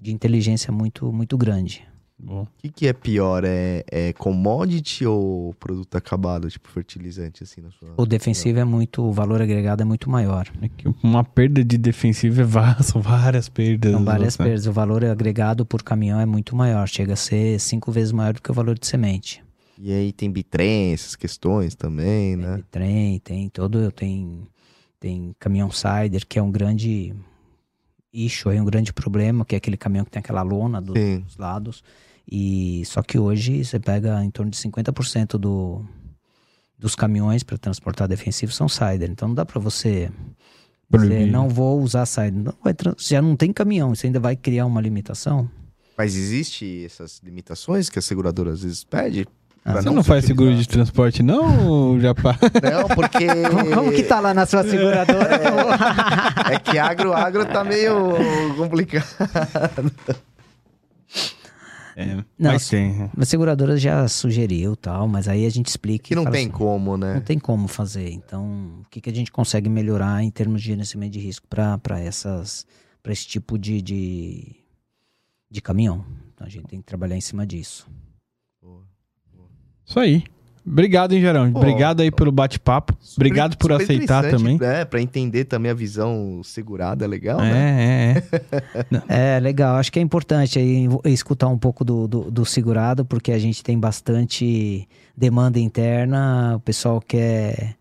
de 0.01 0.11
inteligência 0.11 0.71
muito 0.71 1.11
muito 1.11 1.37
grande. 1.37 1.87
O 2.27 2.45
que, 2.57 2.69
que 2.69 2.87
é 2.87 2.93
pior? 2.93 3.43
É, 3.45 3.83
é 3.89 4.13
commodity 4.13 5.05
ou 5.05 5.53
produto 5.53 5.95
acabado, 5.95 6.49
tipo 6.49 6.67
fertilizante, 6.69 7.43
assim, 7.43 7.61
na 7.61 7.71
sua. 7.71 7.93
O 7.95 8.05
defensivo 8.05 8.59
é 8.59 8.65
muito. 8.65 9.01
O 9.01 9.11
valor 9.13 9.41
agregado 9.41 9.81
é 9.81 9.85
muito 9.85 10.09
maior. 10.09 10.47
É 10.61 10.69
uma 11.01 11.23
perda 11.23 11.63
de 11.63 11.77
defensivo 11.77 12.41
é 12.41 12.45
são 12.83 13.01
várias 13.01 13.47
perdas. 13.47 13.93
São 13.93 14.03
várias 14.03 14.37
né? 14.37 14.45
perdas. 14.45 14.67
O 14.67 14.73
valor 14.73 15.05
agregado 15.05 15.65
por 15.65 15.81
caminhão 15.81 16.19
é 16.19 16.25
muito 16.25 16.55
maior. 16.55 16.87
Chega 16.87 17.13
a 17.13 17.15
ser 17.15 17.57
cinco 17.59 17.91
vezes 17.91 18.11
maior 18.11 18.33
do 18.33 18.41
que 18.41 18.51
o 18.51 18.53
valor 18.53 18.77
de 18.77 18.85
semente. 18.85 19.41
E 19.77 19.93
aí 19.93 20.11
tem 20.11 20.29
bitrem, 20.29 20.91
essas 20.91 21.15
questões 21.15 21.73
também, 21.73 22.35
tem 22.35 22.45
né? 22.45 22.57
Bitrem, 22.57 23.19
tem 23.19 23.49
todo. 23.49 23.91
Tem, 23.93 24.45
tem 24.99 25.33
caminhão 25.39 25.71
Sider, 25.71 26.27
que 26.27 26.37
é 26.37 26.43
um 26.43 26.51
grande 26.51 27.15
issue, 28.11 28.59
um 28.59 28.65
grande 28.65 28.91
problema, 28.91 29.45
que 29.45 29.55
é 29.55 29.57
aquele 29.57 29.77
caminhão 29.77 30.03
que 30.03 30.11
tem 30.11 30.19
aquela 30.19 30.41
lona 30.41 30.81
dos, 30.81 30.95
dos 31.23 31.37
lados. 31.37 31.81
E 32.31 32.83
só 32.85 33.01
que 33.01 33.17
hoje 33.17 33.63
você 33.63 33.79
pega 33.79 34.23
em 34.23 34.29
torno 34.29 34.51
de 34.51 34.57
50% 34.57 35.37
do, 35.37 35.83
dos 36.77 36.95
caminhões 36.95 37.43
para 37.43 37.57
transportar 37.57 38.07
defensivo 38.07 38.51
são 38.51 38.69
Sider. 38.69 39.09
Então 39.09 39.29
não 39.29 39.35
dá 39.35 39.45
para 39.45 39.59
você 39.59 40.11
você 40.89 41.25
não 41.27 41.47
vou 41.47 41.79
usar 41.81 42.05
Sider. 42.05 42.33
Não 42.33 42.53
vai, 42.63 42.73
já 42.97 43.21
não 43.21 43.35
tem 43.35 43.53
caminhão, 43.53 43.93
você 43.93 44.07
ainda 44.07 44.19
vai 44.19 44.35
criar 44.35 44.65
uma 44.65 44.81
limitação? 44.81 45.49
Mas 45.97 46.15
existe 46.15 46.85
essas 46.85 47.19
limitações 47.23 47.89
que 47.89 47.99
a 47.99 48.01
seguradora 48.01 48.51
às 48.51 48.63
vezes 48.63 48.83
pede? 48.83 49.27
Ah, 49.65 49.73
você 49.73 49.85
não, 49.85 49.95
não 49.95 50.03
faz 50.03 50.25
seguro 50.25 50.55
de 50.55 50.67
transporte, 50.67 51.21
não, 51.21 51.99
Japá? 52.01 52.37
Não, 52.63 52.87
porque. 52.95 53.27
Como, 53.27 53.69
como, 53.75 53.91
que 53.91 54.03
tá 54.03 54.19
lá 54.19 54.33
na 54.33 54.45
sua 54.45 54.63
seguradora? 54.63 55.35
É, 56.49 56.53
é 56.55 56.59
que 56.59 56.77
agro, 56.77 57.13
agro 57.13 57.45
tá 57.45 57.63
meio 57.63 58.15
complicado. 58.55 59.05
É, 61.99 62.15
não, 62.15 62.53
mas 62.53 62.69
tem. 62.69 62.93
Né? 62.93 63.11
A 63.17 63.25
seguradora 63.25 63.75
já 63.75 64.07
sugeriu 64.07 64.73
tal, 64.73 65.05
mas 65.05 65.27
aí 65.27 65.45
a 65.45 65.49
gente 65.49 65.67
explica. 65.67 66.07
Que 66.07 66.15
não 66.15 66.23
tem 66.23 66.43
assim, 66.43 66.49
como, 66.49 66.95
né? 66.95 67.15
Não 67.15 67.21
tem 67.21 67.37
como 67.37 67.67
fazer. 67.67 68.09
Então, 68.09 68.79
o 68.79 68.89
que, 68.89 69.01
que 69.01 69.09
a 69.09 69.13
gente 69.13 69.29
consegue 69.29 69.67
melhorar 69.67 70.23
em 70.23 70.31
termos 70.31 70.61
de 70.61 70.67
gerenciamento 70.67 71.11
de 71.11 71.19
risco 71.19 71.45
para 71.49 71.99
essas 71.99 72.65
para 73.03 73.11
esse 73.11 73.27
tipo 73.27 73.59
de, 73.59 73.81
de, 73.81 74.55
de 75.51 75.61
caminhão? 75.61 76.05
Então 76.33 76.47
a 76.47 76.49
gente 76.49 76.67
tem 76.67 76.79
que 76.79 76.85
trabalhar 76.85 77.17
em 77.17 77.21
cima 77.21 77.45
disso. 77.45 77.85
Isso 79.85 79.99
aí. 79.99 80.23
Obrigado, 80.71 81.13
hein, 81.13 81.21
Gerão? 81.21 81.51
Pô, 81.51 81.57
Obrigado 81.57 82.01
aí 82.01 82.11
pelo 82.11 82.31
bate-papo. 82.31 82.95
Obrigado 83.15 83.57
por 83.57 83.71
aceitar 83.71 84.29
também. 84.29 84.57
É, 84.61 84.85
para 84.85 85.01
entender 85.01 85.45
também 85.45 85.71
a 85.71 85.73
visão 85.73 86.41
segurada, 86.43 87.05
é 87.05 87.07
legal, 87.07 87.41
é, 87.41 87.51
né? 87.51 88.23
É, 89.09 89.09
é. 89.09 89.37
é, 89.37 89.39
legal. 89.39 89.77
Acho 89.77 89.91
que 89.91 89.97
é 89.97 90.01
importante 90.01 90.59
aí 90.59 90.87
escutar 91.05 91.47
um 91.47 91.57
pouco 91.57 91.83
do, 91.83 92.07
do, 92.07 92.29
do, 92.29 92.45
segurado, 92.45 93.03
porque 93.03 93.31
a 93.31 93.39
gente 93.39 93.63
tem 93.63 93.79
bastante 93.79 94.87
demanda 95.17 95.59
interna, 95.59 96.57
o 96.57 96.59
pessoal 96.59 97.01
quer 97.01 97.75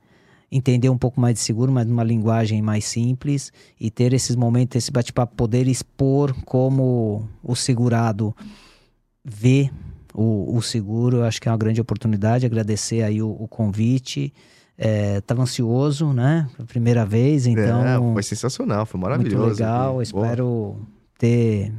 entender 0.51 0.89
um 0.89 0.97
pouco 0.97 1.21
mais 1.21 1.35
de 1.35 1.41
seguro, 1.41 1.71
mas 1.71 1.87
numa 1.87 2.03
linguagem 2.03 2.63
mais 2.63 2.87
simples 2.87 3.53
e 3.79 3.91
ter 3.91 4.15
esses 4.15 4.35
momentos, 4.35 4.77
esse 4.77 4.91
bate-papo, 4.91 5.37
poder 5.37 5.69
expor 5.69 6.35
como 6.47 7.29
o 7.43 7.55
segurado 7.55 8.35
vê 9.23 9.71
o, 10.15 10.57
o 10.57 10.63
seguro, 10.63 11.23
acho 11.23 11.41
que 11.41 11.49
é 11.49 11.53
uma 11.53 11.59
grande 11.59 11.81
oportunidade. 11.81 12.47
Agradecer 12.47 13.03
aí 13.03 13.23
o, 13.23 13.31
o 13.31 13.47
convite. 13.49 14.33
Estava 15.19 15.41
é, 15.41 15.43
ansioso, 15.43 16.13
né? 16.13 16.49
Primeira 16.69 17.05
vez, 17.05 17.47
é, 17.47 17.51
então. 17.51 17.85
É, 17.85 18.13
foi 18.13 18.23
sensacional, 18.23 18.87
foi 18.87 19.01
maravilhoso. 19.01 19.37
Muito 19.37 19.59
legal, 19.59 20.01
espero 20.01 20.81
ter, 21.19 21.73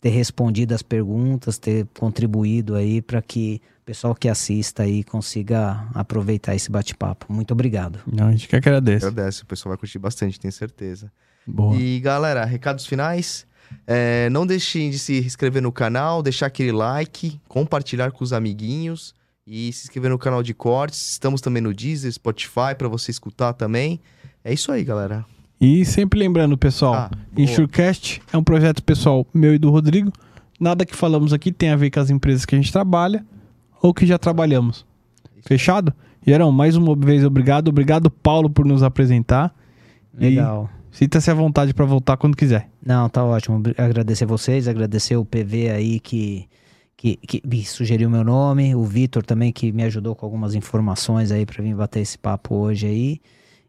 ter 0.00 0.08
respondido 0.08 0.74
as 0.74 0.82
perguntas, 0.82 1.58
ter 1.58 1.86
contribuído 1.98 2.74
aí 2.74 3.02
para 3.02 3.20
que 3.20 3.60
o 3.82 3.84
pessoal 3.84 4.14
que 4.14 4.28
assista 4.28 4.82
aí 4.82 5.04
consiga 5.04 5.86
aproveitar 5.92 6.54
esse 6.54 6.70
bate-papo. 6.70 7.30
Muito 7.30 7.52
obrigado. 7.52 7.98
Não, 8.10 8.28
a 8.28 8.32
gente 8.32 8.48
que 8.48 8.56
agradece. 8.56 9.06
Agradece, 9.06 9.42
o 9.42 9.46
pessoal 9.46 9.72
vai 9.72 9.78
curtir 9.78 9.98
bastante, 9.98 10.40
tenho 10.40 10.52
certeza. 10.52 11.12
Boa. 11.46 11.76
E 11.76 12.00
galera, 12.00 12.44
recados 12.44 12.86
finais. 12.86 13.46
É, 13.86 14.28
não 14.30 14.46
deixem 14.46 14.90
de 14.90 14.98
se 14.98 15.18
inscrever 15.18 15.62
no 15.62 15.72
canal, 15.72 16.22
deixar 16.22 16.46
aquele 16.46 16.72
like, 16.72 17.40
compartilhar 17.48 18.10
com 18.10 18.24
os 18.24 18.32
amiguinhos 18.32 19.14
e 19.46 19.72
se 19.72 19.84
inscrever 19.84 20.10
no 20.10 20.18
canal 20.18 20.42
de 20.42 20.52
cortes. 20.52 21.10
Estamos 21.10 21.40
também 21.40 21.62
no 21.62 21.72
Deezer, 21.72 22.12
Spotify 22.12 22.74
para 22.76 22.88
você 22.88 23.10
escutar 23.10 23.52
também. 23.52 24.00
É 24.44 24.52
isso 24.52 24.72
aí, 24.72 24.82
galera. 24.84 25.24
E 25.60 25.84
sempre 25.84 26.18
lembrando, 26.18 26.56
pessoal, 26.58 26.94
ah, 26.94 27.10
Insurecast 27.36 28.20
é 28.32 28.36
um 28.36 28.44
projeto 28.44 28.82
pessoal 28.82 29.26
meu 29.32 29.54
e 29.54 29.58
do 29.58 29.70
Rodrigo. 29.70 30.12
Nada 30.60 30.84
que 30.84 30.94
falamos 30.94 31.32
aqui 31.32 31.50
tem 31.52 31.70
a 31.70 31.76
ver 31.76 31.90
com 31.90 32.00
as 32.00 32.10
empresas 32.10 32.44
que 32.44 32.54
a 32.54 32.58
gente 32.58 32.72
trabalha. 32.72 33.24
ou 33.82 33.94
que 33.94 34.04
já 34.06 34.18
trabalhamos. 34.18 34.84
Fechado? 35.42 35.92
Gerão, 36.26 36.50
mais 36.50 36.76
uma 36.76 36.96
vez 36.96 37.24
obrigado. 37.24 37.68
Obrigado, 37.68 38.10
Paulo, 38.10 38.50
por 38.50 38.64
nos 38.66 38.82
apresentar. 38.82 39.54
Legal. 40.12 40.68
Sinta-se 40.96 41.30
à 41.30 41.34
vontade 41.34 41.74
para 41.74 41.84
voltar 41.84 42.16
quando 42.16 42.34
quiser. 42.34 42.70
Não, 42.84 43.06
tá 43.06 43.22
ótimo. 43.22 43.62
Agradecer 43.76 44.24
vocês, 44.24 44.66
agradecer 44.66 45.14
o 45.14 45.26
PV 45.26 45.68
aí 45.68 46.00
que, 46.00 46.48
que, 46.96 47.16
que 47.16 47.42
me 47.46 47.62
sugeriu 47.66 48.08
meu 48.08 48.24
nome, 48.24 48.74
o 48.74 48.82
Vitor 48.82 49.22
também 49.22 49.52
que 49.52 49.70
me 49.72 49.82
ajudou 49.82 50.16
com 50.16 50.24
algumas 50.24 50.54
informações 50.54 51.30
aí 51.30 51.44
para 51.44 51.62
vir 51.62 51.74
bater 51.74 52.00
esse 52.00 52.16
papo 52.16 52.54
hoje 52.54 52.86
aí. 52.86 53.20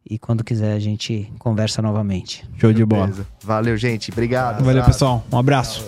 E 0.09 0.17
quando 0.17 0.41
quiser 0.41 0.71
a 0.71 0.79
gente 0.79 1.29
conversa 1.37 1.81
novamente. 1.81 2.47
Show 2.57 2.71
de 2.71 2.85
bola. 2.85 3.11
Valeu, 3.43 3.75
gente. 3.75 4.09
Obrigado. 4.09 4.63
Valeu, 4.63 4.85
pessoal. 4.85 5.21
Um 5.29 5.37
abraço. 5.37 5.85